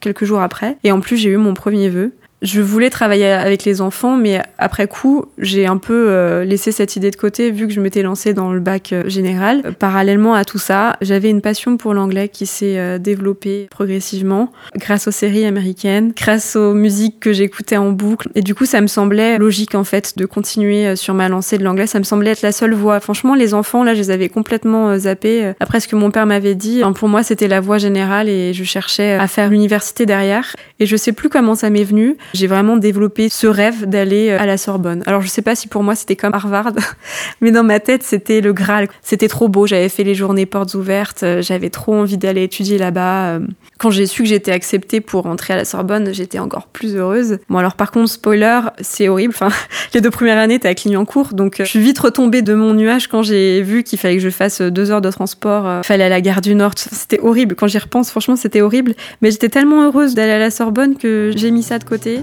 quelques 0.00 0.24
jours 0.24 0.40
après. 0.40 0.76
Et 0.84 0.92
en 0.92 1.00
plus, 1.00 1.16
j'ai 1.16 1.30
eu 1.30 1.36
mon 1.36 1.54
premier 1.54 1.88
vœu. 1.88 2.12
Je 2.40 2.60
voulais 2.60 2.88
travailler 2.88 3.26
avec 3.26 3.64
les 3.64 3.80
enfants, 3.80 4.16
mais 4.16 4.40
après 4.58 4.86
coup, 4.86 5.24
j'ai 5.38 5.66
un 5.66 5.76
peu 5.76 6.06
euh, 6.10 6.44
laissé 6.44 6.70
cette 6.70 6.94
idée 6.94 7.10
de 7.10 7.16
côté 7.16 7.50
vu 7.50 7.66
que 7.66 7.72
je 7.72 7.80
m'étais 7.80 8.02
lancée 8.02 8.32
dans 8.32 8.52
le 8.52 8.60
bac 8.60 8.92
euh, 8.92 9.08
général. 9.08 9.62
Euh, 9.64 9.72
parallèlement 9.72 10.34
à 10.34 10.44
tout 10.44 10.58
ça, 10.58 10.96
j'avais 11.00 11.30
une 11.30 11.40
passion 11.40 11.76
pour 11.76 11.94
l'anglais 11.94 12.28
qui 12.28 12.46
s'est 12.46 12.98
développée 13.00 13.66
progressivement 13.70 14.52
grâce 14.76 15.08
aux 15.08 15.12
séries 15.12 15.44
américaines, 15.46 16.12
grâce 16.16 16.54
aux 16.54 16.74
musiques 16.74 17.18
que 17.18 17.32
j'écoutais 17.32 17.76
en 17.76 17.90
boucle. 17.90 18.28
Et 18.36 18.42
du 18.42 18.54
coup, 18.54 18.66
ça 18.66 18.80
me 18.80 18.86
semblait 18.86 19.38
logique 19.38 19.74
en 19.74 19.84
fait 19.84 20.16
de 20.16 20.24
continuer 20.24 20.94
sur 20.94 21.14
ma 21.14 21.28
lancée 21.28 21.58
de 21.58 21.64
l'anglais. 21.64 21.88
Ça 21.88 21.98
me 21.98 22.04
semblait 22.04 22.30
être 22.30 22.42
la 22.42 22.52
seule 22.52 22.74
voie. 22.74 23.00
Franchement, 23.00 23.34
les 23.34 23.52
enfants, 23.52 23.82
là, 23.82 23.94
je 23.94 23.98
les 23.98 24.10
avais 24.10 24.28
complètement 24.28 24.96
zappés. 24.96 25.52
Après 25.58 25.80
ce 25.80 25.88
que 25.88 25.96
mon 25.96 26.10
père 26.10 26.26
m'avait 26.26 26.54
dit, 26.54 26.82
hein, 26.82 26.92
pour 26.92 27.08
moi, 27.08 27.22
c'était 27.24 27.48
la 27.48 27.60
voie 27.60 27.78
générale 27.78 28.28
et 28.28 28.52
je 28.52 28.64
cherchais 28.64 29.14
à 29.14 29.26
faire 29.26 29.50
l'université 29.50 30.06
derrière. 30.06 30.54
Et 30.78 30.86
je 30.86 30.96
sais 30.96 31.12
plus 31.12 31.28
comment 31.28 31.56
ça 31.56 31.70
m'est 31.70 31.84
venu 31.84 32.16
j'ai 32.34 32.46
vraiment 32.46 32.76
développé 32.76 33.28
ce 33.28 33.46
rêve 33.46 33.86
d'aller 33.86 34.30
euh, 34.30 34.40
à 34.40 34.46
la 34.46 34.56
Sorbonne. 34.58 35.02
Alors 35.06 35.22
je 35.22 35.28
sais 35.28 35.42
pas 35.42 35.54
si 35.54 35.68
pour 35.68 35.82
moi 35.82 35.94
c'était 35.94 36.16
comme 36.16 36.34
Harvard, 36.34 36.72
mais 37.40 37.50
dans 37.50 37.64
ma 37.64 37.80
tête 37.80 38.02
c'était 38.02 38.40
le 38.40 38.52
Graal. 38.52 38.88
C'était 39.02 39.28
trop 39.28 39.48
beau, 39.48 39.66
j'avais 39.66 39.88
fait 39.88 40.04
les 40.04 40.14
journées 40.14 40.46
portes 40.46 40.74
ouvertes, 40.74 41.22
euh, 41.22 41.42
j'avais 41.42 41.70
trop 41.70 41.94
envie 41.94 42.18
d'aller 42.18 42.42
étudier 42.44 42.78
là-bas. 42.78 43.28
Euh. 43.28 43.40
Quand 43.78 43.90
j'ai 43.90 44.06
su 44.06 44.22
que 44.22 44.28
j'étais 44.28 44.52
acceptée 44.52 45.00
pour 45.00 45.26
entrer 45.26 45.54
à 45.54 45.56
la 45.56 45.64
Sorbonne, 45.64 46.12
j'étais 46.12 46.38
encore 46.38 46.66
plus 46.66 46.96
heureuse. 46.96 47.38
Bon 47.48 47.58
alors 47.58 47.74
par 47.74 47.90
contre 47.90 48.10
spoiler, 48.10 48.60
c'est 48.80 49.08
horrible. 49.08 49.34
Enfin 49.34 49.54
les 49.94 50.00
deux 50.00 50.10
premières 50.10 50.38
années 50.38 50.58
t'es 50.58 50.68
à 50.68 50.74
Clignancourt, 50.74 51.34
donc 51.34 51.56
je 51.58 51.64
suis 51.64 51.80
vite 51.80 51.98
retombée 51.98 52.42
de 52.42 52.54
mon 52.54 52.74
nuage 52.74 53.08
quand 53.08 53.22
j'ai 53.22 53.62
vu 53.62 53.82
qu'il 53.82 53.98
fallait 53.98 54.16
que 54.16 54.22
je 54.22 54.30
fasse 54.30 54.60
deux 54.60 54.90
heures 54.90 55.00
de 55.00 55.10
transport. 55.10 55.84
fallait 55.84 56.04
à 56.04 56.08
la 56.08 56.20
gare 56.20 56.40
du 56.40 56.54
Nord. 56.54 56.72
C'était 56.76 57.20
horrible. 57.20 57.54
Quand 57.54 57.66
j'y 57.66 57.78
repense, 57.78 58.10
franchement 58.10 58.36
c'était 58.36 58.60
horrible. 58.60 58.94
Mais 59.22 59.30
j'étais 59.30 59.48
tellement 59.48 59.84
heureuse 59.84 60.14
d'aller 60.14 60.32
à 60.32 60.38
la 60.38 60.50
Sorbonne 60.50 60.96
que 60.96 61.32
j'ai 61.34 61.50
mis 61.50 61.62
ça 61.62 61.78
de 61.78 61.84
côté. 61.84 62.17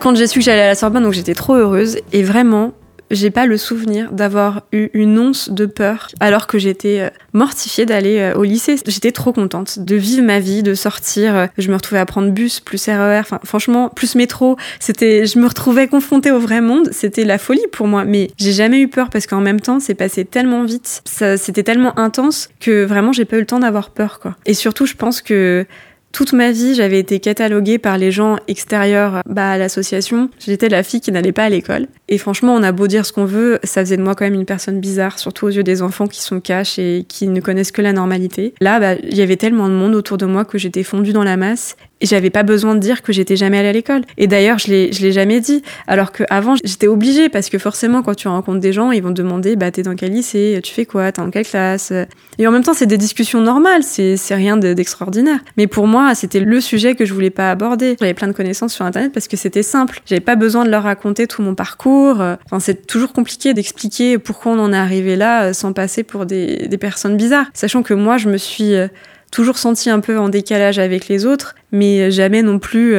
Quand 0.00 0.14
j'ai 0.14 0.26
su 0.26 0.40
que 0.40 0.44
j'allais 0.44 0.60
à 0.60 0.66
la 0.66 0.74
Sorbonne, 0.74 1.02
donc 1.04 1.14
j'étais 1.14 1.32
trop 1.32 1.54
heureuse. 1.54 1.98
Et 2.12 2.22
vraiment, 2.22 2.72
j'ai 3.14 3.30
pas 3.30 3.46
le 3.46 3.56
souvenir 3.56 4.12
d'avoir 4.12 4.62
eu 4.72 4.88
une 4.92 5.18
once 5.18 5.50
de 5.50 5.66
peur 5.66 6.08
alors 6.20 6.46
que 6.46 6.58
j'étais 6.58 7.00
euh, 7.00 7.10
mortifiée 7.32 7.86
d'aller 7.86 8.18
euh, 8.18 8.34
au 8.34 8.44
lycée. 8.44 8.76
J'étais 8.86 9.12
trop 9.12 9.32
contente 9.32 9.78
de 9.78 9.96
vivre 9.96 10.22
ma 10.22 10.40
vie, 10.40 10.62
de 10.62 10.74
sortir. 10.74 11.48
Je 11.58 11.68
me 11.70 11.74
retrouvais 11.74 12.00
à 12.00 12.06
prendre 12.06 12.30
bus, 12.30 12.60
plus 12.60 12.86
RER, 12.88 13.20
enfin 13.20 13.40
franchement, 13.44 13.88
plus 13.88 14.14
métro. 14.14 14.56
C'était, 14.80 15.26
je 15.26 15.38
me 15.38 15.46
retrouvais 15.46 15.88
confrontée 15.88 16.30
au 16.30 16.38
vrai 16.38 16.60
monde. 16.60 16.88
C'était 16.92 17.24
la 17.24 17.38
folie 17.38 17.66
pour 17.72 17.86
moi. 17.86 18.04
Mais 18.04 18.30
j'ai 18.38 18.52
jamais 18.52 18.80
eu 18.80 18.88
peur 18.88 19.10
parce 19.10 19.26
qu'en 19.26 19.40
même 19.40 19.60
temps, 19.60 19.80
c'est 19.80 19.94
passé 19.94 20.24
tellement 20.24 20.64
vite. 20.64 21.02
Ça, 21.04 21.36
c'était 21.36 21.62
tellement 21.62 21.98
intense 21.98 22.48
que 22.60 22.84
vraiment, 22.84 23.12
j'ai 23.12 23.24
pas 23.24 23.36
eu 23.36 23.40
le 23.40 23.46
temps 23.46 23.60
d'avoir 23.60 23.90
peur, 23.90 24.18
quoi. 24.20 24.36
Et 24.46 24.54
surtout, 24.54 24.86
je 24.86 24.94
pense 24.94 25.22
que 25.22 25.66
toute 26.14 26.32
ma 26.32 26.52
vie, 26.52 26.76
j'avais 26.76 27.00
été 27.00 27.18
cataloguée 27.18 27.78
par 27.78 27.98
les 27.98 28.12
gens 28.12 28.38
extérieurs 28.46 29.20
bah, 29.26 29.50
à 29.50 29.58
l'association. 29.58 30.30
J'étais 30.38 30.68
la 30.68 30.84
fille 30.84 31.00
qui 31.00 31.10
n'allait 31.10 31.32
pas 31.32 31.44
à 31.44 31.48
l'école. 31.48 31.88
Et 32.14 32.18
franchement, 32.18 32.54
on 32.54 32.62
a 32.62 32.70
beau 32.70 32.86
dire 32.86 33.04
ce 33.04 33.12
qu'on 33.12 33.24
veut, 33.24 33.58
ça 33.64 33.80
faisait 33.80 33.96
de 33.96 34.02
moi 34.02 34.14
quand 34.14 34.24
même 34.24 34.34
une 34.34 34.44
personne 34.44 34.78
bizarre, 34.78 35.18
surtout 35.18 35.46
aux 35.46 35.50
yeux 35.50 35.64
des 35.64 35.82
enfants 35.82 36.06
qui 36.06 36.22
sont 36.22 36.38
cash 36.38 36.78
et 36.78 37.04
qui 37.08 37.26
ne 37.26 37.40
connaissent 37.40 37.72
que 37.72 37.82
la 37.82 37.92
normalité. 37.92 38.54
Là, 38.60 38.78
bah, 38.78 38.94
il 39.02 39.16
y 39.16 39.20
avait 39.20 39.36
tellement 39.36 39.68
de 39.68 39.74
monde 39.74 39.96
autour 39.96 40.16
de 40.16 40.24
moi 40.24 40.44
que 40.44 40.56
j'étais 40.56 40.84
fondue 40.84 41.12
dans 41.12 41.24
la 41.24 41.36
masse 41.36 41.74
et 42.00 42.06
j'avais 42.06 42.28
pas 42.28 42.42
besoin 42.42 42.74
de 42.74 42.80
dire 42.80 43.00
que 43.00 43.14
j'étais 43.14 43.34
jamais 43.34 43.58
allée 43.58 43.68
à 43.68 43.72
l'école. 43.72 44.02
Et 44.18 44.26
d'ailleurs, 44.26 44.58
je 44.58 44.66
l'ai, 44.66 44.90
l'ai 44.90 45.10
jamais 45.10 45.40
dit. 45.40 45.62
Alors 45.86 46.12
qu'avant, 46.12 46.54
j'étais 46.62 46.86
obligée 46.86 47.30
parce 47.30 47.48
que 47.48 47.58
forcément, 47.58 48.02
quand 48.02 48.14
tu 48.14 48.28
rencontres 48.28 48.60
des 48.60 48.74
gens, 48.74 48.92
ils 48.92 49.02
vont 49.02 49.08
te 49.08 49.22
demander, 49.22 49.56
bah, 49.56 49.70
t'es 49.70 49.82
dans 49.82 49.94
quel 49.94 50.12
lycée? 50.12 50.60
Tu 50.62 50.74
fais 50.74 50.84
quoi? 50.84 51.10
T'es 51.12 51.20
en 51.20 51.30
quelle 51.30 51.46
classe? 51.46 51.94
Et 52.38 52.46
en 52.46 52.50
même 52.50 52.62
temps, 52.62 52.74
c'est 52.74 52.86
des 52.86 52.98
discussions 52.98 53.40
normales. 53.40 53.82
C'est, 53.82 54.18
c'est 54.18 54.34
rien 54.34 54.58
d'extraordinaire. 54.58 55.38
Mais 55.56 55.66
pour 55.66 55.86
moi, 55.86 56.14
c'était 56.14 56.40
le 56.40 56.60
sujet 56.60 56.94
que 56.94 57.06
je 57.06 57.14
voulais 57.14 57.30
pas 57.30 57.50
aborder. 57.50 57.96
J'avais 57.98 58.12
plein 58.12 58.28
de 58.28 58.32
connaissances 58.32 58.74
sur 58.74 58.84
Internet 58.84 59.12
parce 59.12 59.26
que 59.26 59.38
c'était 59.38 59.62
simple. 59.62 60.02
J'avais 60.04 60.20
pas 60.20 60.36
besoin 60.36 60.64
de 60.66 60.70
leur 60.70 60.82
raconter 60.82 61.26
tout 61.26 61.40
mon 61.40 61.54
parcours 61.54 62.03
c'est 62.60 62.86
toujours 62.86 63.12
compliqué 63.12 63.54
d'expliquer 63.54 64.18
pourquoi 64.18 64.52
on 64.52 64.58
en 64.58 64.72
est 64.72 64.76
arrivé 64.76 65.16
là 65.16 65.52
sans 65.52 65.72
passer 65.72 66.02
pour 66.02 66.26
des, 66.26 66.68
des 66.68 66.78
personnes 66.78 67.16
bizarres. 67.16 67.46
Sachant 67.54 67.82
que 67.82 67.94
moi, 67.94 68.16
je 68.18 68.28
me 68.28 68.36
suis 68.36 68.74
toujours 69.30 69.58
sentie 69.58 69.90
un 69.90 70.00
peu 70.00 70.18
en 70.18 70.28
décalage 70.28 70.78
avec 70.78 71.08
les 71.08 71.26
autres, 71.26 71.54
mais 71.72 72.10
jamais 72.10 72.42
non 72.42 72.58
plus 72.58 72.94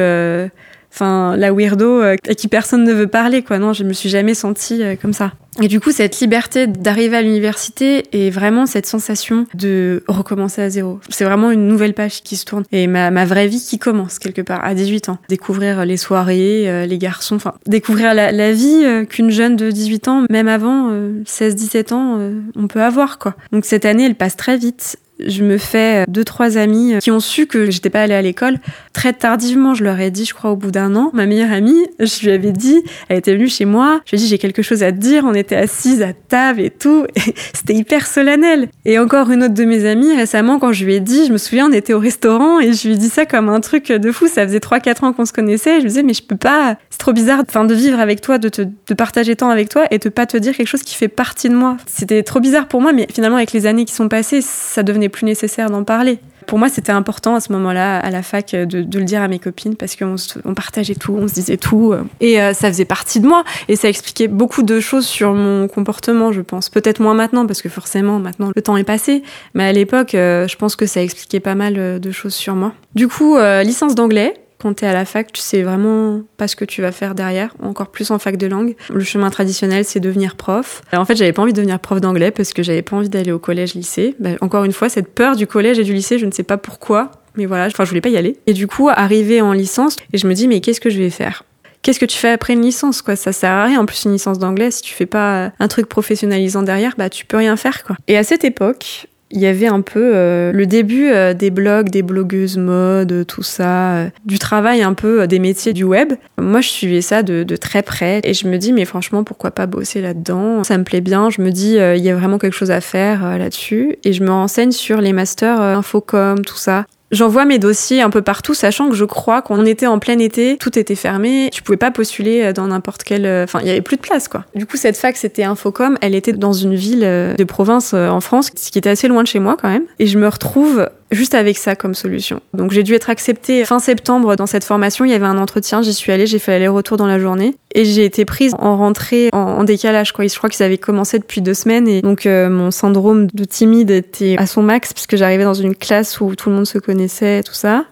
enfin 0.96 1.36
la 1.36 1.52
weirdo 1.52 2.00
euh, 2.00 2.16
à 2.28 2.34
qui 2.34 2.48
personne 2.48 2.84
ne 2.84 2.92
veut 2.92 3.06
parler 3.06 3.42
quoi. 3.42 3.58
Non 3.58 3.72
je 3.72 3.84
me 3.84 3.92
suis 3.92 4.08
jamais 4.08 4.34
sentie 4.34 4.82
euh, 4.82 4.96
comme 5.00 5.12
ça. 5.12 5.32
Et 5.62 5.68
du 5.68 5.80
coup 5.80 5.90
cette 5.92 6.20
liberté 6.20 6.66
d'arriver 6.66 7.16
à 7.16 7.22
l'université 7.22 8.04
et 8.12 8.30
vraiment 8.30 8.66
cette 8.66 8.86
sensation 8.86 9.46
de 9.54 10.02
recommencer 10.08 10.62
à 10.62 10.70
zéro. 10.70 11.00
C'est 11.08 11.24
vraiment 11.24 11.50
une 11.50 11.66
nouvelle 11.66 11.94
page 11.94 12.22
qui 12.22 12.36
se 12.36 12.44
tourne. 12.44 12.64
Et 12.72 12.86
ma, 12.86 13.10
ma 13.10 13.24
vraie 13.24 13.46
vie 13.46 13.60
qui 13.60 13.78
commence 13.78 14.18
quelque 14.18 14.42
part 14.42 14.64
à 14.64 14.74
18 14.74 15.08
ans. 15.08 15.18
Découvrir 15.28 15.84
les 15.84 15.96
soirées 15.96 16.68
euh, 16.68 16.86
les 16.86 16.98
garçons 16.98 17.36
enfin 17.36 17.54
découvrir 17.66 18.14
la, 18.14 18.32
la 18.32 18.52
vie 18.52 18.84
qu'une 19.08 19.30
jeune 19.30 19.56
de 19.56 19.70
18 19.70 20.08
ans 20.08 20.24
même 20.30 20.48
avant 20.48 20.90
16 21.24 21.54
17 21.54 21.92
ans 21.92 22.18
on 22.54 22.68
peut 22.68 22.82
avoir 22.82 23.18
quoi. 23.18 23.34
Donc 23.52 23.64
cette 23.64 23.84
année 23.84 24.06
elle 24.06 24.14
passe 24.14 24.36
très 24.36 24.56
vite 24.56 24.98
je 25.18 25.42
me 25.42 25.58
fais 25.58 26.04
deux 26.08 26.24
trois 26.24 26.58
amis 26.58 26.94
qui 27.00 27.10
ont 27.10 27.20
su 27.20 27.46
que 27.46 27.70
j'étais 27.70 27.90
pas 27.90 28.02
allée 28.02 28.14
à 28.14 28.22
l'école 28.22 28.58
très 28.92 29.12
tardivement. 29.12 29.74
Je 29.74 29.84
leur 29.84 30.00
ai 30.00 30.10
dit, 30.10 30.24
je 30.24 30.34
crois 30.34 30.50
au 30.50 30.56
bout 30.56 30.70
d'un 30.70 30.96
an. 30.96 31.10
Ma 31.12 31.26
meilleure 31.26 31.52
amie, 31.52 31.86
je 32.00 32.24
lui 32.24 32.32
avais 32.32 32.52
dit, 32.52 32.82
elle 33.08 33.18
était 33.18 33.34
venue 33.34 33.48
chez 33.48 33.64
moi. 33.64 34.00
Je 34.06 34.12
lui 34.12 34.18
ai 34.18 34.20
dit 34.24 34.28
j'ai 34.28 34.38
quelque 34.38 34.62
chose 34.62 34.82
à 34.82 34.92
te 34.92 34.96
dire. 34.96 35.24
On 35.26 35.34
était 35.34 35.56
assises 35.56 36.02
à 36.02 36.12
table 36.12 36.60
et 36.60 36.70
tout. 36.70 37.06
C'était 37.52 37.74
hyper 37.74 38.06
solennel. 38.06 38.68
Et 38.84 38.98
encore 38.98 39.30
une 39.30 39.44
autre 39.44 39.54
de 39.54 39.64
mes 39.64 39.86
amies 39.86 40.14
récemment 40.16 40.58
quand 40.58 40.72
je 40.72 40.84
lui 40.84 40.94
ai 40.94 41.00
dit, 41.00 41.26
je 41.26 41.32
me 41.32 41.38
souviens, 41.38 41.68
on 41.68 41.72
était 41.72 41.92
au 41.92 41.98
restaurant 41.98 42.60
et 42.60 42.72
je 42.72 42.88
lui 42.88 42.94
ai 42.94 42.98
dit 42.98 43.08
ça 43.08 43.26
comme 43.26 43.48
un 43.48 43.60
truc 43.60 43.92
de 43.92 44.12
fou. 44.12 44.28
Ça 44.28 44.46
faisait 44.46 44.60
trois 44.60 44.80
quatre 44.80 45.04
ans 45.04 45.12
qu'on 45.12 45.26
se 45.26 45.32
connaissait. 45.32 45.76
Je 45.76 45.82
lui 45.82 45.88
disais 45.88 46.02
mais 46.02 46.14
je 46.14 46.22
peux 46.22 46.36
pas. 46.36 46.76
C'est 46.90 46.98
trop 46.98 47.12
bizarre, 47.12 47.42
enfin 47.46 47.64
de 47.64 47.74
vivre 47.74 48.00
avec 48.00 48.20
toi, 48.20 48.38
de 48.38 48.48
te 48.48 48.62
de 48.62 48.94
partager 48.94 49.36
temps 49.36 49.50
avec 49.50 49.68
toi 49.68 49.84
et 49.90 49.98
de 49.98 50.08
pas 50.08 50.26
te 50.26 50.36
dire 50.36 50.54
quelque 50.54 50.68
chose 50.68 50.82
qui 50.82 50.94
fait 50.94 51.08
partie 51.08 51.48
de 51.48 51.54
moi. 51.54 51.76
C'était 51.86 52.22
trop 52.22 52.40
bizarre 52.40 52.68
pour 52.68 52.80
moi, 52.80 52.92
mais 52.92 53.06
finalement 53.12 53.36
avec 53.36 53.52
les 53.52 53.66
années 53.66 53.84
qui 53.84 53.94
sont 53.94 54.08
passées, 54.08 54.40
ça 54.40 54.82
devenait 54.82 55.05
plus 55.08 55.24
nécessaire 55.24 55.70
d'en 55.70 55.84
parler. 55.84 56.18
Pour 56.46 56.58
moi, 56.58 56.68
c'était 56.68 56.92
important 56.92 57.34
à 57.34 57.40
ce 57.40 57.52
moment-là, 57.52 57.98
à 57.98 58.10
la 58.10 58.22
fac, 58.22 58.52
de, 58.52 58.78
le 58.78 59.04
dire 59.04 59.20
à 59.20 59.28
mes 59.28 59.40
copines 59.40 59.74
parce 59.74 59.96
qu'on 59.96 60.14
on 60.44 60.54
partageait 60.54 60.94
tout, 60.94 61.12
on 61.12 61.26
se 61.26 61.34
disait 61.34 61.56
tout. 61.56 61.92
Et 62.20 62.40
euh, 62.40 62.52
ça 62.52 62.68
faisait 62.68 62.84
partie 62.84 63.18
de 63.18 63.26
moi. 63.26 63.42
Et 63.68 63.74
ça 63.74 63.88
expliquait 63.88 64.28
beaucoup 64.28 64.62
de 64.62 64.78
choses 64.78 65.06
sur 65.06 65.34
mon 65.34 65.66
comportement, 65.66 66.32
je 66.32 66.40
pense. 66.40 66.68
Peut-être 66.70 67.00
moins 67.00 67.14
maintenant, 67.14 67.46
parce 67.46 67.62
que 67.62 67.68
forcément, 67.68 68.20
maintenant, 68.20 68.52
le 68.54 68.62
temps 68.62 68.76
est 68.76 68.84
passé. 68.84 69.24
Mais 69.54 69.64
à 69.64 69.72
l'époque, 69.72 70.14
euh, 70.14 70.46
je 70.46 70.56
pense 70.56 70.76
que 70.76 70.86
ça 70.86 71.02
expliquait 71.02 71.40
pas 71.40 71.56
mal 71.56 71.74
euh, 71.78 71.98
de 71.98 72.12
choses 72.12 72.34
sur 72.34 72.54
moi. 72.54 72.72
Du 72.94 73.08
coup, 73.08 73.36
licence 73.62 73.94
d'anglais 73.94 74.34
quand 74.58 74.74
tu 74.74 74.84
es 74.84 74.88
à 74.88 74.92
la 74.92 75.04
fac, 75.04 75.32
tu 75.32 75.40
sais 75.40 75.62
vraiment 75.62 76.22
pas 76.36 76.48
ce 76.48 76.56
que 76.56 76.64
tu 76.64 76.82
vas 76.82 76.92
faire 76.92 77.14
derrière, 77.14 77.54
encore 77.62 77.88
plus 77.88 78.10
en 78.10 78.18
fac 78.18 78.36
de 78.36 78.46
langue. 78.46 78.74
Le 78.92 79.04
chemin 79.04 79.30
traditionnel, 79.30 79.84
c'est 79.84 80.00
devenir 80.00 80.36
prof. 80.36 80.82
en 80.92 81.04
fait, 81.04 81.16
j'avais 81.16 81.32
pas 81.32 81.42
envie 81.42 81.52
de 81.52 81.56
devenir 81.56 81.78
prof 81.78 82.00
d'anglais 82.00 82.30
parce 82.30 82.52
que 82.52 82.62
j'avais 82.62 82.82
pas 82.82 82.96
envie 82.96 83.08
d'aller 83.08 83.32
au 83.32 83.38
collège-lycée. 83.38 84.14
Bah, 84.18 84.30
encore 84.40 84.64
une 84.64 84.72
fois, 84.72 84.88
cette 84.88 85.08
peur 85.08 85.36
du 85.36 85.46
collège 85.46 85.78
et 85.78 85.84
du 85.84 85.92
lycée, 85.92 86.18
je 86.18 86.26
ne 86.26 86.30
sais 86.32 86.42
pas 86.42 86.56
pourquoi, 86.56 87.10
mais 87.36 87.46
voilà, 87.46 87.66
enfin, 87.66 87.84
je 87.84 87.90
voulais 87.90 88.00
pas 88.00 88.08
y 88.08 88.16
aller. 88.16 88.38
Et 88.46 88.52
du 88.52 88.66
coup, 88.66 88.88
arriver 88.88 89.40
en 89.40 89.52
licence, 89.52 89.96
et 90.12 90.18
je 90.18 90.26
me 90.26 90.34
dis, 90.34 90.48
mais 90.48 90.60
qu'est-ce 90.60 90.80
que 90.80 90.90
je 90.90 90.98
vais 90.98 91.10
faire? 91.10 91.44
Qu'est-ce 91.82 92.00
que 92.00 92.06
tu 92.06 92.18
fais 92.18 92.30
après 92.30 92.54
une 92.54 92.62
licence 92.62 93.00
quoi? 93.00 93.14
Ça 93.14 93.32
sert 93.32 93.52
à 93.52 93.64
rien. 93.64 93.80
En 93.80 93.86
plus 93.86 94.06
une 94.06 94.12
licence 94.12 94.40
d'anglais, 94.40 94.72
si 94.72 94.82
tu 94.82 94.92
fais 94.92 95.06
pas 95.06 95.52
un 95.60 95.68
truc 95.68 95.88
professionnalisant 95.88 96.64
derrière, 96.64 96.94
bah 96.98 97.08
tu 97.08 97.24
peux 97.24 97.36
rien 97.36 97.56
faire 97.56 97.84
quoi. 97.84 97.94
Et 98.08 98.16
à 98.16 98.24
cette 98.24 98.42
époque, 98.42 99.06
il 99.30 99.40
y 99.40 99.46
avait 99.46 99.66
un 99.66 99.80
peu 99.80 100.12
euh, 100.14 100.52
le 100.52 100.66
début 100.66 101.10
euh, 101.10 101.34
des 101.34 101.50
blogs, 101.50 101.90
des 101.90 102.02
blogueuses 102.02 102.58
mode, 102.58 103.26
tout 103.26 103.42
ça, 103.42 103.96
euh, 103.96 104.08
du 104.24 104.38
travail 104.38 104.82
un 104.82 104.94
peu 104.94 105.26
des 105.26 105.38
métiers 105.38 105.72
du 105.72 105.84
web. 105.84 106.12
Moi, 106.38 106.60
je 106.60 106.68
suivais 106.68 107.00
ça 107.00 107.22
de, 107.22 107.42
de, 107.42 107.56
très 107.56 107.82
près 107.82 108.20
et 108.22 108.34
je 108.34 108.46
me 108.46 108.56
dis, 108.56 108.72
mais 108.72 108.84
franchement, 108.84 109.24
pourquoi 109.24 109.50
pas 109.50 109.66
bosser 109.66 110.00
là-dedans? 110.00 110.62
Ça 110.62 110.78
me 110.78 110.84
plaît 110.84 111.00
bien. 111.00 111.30
Je 111.30 111.42
me 111.42 111.50
dis, 111.50 111.76
il 111.76 112.04
y 112.04 112.10
a 112.10 112.14
vraiment 112.14 112.38
quelque 112.38 112.56
chose 112.56 112.70
à 112.70 112.80
faire 112.80 113.38
là-dessus 113.38 113.96
et 114.04 114.12
je 114.12 114.22
me 114.22 114.30
renseigne 114.30 114.72
sur 114.72 115.00
les 115.00 115.12
masters 115.12 115.60
infocom, 115.60 116.44
tout 116.44 116.56
ça. 116.56 116.86
J'envoie 117.12 117.44
mes 117.44 117.58
dossiers 117.58 118.02
un 118.02 118.10
peu 118.10 118.22
partout, 118.22 118.54
sachant 118.54 118.88
que 118.88 118.94
je 118.94 119.04
crois 119.04 119.42
qu'on 119.42 119.64
était 119.64 119.86
en 119.86 119.98
plein 119.98 120.18
été, 120.18 120.56
tout 120.58 120.76
était 120.78 120.96
fermé, 120.96 121.50
tu 121.52 121.62
pouvais 121.62 121.76
pas 121.76 121.90
postuler 121.90 122.52
dans 122.52 122.66
n'importe 122.66 123.04
quel, 123.04 123.26
enfin 123.44 123.60
il 123.62 123.68
y 123.68 123.70
avait 123.70 123.80
plus 123.80 123.96
de 123.96 124.02
place 124.02 124.26
quoi. 124.26 124.44
Du 124.54 124.66
coup 124.66 124.76
cette 124.76 124.96
fac 124.96 125.16
c'était 125.16 125.44
Infocom, 125.44 125.98
elle 126.00 126.14
était 126.14 126.32
dans 126.32 126.52
une 126.52 126.74
ville 126.74 127.00
de 127.00 127.44
province 127.44 127.94
en 127.94 128.20
France, 128.20 128.50
ce 128.56 128.70
qui 128.70 128.78
était 128.78 128.90
assez 128.90 129.06
loin 129.06 129.22
de 129.22 129.28
chez 129.28 129.38
moi 129.38 129.56
quand 129.60 129.68
même, 129.68 129.84
et 129.98 130.06
je 130.06 130.18
me 130.18 130.26
retrouve 130.26 130.88
juste 131.10 131.34
avec 131.34 131.56
ça 131.58 131.76
comme 131.76 131.94
solution. 131.94 132.40
Donc 132.54 132.72
j'ai 132.72 132.82
dû 132.82 132.94
être 132.94 133.10
acceptée 133.10 133.64
fin 133.64 133.78
septembre 133.78 134.36
dans 134.36 134.46
cette 134.46 134.64
formation. 134.64 135.04
Il 135.04 135.10
y 135.10 135.14
avait 135.14 135.26
un 135.26 135.38
entretien, 135.38 135.82
j'y 135.82 135.94
suis 135.94 136.12
allée, 136.12 136.26
j'ai 136.26 136.38
fait 136.38 136.52
l'aller-retour 136.52 136.96
dans 136.96 137.06
la 137.06 137.18
journée 137.18 137.54
et 137.74 137.84
j'ai 137.84 138.04
été 138.04 138.24
prise 138.24 138.52
en 138.58 138.76
rentrée 138.76 139.30
en, 139.32 139.64
décalage. 139.64 140.12
Quoi. 140.12 140.26
Je 140.26 140.36
crois 140.36 140.50
qu'ils 140.50 140.64
avaient 140.64 140.78
commencé 140.78 141.18
depuis 141.18 141.40
deux 141.40 141.54
semaines 141.54 141.88
et 141.88 142.02
donc 142.02 142.26
euh, 142.26 142.48
mon 142.48 142.70
syndrome 142.70 143.26
de 143.32 143.44
timide 143.44 143.90
était 143.90 144.36
à 144.38 144.46
son 144.46 144.62
max 144.62 144.92
puisque 144.92 145.16
j'arrivais 145.16 145.44
dans 145.44 145.54
une 145.54 145.74
classe 145.74 146.20
où 146.20 146.34
tout 146.34 146.50
le 146.50 146.56
monde 146.56 146.66
se 146.66 146.78
connaissait, 146.78 147.42
tout 147.42 147.54
ça. 147.54 147.84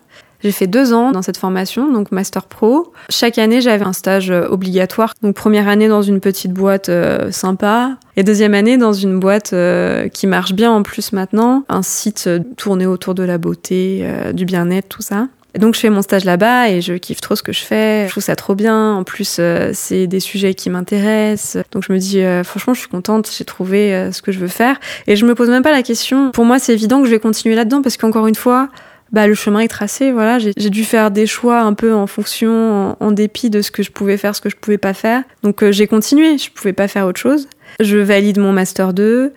J'ai 0.45 0.53
fait 0.53 0.67
deux 0.67 0.93
ans 0.93 1.11
dans 1.11 1.23
cette 1.23 1.39
formation, 1.39 1.91
donc 1.91 2.13
Master 2.13 2.45
Pro. 2.45 2.93
Chaque 3.09 3.39
année, 3.39 3.63
j'avais 3.63 3.87
un 3.87 3.95
stage 3.95 4.31
euh, 4.31 4.47
obligatoire. 4.51 5.15
Donc 5.23 5.35
première 5.35 5.69
année 5.69 5.89
dans 5.89 6.03
une 6.03 6.21
petite 6.21 6.53
boîte 6.53 6.91
euh, 6.91 7.31
sympa, 7.31 7.97
et 8.19 8.25
deuxième 8.25 8.53
année 8.53 8.77
dans 8.77 8.93
une 8.93 9.19
boîte 9.19 9.55
euh, 9.55 10.09
qui 10.09 10.27
marche 10.27 10.53
bien 10.53 10.71
en 10.71 10.83
plus 10.83 11.15
maintenant, 11.15 11.65
un 11.71 11.83
site 11.83 12.29
tourné 12.59 12.85
autour 12.85 13.15
de 13.15 13.23
la 13.23 13.39
beauté, 13.39 14.07
du 14.35 14.45
bien-être, 14.45 14.89
tout 14.91 15.01
ça. 15.01 15.29
Donc 15.59 15.77
je 15.77 15.81
fais 15.81 15.89
mon 15.89 16.03
stage 16.03 16.25
là-bas 16.25 16.69
et 16.69 16.83
je 16.83 16.93
kiffe 16.95 17.23
trop 17.23 17.37
ce 17.37 17.43
que 17.43 17.53
je 17.53 17.63
fais. 17.63 18.05
Je 18.07 18.11
trouve 18.11 18.23
ça 18.23 18.37
trop 18.37 18.55
bien. 18.55 18.93
En 18.93 19.05
plus, 19.05 19.41
c'est 19.73 20.07
des 20.07 20.21
sujets 20.21 20.53
qui 20.53 20.69
m'intéressent. 20.69 21.63
Donc 21.73 21.85
je 21.89 21.93
me 21.93 21.99
dis, 21.99 22.23
franchement, 22.45 22.75
je 22.75 22.81
suis 22.81 22.89
contente. 22.89 23.31
J'ai 23.37 23.45
trouvé 23.45 24.11
ce 24.13 24.21
que 24.21 24.33
je 24.33 24.41
veux 24.41 24.49
faire. 24.49 24.81
Et 25.07 25.15
je 25.15 25.25
me 25.25 25.37
pose 25.37 25.49
même 25.49 25.63
pas 25.63 25.71
la 25.71 25.85
question. 25.85 26.33
Pour 26.33 26.45
moi, 26.45 26.59
c'est 26.59 26.73
évident 26.73 27.01
que 27.01 27.07
je 27.07 27.13
vais 27.13 27.21
continuer 27.21 27.55
là-dedans 27.55 27.83
parce 27.83 27.97
qu'encore 27.97 28.27
une 28.27 28.35
fois, 28.35 28.69
bah, 29.13 29.27
le 29.27 29.35
chemin 29.35 29.61
est 29.61 29.69
tracé. 29.69 30.11
Voilà, 30.13 30.39
j'ai 30.39 30.71
dû 30.71 30.85
faire 30.85 31.11
des 31.11 31.27
choix 31.27 31.61
un 31.61 31.75
peu 31.75 31.95
en 31.95 32.07
fonction, 32.07 32.97
en, 32.99 33.13
dépit 33.13 33.51
de 33.51 33.63
ce 33.63 33.71
que 33.71 33.83
je 33.83 33.91
pouvais 33.91 34.17
faire, 34.17 34.35
ce 34.35 34.41
que 34.41 34.51
je 34.51 34.57
pouvais 34.57 34.79
pas 34.79 34.95
faire. 34.95 35.23
Donc 35.43 35.63
euh, 35.63 35.73
j'ai 35.73 35.87
continué. 35.87 36.37
Je 36.39 36.51
pouvais 36.51 36.73
pas 36.73 36.89
faire 36.89 37.07
autre 37.07 37.21
chose. 37.21 37.49
Je 37.81 37.99
valide 37.99 38.39
mon 38.39 38.53
master 38.53 38.93
2. 38.93 39.33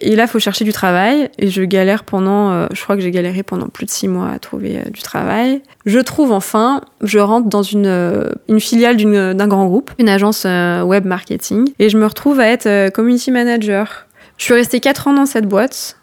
Et 0.00 0.16
là, 0.16 0.26
faut 0.26 0.38
chercher 0.38 0.64
du 0.64 0.72
travail. 0.72 1.30
Et 1.38 1.48
je 1.48 1.62
galère 1.62 2.02
pendant, 2.04 2.50
euh, 2.50 2.66
je 2.72 2.82
crois 2.82 2.96
que 2.96 3.02
j'ai 3.02 3.10
galéré 3.10 3.42
pendant 3.42 3.68
plus 3.68 3.86
de 3.86 3.90
six 3.90 4.08
mois 4.08 4.30
à 4.30 4.38
trouver 4.38 4.78
euh, 4.78 4.90
du 4.90 5.02
travail. 5.02 5.62
Je 5.86 5.98
trouve 6.00 6.32
enfin, 6.32 6.80
je 7.02 7.18
rentre 7.18 7.48
dans 7.48 7.62
une, 7.62 8.28
une 8.48 8.60
filiale 8.60 8.96
d'un 8.96 9.48
grand 9.48 9.66
groupe, 9.66 9.92
une 9.98 10.08
agence 10.08 10.44
web 10.44 11.04
marketing. 11.04 11.68
Et 11.78 11.90
je 11.90 11.98
me 11.98 12.06
retrouve 12.06 12.40
à 12.40 12.48
être 12.48 12.90
community 12.90 13.30
manager. 13.30 14.06
Je 14.36 14.44
suis 14.44 14.54
restée 14.54 14.80
quatre 14.80 15.06
ans 15.06 15.12
dans 15.12 15.26
cette 15.26 15.46
boîte. 15.46 15.98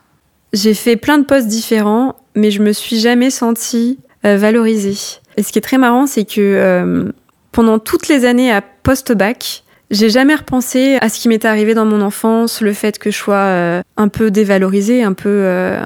J'ai 0.54 0.74
fait 0.74 0.96
plein 0.96 1.18
de 1.18 1.26
postes 1.26 1.48
différents 1.48 2.16
mais 2.40 2.52
je 2.52 2.62
me 2.62 2.72
suis 2.72 3.00
jamais 3.00 3.30
sentie 3.30 4.00
euh, 4.26 4.38
valorisée. 4.38 4.98
Et 5.38 5.44
ce 5.44 5.52
qui 5.52 5.60
est 5.60 5.62
très 5.62 5.78
marrant, 5.78 6.08
c'est 6.08 6.26
que 6.26 6.40
euh, 6.40 7.12
pendant 7.52 7.80
toutes 7.80 8.08
les 8.08 8.26
années 8.26 8.52
à 8.52 8.62
post-bac, 8.62 9.64
j'ai 9.92 10.10
jamais 10.10 10.36
repensé 10.36 10.98
à 11.02 11.10
ce 11.10 11.20
qui 11.20 11.28
m'était 11.30 11.48
arrivé 11.48 11.74
dans 11.74 11.86
mon 11.86 12.02
enfance, 12.02 12.62
le 12.62 12.74
fait 12.74 13.00
que 13.00 13.12
je 13.12 13.18
sois 13.18 13.36
euh, 13.36 13.82
un 13.98 14.08
peu 14.08 14.32
dévalorisée, 14.32 15.04
un 15.04 15.14
peu 15.14 15.78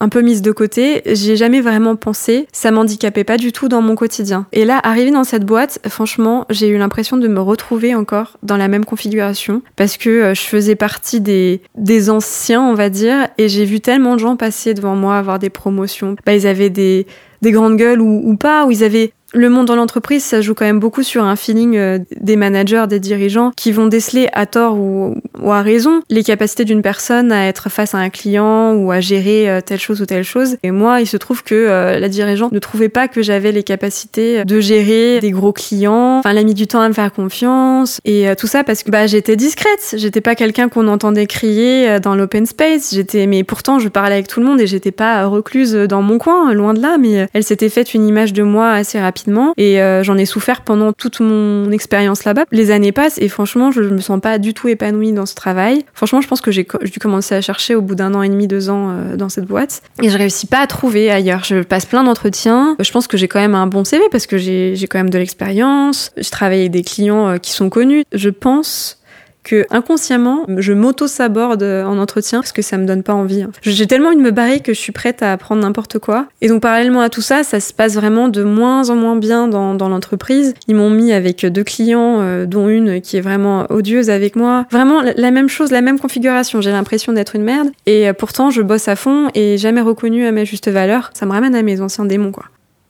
un 0.00 0.08
peu 0.08 0.20
mise 0.20 0.42
de 0.42 0.52
côté, 0.52 1.02
j'ai 1.06 1.36
jamais 1.36 1.60
vraiment 1.60 1.96
pensé, 1.96 2.46
ça 2.52 2.70
m'handicapait 2.70 3.24
pas 3.24 3.36
du 3.36 3.52
tout 3.52 3.68
dans 3.68 3.82
mon 3.82 3.94
quotidien. 3.94 4.46
Et 4.52 4.64
là, 4.64 4.80
arrivé 4.82 5.10
dans 5.10 5.24
cette 5.24 5.44
boîte, 5.44 5.78
franchement, 5.88 6.46
j'ai 6.50 6.68
eu 6.68 6.78
l'impression 6.78 7.16
de 7.16 7.28
me 7.28 7.40
retrouver 7.40 7.94
encore 7.94 8.38
dans 8.42 8.56
la 8.56 8.68
même 8.68 8.84
configuration 8.84 9.62
parce 9.76 9.96
que 9.96 10.10
euh, 10.10 10.34
je 10.34 10.42
faisais 10.42 10.74
partie 10.76 11.20
des, 11.20 11.62
des 11.76 12.10
anciens, 12.10 12.62
on 12.62 12.74
va 12.74 12.90
dire, 12.90 13.28
et 13.38 13.48
j'ai 13.48 13.64
vu 13.64 13.80
tellement 13.80 14.14
de 14.14 14.20
gens 14.20 14.36
passer 14.36 14.74
devant 14.74 14.96
moi 14.96 15.16
avoir 15.16 15.38
des 15.38 15.50
promotions. 15.50 16.16
Bah, 16.26 16.34
ils 16.34 16.46
avaient 16.46 16.70
des, 16.70 17.06
des 17.42 17.52
grandes 17.52 17.76
gueules 17.76 18.00
ou, 18.00 18.22
ou 18.24 18.36
pas, 18.36 18.66
ou 18.66 18.70
ils 18.70 18.84
avaient 18.84 19.12
le 19.36 19.50
monde 19.50 19.66
dans 19.66 19.76
l'entreprise, 19.76 20.24
ça 20.24 20.40
joue 20.40 20.54
quand 20.54 20.64
même 20.64 20.80
beaucoup 20.80 21.02
sur 21.02 21.24
un 21.24 21.36
feeling 21.36 21.76
euh, 21.76 21.98
des 22.20 22.36
managers, 22.36 22.86
des 22.88 23.00
dirigeants, 23.00 23.52
qui 23.56 23.70
vont 23.70 23.86
déceler 23.86 24.28
à 24.32 24.46
tort 24.46 24.78
ou, 24.78 25.14
à 25.46 25.62
raison 25.62 26.00
les 26.10 26.24
capacités 26.24 26.64
d'une 26.64 26.82
personne 26.82 27.30
à 27.30 27.46
être 27.46 27.68
face 27.68 27.94
à 27.94 27.98
un 27.98 28.10
client 28.10 28.74
ou 28.74 28.90
à 28.90 29.00
gérer 29.00 29.48
euh, 29.48 29.60
telle 29.60 29.78
chose 29.78 30.00
ou 30.00 30.06
telle 30.06 30.24
chose. 30.24 30.56
Et 30.62 30.70
moi, 30.70 31.00
il 31.00 31.06
se 31.06 31.16
trouve 31.16 31.42
que 31.42 31.54
euh, 31.54 31.98
la 31.98 32.08
dirigeante 32.08 32.52
ne 32.52 32.58
trouvait 32.58 32.88
pas 32.88 33.08
que 33.08 33.22
j'avais 33.22 33.52
les 33.52 33.62
capacités 33.62 34.44
de 34.44 34.60
gérer 34.60 35.20
des 35.20 35.30
gros 35.30 35.52
clients. 35.52 36.18
Enfin, 36.18 36.30
elle 36.30 36.38
a 36.38 36.42
mis 36.42 36.54
du 36.54 36.66
temps 36.66 36.80
à 36.80 36.88
me 36.88 36.94
faire 36.94 37.12
confiance 37.12 38.00
et 38.04 38.28
tout 38.38 38.46
ça 38.46 38.64
parce 38.64 38.82
que 38.82 38.90
bah 38.90 39.06
j'étais 39.06 39.36
discrète. 39.36 39.94
J'étais 39.96 40.20
pas 40.20 40.34
quelqu'un 40.34 40.68
qu'on 40.68 40.88
entendait 40.88 41.26
crier 41.26 42.00
dans 42.00 42.14
l'open 42.14 42.46
space. 42.46 42.94
J'étais, 42.94 43.26
mais 43.26 43.44
pourtant, 43.44 43.78
je 43.78 43.88
parlais 43.88 44.14
avec 44.14 44.28
tout 44.28 44.40
le 44.40 44.46
monde 44.46 44.60
et 44.60 44.66
j'étais 44.66 44.92
pas 44.92 45.26
recluse 45.26 45.74
dans 45.74 46.02
mon 46.02 46.18
coin, 46.18 46.52
loin 46.52 46.74
de 46.74 46.80
là. 46.80 46.96
Mais 46.98 47.28
elle 47.32 47.44
s'était 47.44 47.68
faite 47.68 47.94
une 47.94 48.06
image 48.06 48.32
de 48.32 48.42
moi 48.42 48.72
assez 48.72 48.98
rapidement 48.98 49.25
et 49.56 49.80
euh, 49.80 50.02
j'en 50.02 50.16
ai 50.16 50.26
souffert 50.26 50.62
pendant 50.62 50.92
toute 50.92 51.20
mon 51.20 51.70
expérience 51.70 52.24
là-bas. 52.24 52.44
Les 52.52 52.70
années 52.70 52.92
passent 52.92 53.18
et 53.18 53.28
franchement, 53.28 53.70
je 53.70 53.82
me 53.82 54.00
sens 54.00 54.20
pas 54.20 54.38
du 54.38 54.54
tout 54.54 54.68
épanouie 54.68 55.12
dans, 55.12 55.26
ce 55.26 55.34
travail. 55.34 55.84
Franchement, 55.94 56.20
je 56.20 56.28
pense 56.28 56.40
que 56.40 56.50
j'ai 56.50 56.66
dû 56.84 56.98
commencer 56.98 57.34
à 57.34 57.40
chercher 57.40 57.74
au 57.74 57.82
bout 57.82 57.94
d'un 57.94 58.14
an 58.14 58.22
et 58.22 58.28
demi, 58.28 58.46
deux 58.46 58.70
ans 58.70 58.90
euh, 58.90 59.16
dans 59.16 59.28
cette 59.28 59.46
boîte. 59.46 59.82
Et 60.02 60.08
je 60.08 60.16
réussis 60.16 60.46
pas 60.46 60.60
à 60.60 60.66
trouver 60.66 61.10
ailleurs. 61.10 61.44
Je 61.44 61.62
passe 61.62 61.86
plein 61.86 62.04
d'entretiens. 62.04 62.76
Je 62.80 62.90
pense 62.92 63.06
que 63.06 63.16
j'ai 63.16 63.28
quand 63.28 63.40
même 63.40 63.54
un 63.54 63.66
bon 63.66 63.84
CV 63.84 64.04
parce 64.10 64.26
que 64.26 64.38
j'ai 64.38 64.86
quand 64.88 64.98
même 64.98 65.10
de 65.10 65.18
l'expérience. 65.18 66.12
Je 66.16 66.30
travaille 66.30 66.60
avec 66.60 66.70
des 66.70 66.82
clients 66.82 67.28
euh, 67.28 67.36
qui 67.38 67.52
sont 67.52 67.70
connus. 67.70 68.04
Je 68.12 68.30
pense 68.30 68.98
que 69.46 69.64
inconsciemment, 69.70 70.44
je 70.58 70.72
m'auto-saborde 70.72 71.62
en 71.62 71.98
entretien 71.98 72.40
parce 72.40 72.50
que 72.50 72.62
ça 72.62 72.78
me 72.78 72.84
donne 72.84 73.04
pas 73.04 73.14
envie. 73.14 73.46
J'ai 73.62 73.86
tellement 73.86 74.08
envie 74.08 74.16
de 74.16 74.22
me 74.22 74.32
barrer 74.32 74.58
que 74.58 74.74
je 74.74 74.78
suis 74.80 74.90
prête 74.90 75.22
à 75.22 75.32
apprendre 75.32 75.62
n'importe 75.62 76.00
quoi. 76.00 76.26
Et 76.40 76.48
donc, 76.48 76.60
parallèlement 76.62 77.00
à 77.00 77.08
tout 77.08 77.20
ça, 77.22 77.44
ça 77.44 77.60
se 77.60 77.72
passe 77.72 77.94
vraiment 77.94 78.28
de 78.28 78.42
moins 78.42 78.90
en 78.90 78.96
moins 78.96 79.14
bien 79.14 79.46
dans, 79.46 79.74
dans 79.74 79.88
l'entreprise. 79.88 80.52
Ils 80.66 80.74
m'ont 80.74 80.90
mis 80.90 81.12
avec 81.12 81.46
deux 81.46 81.62
clients, 81.62 82.20
euh, 82.20 82.44
dont 82.44 82.68
une 82.68 83.00
qui 83.00 83.16
est 83.16 83.20
vraiment 83.20 83.66
odieuse 83.70 84.10
avec 84.10 84.34
moi. 84.34 84.66
Vraiment 84.72 85.00
la 85.02 85.30
même 85.30 85.48
chose, 85.48 85.70
la 85.70 85.80
même 85.80 86.00
configuration. 86.00 86.60
J'ai 86.60 86.72
l'impression 86.72 87.12
d'être 87.12 87.36
une 87.36 87.44
merde. 87.44 87.68
Et 87.86 88.12
pourtant, 88.14 88.50
je 88.50 88.62
bosse 88.62 88.88
à 88.88 88.96
fond 88.96 89.28
et 89.34 89.58
jamais 89.58 89.80
reconnue 89.80 90.26
à 90.26 90.32
ma 90.32 90.44
juste 90.44 90.68
valeur. 90.68 91.10
Ça 91.14 91.24
me 91.24 91.30
ramène 91.30 91.54
à 91.54 91.62
mes 91.62 91.80
anciens 91.80 92.04
démons, 92.04 92.32
quoi. 92.32 92.46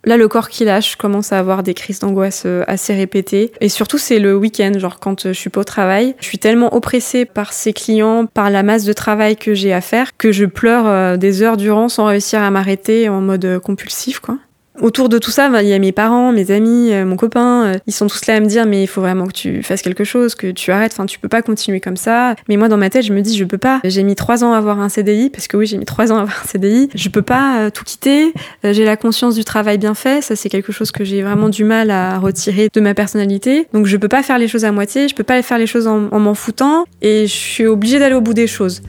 Là, 0.07 0.17
le 0.17 0.29
corps 0.29 0.49
qui 0.49 0.65
lâche, 0.65 0.95
commence 0.95 1.33
à 1.33 1.39
avoir 1.41 1.65
des 1.65 1.75
crises 1.75 1.99
d'angoisse 1.99 2.45
euh, 2.47 2.63
assez 2.69 2.95
répétées. 2.95 3.51
Et 3.61 3.69
surtout, 3.69 3.99
c'est 3.99 4.21
le 4.21 4.37
week-end, 4.37 4.73
genre 4.79 5.01
quand 5.01 5.27
euh, 5.27 5.33
je 5.33 5.39
suis 5.39 5.51
pas 5.51 5.63
au 5.63 5.65
travail. 5.65 6.15
Je 6.21 6.27
suis 6.27 6.39
tellement 6.39 6.75
oppressée 6.77 7.25
par 7.25 7.53
ces 7.53 7.73
clients, 7.73 8.27
par 8.27 8.49
la 8.51 8.63
masse 8.63 8.85
de 8.85 8.93
travail 8.93 9.37
que 9.37 9.53
j'ai 9.53 9.73
à 9.73 9.81
faire, 9.81 10.17
que 10.17 10.31
je 10.31 10.45
pleure 10.45 10.87
euh, 10.87 11.17
des 11.17 11.43
heures 11.43 11.57
durant 11.57 11.89
sans 11.89 12.05
réussir 12.07 12.41
à 12.41 12.51
m'arrêter 12.53 13.09
en 13.09 13.21
mode 13.21 13.59
compulsif, 13.59 14.21
quoi. 14.21 14.39
Autour 14.81 15.09
de 15.09 15.19
tout 15.19 15.31
ça, 15.31 15.49
bah, 15.49 15.63
il 15.63 15.69
y 15.69 15.73
a 15.73 15.79
mes 15.79 15.93
parents, 15.93 16.33
mes 16.33 16.51
amis, 16.51 16.93
euh, 16.93 17.05
mon 17.07 17.17
copain. 17.17 17.65
Euh, 17.65 17.79
ils 17.87 17.93
sont 17.93 18.07
tous 18.07 18.27
là 18.27 18.37
à 18.37 18.41
me 18.41 18.47
dire 18.47 18.67
mais 18.67 18.83
il 18.83 18.87
faut 18.87 19.01
vraiment 19.01 19.27
que 19.27 19.33
tu 19.33 19.63
fasses 19.63 19.83
quelque 19.83 20.05
chose, 20.05 20.35
que 20.35 20.51
tu 20.51 20.71
arrêtes. 20.71 20.93
Enfin, 20.93 21.07
tu 21.07 21.19
peux 21.19 21.29
pas 21.29 21.43
continuer 21.43 21.81
comme 21.81 21.97
ça. 21.97 22.35
Mais 22.49 22.57
moi, 22.57 22.69
dans 22.69 22.77
ma 22.77 22.91
tête, 22.91 23.05
je 23.05 23.13
me 23.13 23.23
dis 23.23 23.37
je 23.37 23.45
peux 23.45 23.59
pas. 23.59 23.81
J'ai 23.85 24.03
mis 24.03 24.15
trois 24.15 24.45
ans 24.45 24.53
à 24.53 24.59
avoir 24.59 24.81
un 24.81 24.89
CDI 24.89 25.31
parce 25.31 25.49
que 25.49 25.57
oui, 25.57 25.67
j'ai 25.67 25.79
mis 25.79 25.87
trois 25.87 26.13
ans 26.13 26.19
à 26.19 26.23
avoir 26.23 26.43
un 26.43 26.47
CDI. 26.47 26.91
Je 26.95 27.09
peux 27.09 27.23
pas 27.23 27.61
euh, 27.61 27.71
tout 27.71 27.85
quitter. 27.85 28.35
J'ai 28.65 28.85
la 28.85 28.97
conscience 28.97 29.35
du 29.35 29.45
travail 29.45 29.79
bien 29.79 29.95
fait. 29.95 30.23
Ça, 30.23 30.37
c'est 30.37 30.49
quelque 30.49 30.73
chose 30.73 30.91
que 30.91 31.05
j'ai 31.05 31.23
vraiment 31.23 31.49
du 31.49 31.65
mal 31.65 31.91
à 31.91 32.19
retirer 32.19 32.69
de 32.73 32.81
ma 32.81 32.95
personnalité. 32.95 33.69
Donc, 33.73 33.87
je 33.87 33.97
peux 33.97 34.09
pas 34.09 34.23
faire 34.23 34.39
les 34.39 34.49
choses 34.49 34.65
à 34.65 34.73
moitié. 34.73 35.09
Je 35.09 35.15
peux 35.15 35.25
pas 35.25 35.41
faire 35.43 35.59
les 35.59 35.67
choses 35.67 35.87
en, 35.87 36.09
en 36.11 36.21
m'en 36.21 36.35
foutant. 36.35 36.85
Et 37.01 37.27
je 37.27 37.35
suis 37.35 37.67
obligée 37.67 37.99
d'aller 37.99 38.15
au 38.15 38.21
bout 38.21 38.35
des 38.35 38.47
choses. 38.47 38.83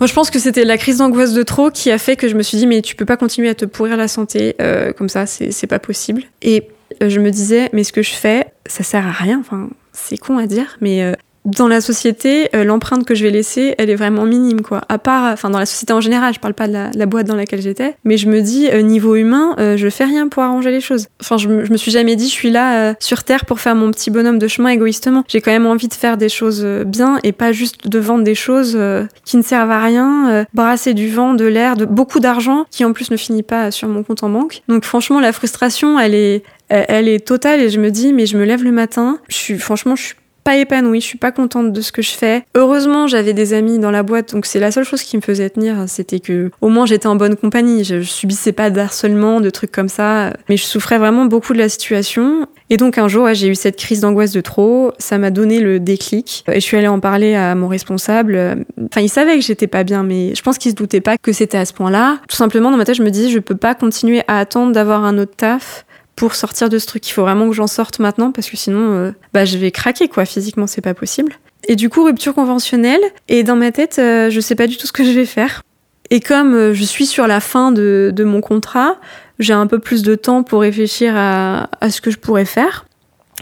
Moi, 0.00 0.06
je 0.06 0.14
pense 0.14 0.30
que 0.30 0.38
c'était 0.38 0.64
la 0.64 0.78
crise 0.78 0.96
d'angoisse 0.96 1.34
de 1.34 1.42
trop 1.42 1.70
qui 1.70 1.90
a 1.90 1.98
fait 1.98 2.16
que 2.16 2.26
je 2.26 2.34
me 2.34 2.42
suis 2.42 2.56
dit, 2.56 2.66
mais 2.66 2.80
tu 2.80 2.96
peux 2.96 3.04
pas 3.04 3.18
continuer 3.18 3.50
à 3.50 3.54
te 3.54 3.66
pourrir 3.66 3.98
la 3.98 4.08
santé 4.08 4.56
euh, 4.58 4.94
comme 4.94 5.10
ça, 5.10 5.26
c'est 5.26 5.66
pas 5.66 5.78
possible. 5.78 6.22
Et 6.40 6.68
euh, 7.02 7.10
je 7.10 7.20
me 7.20 7.30
disais, 7.30 7.68
mais 7.74 7.84
ce 7.84 7.92
que 7.92 8.00
je 8.00 8.12
fais, 8.12 8.46
ça 8.64 8.82
sert 8.82 9.06
à 9.06 9.10
rien. 9.10 9.38
Enfin, 9.38 9.68
c'est 9.92 10.16
con 10.16 10.38
à 10.38 10.46
dire, 10.46 10.78
mais 10.80 11.02
euh, 11.02 11.12
dans 11.44 11.68
la 11.68 11.80
société, 11.80 12.48
euh, 12.54 12.64
l'empreinte 12.64 13.06
que 13.06 13.14
je 13.14 13.24
vais 13.24 13.30
laisser, 13.30 13.74
elle 13.78 13.88
est 13.88 13.94
vraiment 13.94 14.24
minime, 14.24 14.60
quoi. 14.60 14.82
À 14.88 14.98
part, 14.98 15.32
enfin, 15.32 15.48
dans 15.48 15.58
la 15.58 15.66
société 15.66 15.92
en 15.92 16.00
général, 16.00 16.34
je 16.34 16.40
parle 16.40 16.54
pas 16.54 16.68
de 16.68 16.74
la, 16.94 17.06
boîte 17.06 17.26
dans 17.26 17.34
laquelle 17.34 17.62
j'étais, 17.62 17.96
mais 18.04 18.16
je 18.16 18.28
me 18.28 18.40
dis, 18.40 18.68
euh, 18.70 18.82
niveau 18.82 19.16
humain, 19.16 19.56
euh, 19.58 19.76
je 19.76 19.88
fais 19.88 20.04
rien 20.04 20.28
pour 20.28 20.42
arranger 20.42 20.70
les 20.70 20.80
choses. 20.80 21.06
Enfin, 21.20 21.38
je, 21.38 21.64
je 21.64 21.72
me 21.72 21.76
suis 21.76 21.90
jamais 21.90 22.14
dit, 22.14 22.26
je 22.26 22.32
suis 22.32 22.50
là 22.50 22.94
sur 23.00 23.24
Terre 23.24 23.46
pour 23.46 23.60
faire 23.60 23.74
mon 23.74 23.90
petit 23.90 24.10
bonhomme 24.10 24.38
de 24.38 24.48
chemin 24.48 24.70
égoïstement. 24.70 25.24
J'ai 25.28 25.40
quand 25.40 25.50
même 25.50 25.66
envie 25.66 25.88
de 25.88 25.94
faire 25.94 26.16
des 26.16 26.28
choses 26.28 26.64
bien 26.86 27.18
et 27.24 27.32
pas 27.32 27.52
juste 27.52 27.88
de 27.88 27.98
vendre 27.98 28.22
des 28.22 28.34
choses 28.34 28.78
qui 29.24 29.36
ne 29.36 29.42
servent 29.42 29.70
à 29.70 29.82
rien, 29.82 30.46
brasser 30.54 30.94
du 30.94 31.08
vent, 31.08 31.34
de 31.34 31.44
l'air, 31.46 31.76
de 31.76 31.84
beaucoup 31.84 32.20
d'argent 32.20 32.64
qui 32.70 32.84
en 32.84 32.92
plus 32.92 33.10
ne 33.10 33.16
finit 33.16 33.42
pas 33.42 33.70
sur 33.70 33.88
mon 33.88 34.02
compte 34.02 34.22
en 34.22 34.28
banque. 34.28 34.62
Donc 34.68 34.84
franchement, 34.84 35.20
la 35.20 35.32
frustration, 35.32 35.98
elle 35.98 36.14
est, 36.14 36.42
elle 36.68 37.08
est 37.08 37.26
totale 37.26 37.60
et 37.60 37.70
je 37.70 37.80
me 37.80 37.90
dis, 37.90 38.12
mais 38.12 38.26
je 38.26 38.36
me 38.36 38.44
lève 38.44 38.62
le 38.62 38.72
matin, 38.72 39.18
je 39.28 39.36
suis, 39.36 39.58
franchement, 39.58 39.96
je 39.96 40.02
suis 40.02 40.14
pas 40.50 40.56
épanouie, 40.56 41.00
je 41.00 41.06
suis 41.06 41.18
pas 41.18 41.30
contente 41.30 41.72
de 41.72 41.80
ce 41.80 41.92
que 41.92 42.02
je 42.02 42.10
fais. 42.10 42.42
Heureusement, 42.56 43.06
j'avais 43.06 43.34
des 43.34 43.54
amis 43.54 43.78
dans 43.78 43.92
la 43.92 44.02
boîte, 44.02 44.32
donc 44.32 44.46
c'est 44.46 44.58
la 44.58 44.72
seule 44.72 44.82
chose 44.82 45.04
qui 45.04 45.16
me 45.16 45.22
faisait 45.22 45.48
tenir, 45.48 45.84
c'était 45.86 46.18
que 46.18 46.50
au 46.60 46.70
moins 46.70 46.86
j'étais 46.86 47.06
en 47.06 47.14
bonne 47.14 47.36
compagnie, 47.36 47.84
je, 47.84 48.00
subissais 48.00 48.50
pas 48.50 48.68
d'harcèlement, 48.70 49.40
de 49.40 49.48
trucs 49.48 49.70
comme 49.70 49.88
ça, 49.88 50.32
mais 50.48 50.56
je 50.56 50.64
souffrais 50.64 50.98
vraiment 50.98 51.26
beaucoup 51.26 51.52
de 51.52 51.58
la 51.58 51.68
situation. 51.68 52.48
Et 52.68 52.78
donc 52.78 52.98
un 52.98 53.06
jour, 53.06 53.32
j'ai 53.32 53.46
eu 53.46 53.54
cette 53.54 53.76
crise 53.76 54.00
d'angoisse 54.00 54.32
de 54.32 54.40
trop, 54.40 54.92
ça 54.98 55.18
m'a 55.18 55.30
donné 55.30 55.60
le 55.60 55.78
déclic 55.78 56.44
et 56.48 56.54
je 56.54 56.64
suis 56.64 56.76
allée 56.76 56.88
en 56.88 56.98
parler 56.98 57.36
à 57.36 57.54
mon 57.54 57.68
responsable. 57.68 58.64
Enfin, 58.86 59.02
il 59.02 59.08
savait 59.08 59.36
que 59.36 59.44
j'étais 59.44 59.68
pas 59.68 59.84
bien, 59.84 60.02
mais 60.02 60.34
je 60.34 60.42
pense 60.42 60.58
qu'il 60.58 60.72
se 60.72 60.76
doutait 60.76 61.00
pas 61.00 61.16
que 61.16 61.32
c'était 61.32 61.58
à 61.58 61.64
ce 61.64 61.72
point-là. 61.74 62.18
Tout 62.28 62.36
simplement, 62.36 62.72
dans 62.72 62.76
ma 62.76 62.84
tête, 62.84 62.96
je 62.96 63.04
me 63.04 63.10
disais, 63.10 63.28
je 63.28 63.38
peux 63.38 63.56
pas 63.56 63.76
continuer 63.76 64.22
à 64.26 64.40
attendre 64.40 64.72
d'avoir 64.72 65.04
un 65.04 65.16
autre 65.16 65.36
taf 65.36 65.86
pour 66.16 66.34
sortir 66.34 66.68
de 66.68 66.78
ce 66.78 66.86
truc. 66.86 67.08
Il 67.08 67.12
faut 67.12 67.22
vraiment 67.22 67.48
que 67.48 67.54
j'en 67.54 67.66
sorte 67.66 67.98
maintenant 67.98 68.32
parce 68.32 68.50
que 68.50 68.56
sinon, 68.56 68.92
euh, 68.92 69.12
bah, 69.32 69.44
je 69.44 69.58
vais 69.58 69.70
craquer, 69.70 70.08
quoi. 70.08 70.24
Physiquement, 70.24 70.66
c'est 70.66 70.80
pas 70.80 70.94
possible. 70.94 71.32
Et 71.68 71.76
du 71.76 71.88
coup, 71.88 72.04
rupture 72.04 72.34
conventionnelle. 72.34 73.00
Et 73.28 73.42
dans 73.42 73.56
ma 73.56 73.72
tête, 73.72 73.98
euh, 73.98 74.30
je 74.30 74.40
sais 74.40 74.54
pas 74.54 74.66
du 74.66 74.76
tout 74.76 74.86
ce 74.86 74.92
que 74.92 75.04
je 75.04 75.10
vais 75.10 75.24
faire. 75.24 75.62
Et 76.10 76.20
comme 76.20 76.54
euh, 76.54 76.74
je 76.74 76.84
suis 76.84 77.06
sur 77.06 77.26
la 77.26 77.40
fin 77.40 77.72
de, 77.72 78.12
de 78.14 78.24
mon 78.24 78.40
contrat, 78.40 78.96
j'ai 79.38 79.52
un 79.52 79.66
peu 79.66 79.78
plus 79.78 80.02
de 80.02 80.14
temps 80.14 80.42
pour 80.42 80.60
réfléchir 80.60 81.14
à, 81.16 81.70
à 81.80 81.90
ce 81.90 82.00
que 82.00 82.10
je 82.10 82.18
pourrais 82.18 82.44
faire. 82.44 82.86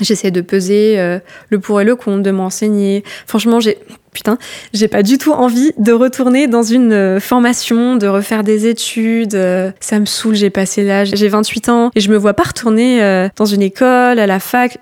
J'essaie 0.00 0.30
de 0.30 0.40
peser 0.42 1.18
le 1.48 1.58
pour 1.58 1.80
et 1.80 1.84
le 1.84 1.96
contre, 1.96 2.22
de 2.22 2.30
m'enseigner. 2.30 3.02
Franchement, 3.26 3.58
j'ai 3.58 3.78
putain, 4.18 4.36
j'ai 4.72 4.88
pas 4.88 5.02
du 5.02 5.16
tout 5.16 5.32
envie 5.32 5.72
de 5.78 5.92
retourner 5.92 6.48
dans 6.48 6.64
une 6.64 6.92
euh, 6.92 7.20
formation, 7.20 7.96
de 7.96 8.08
refaire 8.08 8.42
des 8.42 8.66
études. 8.66 9.36
Euh, 9.36 9.70
ça 9.80 10.00
me 10.00 10.06
saoule, 10.06 10.34
j'ai 10.34 10.50
passé 10.50 10.82
l'âge, 10.82 11.10
j'ai 11.14 11.28
28 11.28 11.68
ans 11.68 11.90
et 11.94 12.00
je 12.00 12.10
me 12.10 12.16
vois 12.16 12.34
pas 12.34 12.42
retourner 12.42 13.28
dans 13.36 13.44
une 13.44 13.62
école, 13.62 14.18
à 14.18 14.26
la 14.26 14.40
fac. 14.40 14.78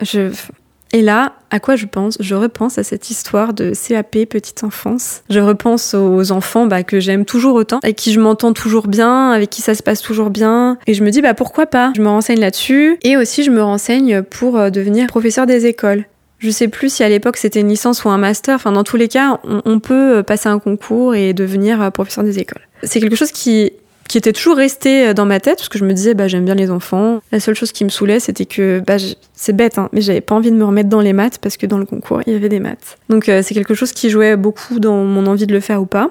Et 0.92 1.03
là, 1.03 1.35
à 1.51 1.61
quoi 1.61 1.77
je 1.77 1.87
pense? 1.87 2.16
Je 2.20 2.35
repense 2.35 2.79
à 2.79 2.85
cette 2.85 3.11
histoire 3.11 3.53
de 3.53 3.72
CAP 3.75 4.25
petite 4.31 4.64
enfance. 4.64 5.22
Je 5.29 5.40
repense 5.40 5.94
aux 5.94 6.33
enfants 6.33 6.66
bah, 6.66 6.85
que 6.85 7.01
j'aime 7.01 7.25
toujours 7.25 7.55
autant, 7.57 7.81
avec 7.83 7.96
qui 7.96 8.12
je 8.12 8.20
m'entends 8.20 8.53
toujours 8.53 8.87
bien, 8.87 9.31
avec 9.31 9.51
qui 9.51 9.62
ça 9.62 9.75
se 9.75 9.83
passe 9.83 10.01
toujours 10.01 10.31
bien. 10.31 10.79
Et 10.87 10.94
je 10.94 11.05
me 11.05 11.11
dis 11.11 11.20
bah 11.20 11.35
pourquoi 11.35 11.66
pas? 11.66 11.92
Je 11.96 12.03
me 12.03 12.09
renseigne 12.09 12.40
là-dessus. 12.40 12.99
Et 13.03 13.16
aussi 13.16 13.42
je 13.42 13.51
me 13.51 13.62
renseigne 13.62 14.22
pour 14.22 14.57
euh, 14.57 14.70
devenir 14.70 15.07
professeur 15.09 15.46
des 15.46 15.66
écoles. 15.66 16.07
Je 16.38 16.51
sais 16.51 16.68
plus 16.68 16.92
si 16.92 17.03
à 17.03 17.09
l'époque 17.09 17.37
c'était 17.37 17.61
une 17.61 17.68
licence 17.68 18.05
ou 18.05 18.09
un 18.11 18.18
master. 18.18 18.57
Enfin, 18.57 18.72
dans 18.72 18.85
tous 18.85 18.96
les 18.96 19.09
cas, 19.09 19.40
on, 19.44 19.81
peut 19.81 20.18
euh, 20.18 20.22
passer 20.22 20.49
un 20.49 20.59
concours 20.59 21.14
et 21.14 21.33
devenir 21.33 21.81
euh, 21.81 21.90
professeur 21.90 22.25
des 22.25 22.38
écoles. 22.38 22.62
C'est 22.83 23.01
quelque 23.01 23.16
chose 23.16 23.33
qui 23.33 23.72
qui 24.09 24.18
était 24.18 24.33
toujours 24.33 24.57
resté 24.57 25.09
euh, 25.09 25.14
dans 25.14 25.27
ma 25.27 25.40
tête 25.40 25.57
parce 25.59 25.68
que 25.68 25.79
je 25.79 25.85
me 25.85 25.92
disais 25.92 26.14
bah 26.14 26.29
j'aime 26.29 26.44
bien 26.44 26.55
les 26.55 26.70
enfants. 26.70 27.20
La 27.33 27.40
seule 27.40 27.55
chose 27.55 27.72
qui 27.72 27.85
me 27.85 27.88
saoulait 27.88 28.20
c'était 28.20 28.46
que 28.46 28.83
bah 28.87 28.96
c'est 29.35 29.55
bête 29.55 29.79
hein, 29.79 29.88
mais 29.92 30.01
j'avais 30.01 30.20
pas 30.20 30.35
envie 30.35 30.51
de 30.51 30.57
me 30.57 30.64
remettre 30.64 30.88
dans 30.88 31.01
les 31.01 31.12
maths 31.12 31.38
parce 31.38 31.57
que 31.57 31.66
dans 31.66 31.79
le 31.79 31.85
concours 31.85 32.22
il 32.27 32.33
y 32.33 32.37
avait 32.37 32.49
des 32.49 32.61
maths. 32.61 32.99
Donc 33.09 33.29
euh, 33.29 33.42
c'est 33.42 33.55
quelque 33.55 33.75
chose 33.75 33.92
qui 33.92 34.11
jouait 34.11 34.37
beaucoup 34.37 34.79
dans 34.79 35.05
mon 35.05 35.27
envie 35.27 35.46
de 35.46 35.53
le 35.53 35.61
faire 35.61 35.83
ou 35.83 35.87
pas. 35.87 36.11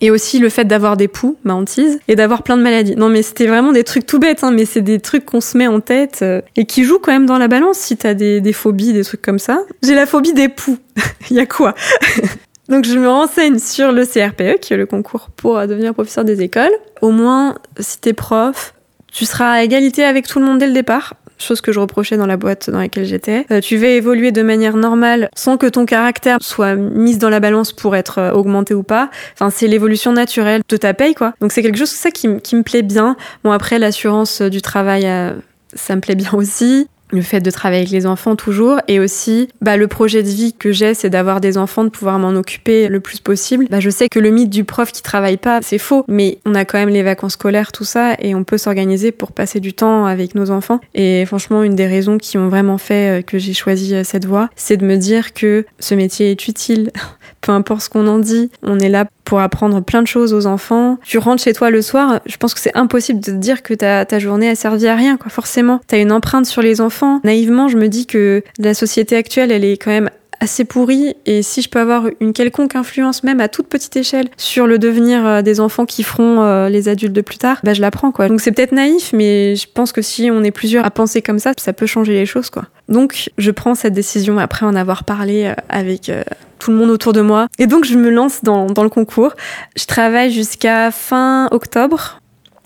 Et 0.00 0.10
aussi 0.10 0.38
le 0.38 0.48
fait 0.48 0.64
d'avoir 0.64 0.96
des 0.96 1.08
poux, 1.08 1.36
ma 1.44 1.54
hantise, 1.54 2.00
et 2.08 2.16
d'avoir 2.16 2.42
plein 2.42 2.56
de 2.56 2.62
maladies. 2.62 2.96
Non 2.96 3.08
mais 3.08 3.22
c'était 3.22 3.46
vraiment 3.46 3.72
des 3.72 3.84
trucs 3.84 4.06
tout 4.06 4.18
bêtes, 4.18 4.42
hein, 4.44 4.50
mais 4.50 4.64
c'est 4.64 4.80
des 4.80 5.00
trucs 5.00 5.24
qu'on 5.24 5.40
se 5.40 5.56
met 5.56 5.66
en 5.66 5.80
tête 5.80 6.20
euh, 6.22 6.40
et 6.56 6.64
qui 6.64 6.84
jouent 6.84 6.98
quand 6.98 7.12
même 7.12 7.26
dans 7.26 7.38
la 7.38 7.48
balance 7.48 7.78
si 7.78 7.96
t'as 7.96 8.14
des, 8.14 8.40
des 8.40 8.52
phobies, 8.52 8.92
des 8.92 9.04
trucs 9.04 9.22
comme 9.22 9.38
ça. 9.38 9.62
J'ai 9.82 9.94
la 9.94 10.06
phobie 10.06 10.32
des 10.32 10.48
poux. 10.48 10.78
Y 11.30 11.38
a 11.38 11.46
quoi? 11.46 11.74
Donc 12.68 12.84
je 12.84 12.98
me 12.98 13.08
renseigne 13.08 13.58
sur 13.58 13.92
le 13.92 14.06
CRPE, 14.06 14.60
qui 14.60 14.72
est 14.72 14.76
le 14.76 14.86
concours 14.86 15.30
pour 15.36 15.60
devenir 15.66 15.94
professeur 15.94 16.24
des 16.24 16.42
écoles. 16.42 16.72
Au 17.00 17.10
moins, 17.10 17.56
si 17.78 18.00
t'es 18.00 18.12
prof, 18.12 18.74
tu 19.12 19.26
seras 19.26 19.50
à 19.50 19.62
égalité 19.62 20.04
avec 20.04 20.26
tout 20.26 20.38
le 20.38 20.46
monde 20.46 20.58
dès 20.58 20.66
le 20.66 20.72
départ 20.72 21.14
chose 21.42 21.60
que 21.60 21.72
je 21.72 21.80
reprochais 21.80 22.16
dans 22.16 22.26
la 22.26 22.36
boîte 22.36 22.70
dans 22.70 22.78
laquelle 22.78 23.04
j'étais. 23.04 23.46
Euh, 23.50 23.60
tu 23.60 23.76
vas 23.76 23.88
évoluer 23.88 24.32
de 24.32 24.42
manière 24.42 24.76
normale 24.76 25.28
sans 25.34 25.56
que 25.56 25.66
ton 25.66 25.86
caractère 25.86 26.38
soit 26.40 26.74
mis 26.74 27.16
dans 27.16 27.30
la 27.30 27.40
balance 27.40 27.72
pour 27.72 27.96
être 27.96 28.18
euh, 28.18 28.32
augmenté 28.32 28.74
ou 28.74 28.82
pas. 28.82 29.10
Enfin, 29.34 29.50
c'est 29.50 29.66
l'évolution 29.66 30.12
naturelle 30.12 30.62
de 30.68 30.76
ta 30.76 30.94
paye, 30.94 31.14
quoi. 31.14 31.34
Donc 31.40 31.52
c'est 31.52 31.62
quelque 31.62 31.78
chose 31.78 31.90
ça 31.90 32.10
qui, 32.10 32.40
qui 32.40 32.56
me 32.56 32.62
plaît 32.62 32.82
bien. 32.82 33.16
Bon, 33.44 33.50
après, 33.50 33.78
l'assurance 33.78 34.42
du 34.42 34.62
travail, 34.62 35.06
euh, 35.06 35.32
ça 35.74 35.96
me 35.96 36.00
plaît 36.00 36.14
bien 36.14 36.32
aussi 36.34 36.88
le 37.12 37.22
fait 37.22 37.40
de 37.40 37.50
travailler 37.50 37.82
avec 37.82 37.92
les 37.92 38.06
enfants 38.06 38.36
toujours. 38.36 38.80
Et 38.88 38.98
aussi 38.98 39.48
bah, 39.60 39.76
le 39.76 39.86
projet 39.86 40.22
de 40.22 40.28
vie 40.28 40.52
que 40.52 40.72
j'ai 40.72 40.94
c'est 40.94 41.10
d'avoir 41.10 41.40
des 41.40 41.58
enfants 41.58 41.84
de 41.84 41.90
pouvoir 41.90 42.18
m'en 42.18 42.30
occuper 42.30 42.88
le 42.88 43.00
plus 43.00 43.20
possible. 43.20 43.66
Bah, 43.70 43.80
je 43.80 43.90
sais 43.90 44.08
que 44.08 44.18
le 44.18 44.30
mythe 44.30 44.50
du 44.50 44.64
prof 44.64 44.90
qui 44.90 45.02
travaille 45.02 45.36
pas 45.36 45.60
c'est 45.62 45.78
faux 45.78 46.04
mais 46.08 46.38
on 46.44 46.54
a 46.54 46.64
quand 46.64 46.78
même 46.78 46.88
les 46.88 47.02
vacances 47.02 47.34
scolaires 47.34 47.72
tout 47.72 47.84
ça 47.84 48.14
et 48.18 48.34
on 48.34 48.44
peut 48.44 48.58
s'organiser 48.58 49.12
pour 49.12 49.32
passer 49.32 49.60
du 49.60 49.72
temps 49.72 50.06
avec 50.06 50.34
nos 50.34 50.50
enfants. 50.50 50.80
Et 50.94 51.24
franchement 51.26 51.62
une 51.62 51.76
des 51.76 51.86
raisons 51.86 52.18
qui 52.18 52.38
ont 52.38 52.48
vraiment 52.48 52.78
fait 52.78 53.20
euh, 53.20 53.22
que 53.22 53.38
j'ai 53.38 53.54
choisi 53.54 53.94
euh, 53.94 54.04
cette 54.04 54.24
voie 54.24 54.48
c'est 54.56 54.76
de 54.76 54.86
me 54.86 54.96
dire 54.96 55.32
que 55.32 55.64
ce 55.78 55.94
métier 55.94 56.30
est 56.30 56.48
utile 56.48 56.90
peu 57.42 57.52
importe 57.52 57.82
ce 57.82 57.90
qu'on 57.90 58.06
en 58.06 58.18
dit 58.18 58.50
on 58.62 58.78
est 58.78 58.88
là 58.88 59.06
pour 59.24 59.40
apprendre 59.40 59.80
plein 59.82 60.02
de 60.02 60.06
choses 60.06 60.32
aux 60.32 60.46
enfants. 60.46 60.98
Tu 61.04 61.18
rentres 61.18 61.42
chez 61.42 61.52
toi 61.52 61.70
le 61.70 61.82
soir, 61.82 62.20
je 62.26 62.36
pense 62.36 62.54
que 62.54 62.60
c'est 62.60 62.76
impossible 62.76 63.20
de 63.20 63.26
te 63.26 63.36
dire 63.36 63.62
que 63.62 63.74
ta, 63.74 64.18
journée 64.18 64.48
a 64.48 64.54
servi 64.54 64.86
à 64.86 64.94
rien, 64.94 65.16
quoi. 65.16 65.30
Forcément, 65.30 65.80
t'as 65.86 66.00
une 66.00 66.12
empreinte 66.12 66.46
sur 66.46 66.62
les 66.62 66.80
enfants. 66.80 67.20
Naïvement, 67.24 67.68
je 67.68 67.76
me 67.76 67.88
dis 67.88 68.06
que 68.06 68.42
la 68.58 68.74
société 68.74 69.16
actuelle, 69.16 69.50
elle 69.50 69.64
est 69.64 69.76
quand 69.76 69.90
même 69.90 70.10
assez 70.42 70.64
pourrie 70.64 71.14
et 71.24 71.42
si 71.42 71.62
je 71.62 71.68
peux 71.68 71.78
avoir 71.78 72.06
une 72.20 72.32
quelconque 72.32 72.74
influence 72.74 73.22
même 73.22 73.40
à 73.40 73.46
toute 73.46 73.68
petite 73.68 73.96
échelle 73.96 74.28
sur 74.36 74.66
le 74.66 74.78
devenir 74.78 75.24
euh, 75.24 75.42
des 75.42 75.60
enfants 75.60 75.86
qui 75.86 76.02
feront 76.02 76.42
euh, 76.42 76.68
les 76.68 76.88
adultes 76.88 77.12
de 77.12 77.20
plus 77.20 77.38
tard, 77.38 77.60
bah 77.62 77.74
je 77.74 77.80
la 77.80 77.92
prends 77.92 78.10
quoi. 78.10 78.28
Donc 78.28 78.40
c'est 78.40 78.50
peut-être 78.50 78.72
naïf 78.72 79.12
mais 79.12 79.54
je 79.54 79.68
pense 79.72 79.92
que 79.92 80.02
si 80.02 80.30
on 80.32 80.42
est 80.42 80.50
plusieurs 80.50 80.84
à 80.84 80.90
penser 80.90 81.22
comme 81.22 81.38
ça, 81.38 81.52
ça 81.56 81.72
peut 81.72 81.86
changer 81.86 82.14
les 82.14 82.26
choses 82.26 82.50
quoi. 82.50 82.64
Donc 82.88 83.30
je 83.38 83.50
prends 83.52 83.76
cette 83.76 83.94
décision 83.94 84.38
après 84.38 84.66
en 84.66 84.74
avoir 84.74 85.04
parlé 85.04 85.44
euh, 85.44 85.54
avec 85.68 86.10
tout 86.58 86.72
le 86.72 86.76
monde 86.76 86.90
autour 86.90 87.12
de 87.12 87.20
moi. 87.20 87.46
Et 87.58 87.68
donc 87.68 87.84
je 87.84 87.96
me 87.96 88.10
lance 88.10 88.42
dans, 88.42 88.66
dans 88.66 88.82
le 88.82 88.88
concours. 88.88 89.34
Je 89.76 89.84
travaille 89.86 90.32
jusqu'à 90.32 90.90
fin 90.90 91.48
octobre 91.52 92.21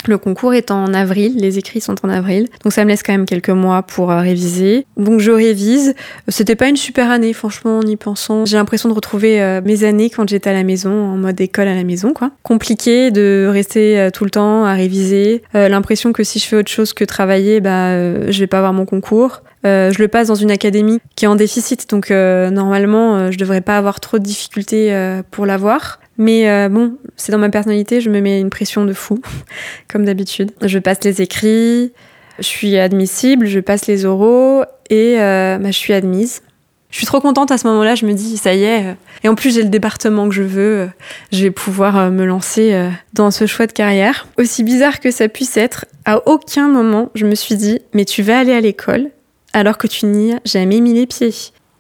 le 0.09 0.19
concours 0.19 0.55
est 0.55 0.71
en 0.71 0.93
avril, 0.95 1.37
les 1.37 1.59
écrits 1.59 1.81
sont 1.81 1.95
en 2.05 2.09
avril, 2.09 2.49
donc 2.63 2.73
ça 2.73 2.85
me 2.85 2.89
laisse 2.91 3.03
quand 3.03 3.13
même 3.13 3.27
quelques 3.27 3.51
mois 3.51 3.83
pour 3.83 4.11
euh, 4.11 4.21
réviser. 4.21 4.87
Donc 4.97 5.21
je 5.21 5.31
révise. 5.31 5.95
C'était 6.29 6.57
pas 6.57 6.69
une 6.69 6.77
super 6.77 7.11
année, 7.11 7.33
franchement, 7.33 7.79
en 7.79 7.83
y 7.83 7.97
pensant. 7.97 8.45
J'ai 8.45 8.57
l'impression 8.57 8.89
de 8.89 8.95
retrouver 8.95 9.43
euh, 9.43 9.61
mes 9.65 9.85
années 9.85 10.11
quand 10.11 10.29
j'étais 10.29 10.51
à 10.51 10.53
la 10.53 10.65
maison, 10.65 10.91
en 10.91 11.17
mode 11.17 11.41
école 11.41 11.69
à 11.69 11.75
la 11.75 11.85
maison, 11.85 12.13
quoi. 12.13 12.31
Compliqué 12.43 13.11
de 13.11 13.49
rester 13.51 13.99
euh, 13.99 14.11
tout 14.11 14.25
le 14.25 14.31
temps 14.31 14.65
à 14.65 14.75
réviser. 14.75 15.43
l'impression 15.55 16.13
que 16.13 16.25
si 16.25 16.39
je 16.39 16.47
fais 16.47 16.57
autre 16.57 16.71
chose 16.71 16.93
que 16.93 17.05
travailler, 17.05 17.61
bah 17.61 18.31
je 18.31 18.39
vais 18.39 18.47
pas 18.47 18.59
avoir 18.59 18.73
mon 18.73 18.85
concours. 18.85 19.43
je 19.65 19.99
le 19.99 20.09
passe 20.09 20.29
dans 20.29 20.35
une 20.35 20.51
académie 20.51 21.01
qui 21.17 21.25
est 21.25 21.29
en 21.29 21.37
déficit, 21.37 21.89
donc 21.91 22.11
normalement 22.11 23.31
je 23.31 23.39
devrais 23.39 23.61
pas 23.61 23.77
avoir 23.77 24.01
trop 24.01 24.19
de 24.19 24.25
difficultés 24.25 24.95
pour 25.31 25.47
l'avoir. 25.47 25.99
Mais 26.19 26.49
euh, 26.49 26.69
bon, 26.69 26.97
c'est 27.17 27.33
dans 27.33 27.39
ma 27.39 27.51
personnalité, 27.51 28.01
je 28.01 28.11
me 28.11 28.21
mets 28.21 28.41
une 28.41 28.51
pression 28.51 28.85
de 28.85 28.93
fou, 28.93 29.21
comme 29.89 30.05
d'habitude. 30.05 30.51
Je 30.63 30.79
passe 30.79 31.05
les 31.05 31.23
écrits, 31.23 31.93
je 32.39 32.45
suis 32.45 32.79
admissible, 32.79 33.47
je 33.47 33.61
passe 33.61 33.87
les 33.87 34.05
oraux 34.05 34.63
et 34.91 35.21
euh, 35.21 35.59
bah, 35.59 35.71
je 35.71 35.79
suis 35.79 35.93
admise. 35.93 36.43
Je 36.91 36.99
suis 36.99 37.07
trop 37.07 37.21
contente 37.21 37.51
à 37.51 37.59
ce 37.59 37.67
moment-là, 37.67 37.95
je 37.95 38.07
me 38.07 38.13
dis, 38.13 38.39
ça 38.39 38.55
y 38.55 38.63
est. 38.63 38.97
Et 39.23 39.29
en 39.29 39.35
plus, 39.35 39.53
j'ai 39.53 39.63
le 39.63 39.69
département 39.69 40.29
que 40.29 40.35
je 40.35 40.43
veux, 40.43 40.89
je 41.33 41.43
vais 41.43 41.51
pouvoir 41.51 41.99
euh, 41.99 42.11
me 42.11 42.25
lancer 42.25 42.89
dans 43.13 43.31
ce 43.31 43.47
choix 43.47 43.67
de 43.67 43.73
carrière. 43.73 44.29
Aussi 44.39 44.63
bizarre 44.63 45.01
que 45.01 45.11
ça 45.11 45.29
puisse 45.29 45.57
être, 45.57 45.85
à 46.05 46.27
aucun 46.27 46.69
moment, 46.69 47.11
je 47.15 47.27
me 47.27 47.35
suis 47.35 47.57
dit, 47.57 47.81
mais 47.93 48.05
tu 48.05 48.23
vas 48.23 48.39
aller 48.39 48.53
à 48.53 48.61
l'école 48.61 49.11
alors 49.53 49.79
que 49.79 49.87
tu 49.87 50.07
n'y 50.07 50.35
as 50.35 50.41
jamais 50.45 50.81
mis 50.81 50.95
les 50.95 51.07
pieds. 51.07 51.33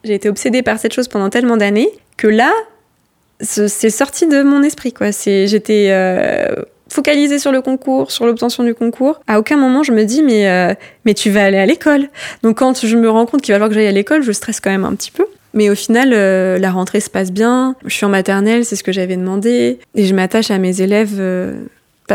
J'ai 0.02 0.14
été 0.14 0.28
obsédée 0.28 0.62
par 0.62 0.78
cette 0.78 0.94
chose 0.94 1.08
pendant 1.08 1.30
tellement 1.30 1.56
d'années 1.56 1.90
que 2.16 2.26
là, 2.26 2.52
c'est 3.40 3.90
sorti 3.90 4.26
de 4.26 4.42
mon 4.42 4.62
esprit 4.62 4.92
quoi. 4.92 5.10
J'étais 5.10 5.88
euh, 5.90 6.54
focalisée 6.88 7.38
sur 7.38 7.52
le 7.52 7.60
concours, 7.60 8.10
sur 8.10 8.26
l'obtention 8.26 8.64
du 8.64 8.74
concours. 8.74 9.20
À 9.26 9.38
aucun 9.38 9.56
moment 9.56 9.82
je 9.82 9.92
me 9.92 10.04
dis 10.04 10.22
mais 10.22 10.48
euh, 10.48 10.74
mais 11.04 11.14
tu 11.14 11.30
vas 11.30 11.44
aller 11.44 11.58
à 11.58 11.66
l'école. 11.66 12.08
Donc 12.42 12.58
quand 12.58 12.84
je 12.86 12.96
me 12.96 13.08
rends 13.10 13.26
compte 13.26 13.42
qu'il 13.42 13.52
va 13.52 13.56
falloir 13.56 13.68
que 13.68 13.74
j'aille 13.74 13.88
à 13.88 13.92
l'école, 13.92 14.22
je 14.22 14.32
stresse 14.32 14.60
quand 14.60 14.70
même 14.70 14.84
un 14.84 14.94
petit 14.94 15.10
peu. 15.10 15.26
Mais 15.54 15.70
au 15.70 15.74
final, 15.74 16.10
euh, 16.12 16.58
la 16.58 16.70
rentrée 16.70 17.00
se 17.00 17.08
passe 17.08 17.32
bien. 17.32 17.76
Je 17.86 17.94
suis 17.94 18.04
en 18.04 18.10
maternelle, 18.10 18.66
c'est 18.66 18.76
ce 18.76 18.84
que 18.84 18.92
j'avais 18.92 19.16
demandé, 19.16 19.78
et 19.94 20.04
je 20.04 20.14
m'attache 20.14 20.50
à 20.50 20.58
mes 20.58 20.82
élèves. 20.82 21.18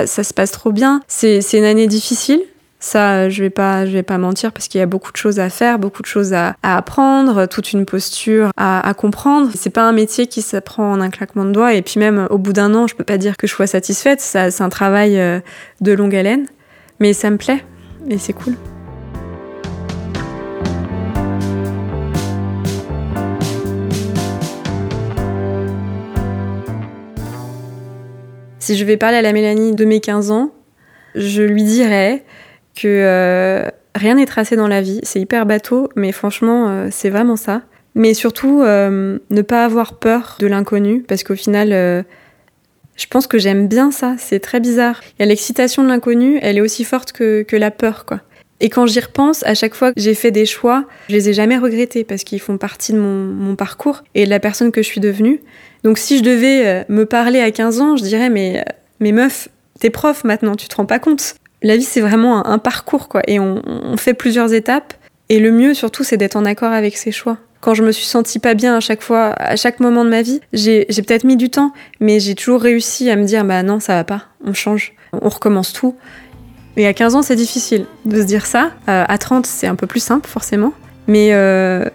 ça 0.06 0.24
se 0.24 0.34
passe 0.34 0.52
trop 0.52 0.72
bien. 0.72 1.02
C'est 1.08 1.42
une 1.54 1.64
année 1.64 1.88
difficile. 1.88 2.42
Ça, 2.84 3.30
je 3.30 3.44
vais 3.44 3.52
pas, 3.52 3.86
je 3.86 3.92
vais 3.92 4.02
pas 4.02 4.18
mentir 4.18 4.52
parce 4.52 4.68
qu'il 4.68 4.80
y 4.80 4.82
a 4.82 4.88
beaucoup 4.88 5.12
de 5.12 5.18
choses 5.18 5.40
à 5.40 5.52
faire, 5.52 5.78
beaucoup 5.78 6.02
de 6.02 6.08
choses 6.08 6.34
à, 6.34 6.56
apprendre, 6.64 7.46
toute 7.46 7.74
une 7.74 7.86
posture 7.86 8.50
à, 8.58 8.86
à 8.86 8.94
comprendre. 8.96 9.52
C'est 9.54 9.70
pas 9.70 9.84
un 9.84 9.92
métier 9.92 10.26
qui 10.26 10.42
s'apprend 10.42 10.92
en 10.92 11.00
un 11.00 11.12
claquement 11.12 11.46
de 11.46 11.52
doigts. 11.52 11.76
Et 11.76 11.84
puis 11.84 12.00
même 12.00 12.28
au 12.32 12.40
bout 12.40 12.54
d'un 12.54 12.74
an, 12.74 12.88
je 12.88 12.96
peux 12.96 13.04
pas 13.04 13.20
dire 13.20 13.38
que 13.38 13.46
je 13.46 13.54
sois 13.54 13.68
satisfaite. 13.68 14.20
Ça, 14.20 14.50
c'est 14.50 14.64
un 14.64 14.70
travail 14.70 15.20
euh, 15.20 15.40
de 15.80 15.92
longue 15.92 16.16
haleine, 16.16 16.48
mais 17.00 17.14
ça 17.14 17.30
me 17.30 17.38
plaît 17.38 17.64
et 18.10 18.18
c'est 18.18 18.34
cool. 18.34 18.56
Si 28.58 28.76
je 28.76 28.86
vais 28.86 28.98
parler 28.98 29.18
à 29.18 29.22
la 29.22 29.34
Mélanie 29.34 29.76
de 29.76 29.86
mes 29.86 30.00
15 30.00 30.32
ans, 30.32 30.52
je 31.14 31.44
lui 31.44 31.64
dirais 31.64 32.24
que 32.76 32.88
euh, 32.88 33.70
rien 33.96 34.16
n'est 34.16 34.26
tracé 34.26 34.56
dans 34.56 34.68
la 34.68 34.82
vie. 34.82 35.00
C'est 35.04 35.20
hyper 35.20 35.46
bateau, 35.46 35.90
mais 35.96 36.12
franchement, 36.12 36.70
euh, 36.70 36.88
c'est 36.92 37.10
vraiment 37.10 37.36
ça. 37.36 37.62
Mais 37.96 38.14
surtout, 38.14 38.62
euh, 38.62 39.20
ne 39.30 39.42
pas 39.42 39.66
avoir 39.66 40.00
peur 40.00 40.38
de 40.40 40.48
l'inconnu, 40.48 41.04
parce 41.04 41.24
qu'au 41.24 41.36
final, 41.36 42.06
je 42.96 43.08
pense 43.08 43.28
que 43.28 43.38
j'aime 43.38 43.68
bien 43.68 43.92
ça. 43.92 44.16
C'est 44.18 44.40
très 44.40 44.60
bizarre. 44.60 45.02
Il 45.20 45.24
y 45.24 45.24
a 45.24 45.26
l'excitation 45.26 45.84
de 45.84 45.90
l'inconnu, 45.90 46.40
elle 46.42 46.58
est 46.58 46.62
aussi 46.62 46.84
forte 46.86 47.12
que, 47.12 47.44
que 47.44 47.56
la 47.56 47.72
peur, 47.72 48.06
quoi. 48.06 48.22
Et 48.64 48.70
quand 48.70 48.86
j'y 48.86 49.00
repense, 49.00 49.44
à 49.48 49.56
chaque 49.56 49.74
fois 49.74 49.92
que 49.92 50.00
j'ai 50.00 50.14
fait 50.14 50.30
des 50.30 50.46
choix, 50.46 50.86
je 51.10 51.16
les 51.16 51.30
ai 51.30 51.34
jamais 51.34 51.58
regrettés 51.58 52.04
parce 52.04 52.24
qu'ils 52.24 52.40
font 52.40 52.60
partie 52.60 52.94
de 52.94 53.00
mon, 53.00 53.26
mon, 53.26 53.56
parcours 53.56 54.04
et 54.14 54.26
de 54.26 54.30
la 54.30 54.40
personne 54.40 54.72
que 54.72 54.84
je 54.84 54.88
suis 54.88 55.02
devenue. 55.02 55.42
Donc 55.84 55.98
si 55.98 56.20
je 56.20 56.24
devais 56.24 56.86
me 56.88 57.08
parler 57.08 57.42
à 57.42 57.50
15 57.50 57.82
ans, 57.82 57.98
je 57.98 58.04
dirais 58.04 58.30
mais, 58.30 58.64
mais 59.00 59.14
meuf, 59.14 59.50
t'es 59.80 59.90
prof 59.90 60.24
maintenant, 60.24 60.56
tu 60.56 60.68
te 60.68 60.76
rends 60.76 60.86
pas 60.86 61.00
compte 61.00 61.34
la 61.62 61.78
vie, 61.78 61.84
c'est 61.84 62.02
vraiment 62.02 62.46
un, 62.46 62.58
parcours, 62.58 63.08
quoi. 63.08 63.22
Et 63.28 63.40
on, 63.40 63.62
fait 63.98 64.14
plusieurs 64.14 64.54
étapes. 64.54 64.94
Et 65.30 65.40
le 65.40 65.52
mieux, 65.52 65.74
surtout, 65.74 66.04
c'est 66.04 66.18
d'être 66.18 66.36
en 66.36 66.46
accord 66.46 66.72
avec 66.72 66.98
ses 66.98 67.12
choix. 67.12 67.38
Quand 67.62 67.74
je 67.76 67.84
me 67.84 67.92
suis 67.92 68.06
sentie 68.06 68.40
pas 68.40 68.56
bien 68.56 68.76
à 68.76 68.80
chaque 68.80 69.02
fois, 69.02 69.34
à 69.38 69.56
chaque 69.56 69.80
moment 69.80 70.04
de 70.04 70.10
ma 70.10 70.24
vie, 70.24 70.42
j'ai 70.52 70.86
peut-être 70.86 71.24
mis 71.24 71.38
du 71.38 71.50
temps, 71.50 71.74
mais 72.00 72.20
j'ai 72.20 72.34
toujours 72.34 72.60
réussi 72.60 73.10
à 73.12 73.16
me 73.16 73.24
dire, 73.24 73.46
bah 73.46 73.62
non, 73.62 73.80
ça 73.80 73.94
va 73.94 74.04
pas, 74.04 74.24
on 74.44 74.54
change, 74.54 74.94
on 75.14 75.30
recommence 75.30 75.72
tout. 75.72 75.96
Et 76.76 76.88
à 76.88 76.94
15 76.94 77.16
ans, 77.16 77.22
c'est 77.22 77.36
difficile 77.36 77.86
de 78.06 78.22
se 78.22 78.26
dire 78.26 78.46
ça. 78.48 78.72
Euh, 78.90 79.06
à 79.08 79.18
30, 79.18 79.46
c'est 79.46 79.68
un 79.68 79.76
peu 79.76 79.88
plus 79.88 80.00
simple, 80.00 80.28
forcément. 80.28 80.74
Mais, 81.08 81.30
euh, 81.34 81.86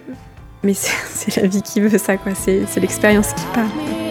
mais 0.62 0.74
c'est 0.74 1.40
la 1.40 1.48
vie 1.48 1.62
qui 1.62 1.80
veut 1.80 1.98
ça, 1.98 2.16
quoi. 2.16 2.32
C'est 2.36 2.80
l'expérience 2.80 3.32
qui 3.32 3.44
parle. 3.52 4.05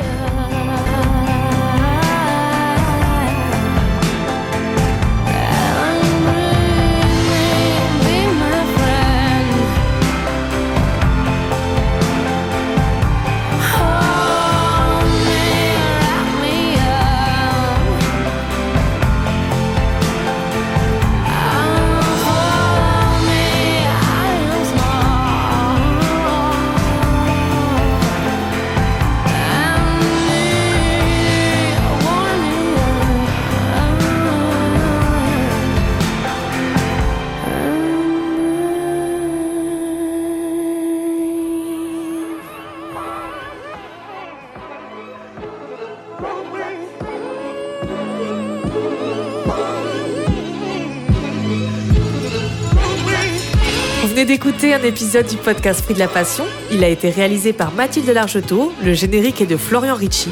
D'écouter 54.25 54.73
un 54.73 54.81
épisode 54.81 55.27
du 55.27 55.37
podcast 55.37 55.83
Prix 55.83 55.93
de 55.93 55.99
la 55.99 56.07
Passion. 56.07 56.45
Il 56.71 56.83
a 56.83 56.87
été 56.87 57.09
réalisé 57.09 57.53
par 57.53 57.71
Mathilde 57.73 58.09
Largetot, 58.09 58.73
le 58.83 58.93
générique 58.93 59.41
est 59.41 59.45
de 59.45 59.57
Florian 59.57 59.93
Ricci, 59.93 60.29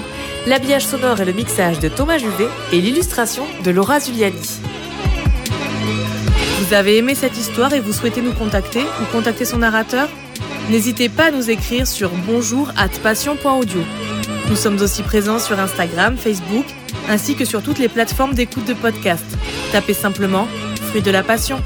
l'habillage 0.48 0.86
sonore 0.86 1.22
et 1.22 1.26
le 1.26 1.32
mixage 1.32 1.80
de 1.80 1.90
Thomas 1.90 2.18
Juvet 2.18 2.48
et 2.72 2.82
l'illustration 2.82 3.46
de 3.64 3.72
Laura 3.72 4.00
Zuliani. 4.00 4.60
Vous 6.60 6.74
avez 6.74 6.98
aimé 6.98 7.14
cette 7.14 7.38
histoire 7.38 7.74
et 7.74 7.80
vous 7.80 7.94
souhaitez 7.94 8.22
nous 8.22 8.34
contacter 8.34 8.82
ou 8.82 9.06
contacter 9.12 9.46
son 9.46 9.60
narrateur? 9.60 10.10
N'hésitez 10.70 11.10
pas 11.10 11.26
à 11.26 11.32
nous 11.32 11.52
écrire 11.52 11.86
sur 11.86 12.10
bonjour 12.28 12.72
passion.audio. 13.04 13.82
Nous 14.50 14.56
sommes 14.56 14.82
aussi 14.82 15.04
présents 15.04 15.40
sur 15.40 15.60
Instagram, 15.60 16.18
Facebook, 16.18 16.66
ainsi 17.10 17.36
que 17.36 17.46
sur 17.46 17.62
toutes 17.62 17.80
les 17.80 17.90
plateformes 17.90 18.34
d'écoute 18.34 18.66
de 18.66 18.74
podcast. 18.74 19.26
Tapez 19.72 19.94
simplement 19.94 20.48
Fruit 20.90 21.02
de 21.02 21.12
la 21.12 21.22
Passion. 21.22 21.60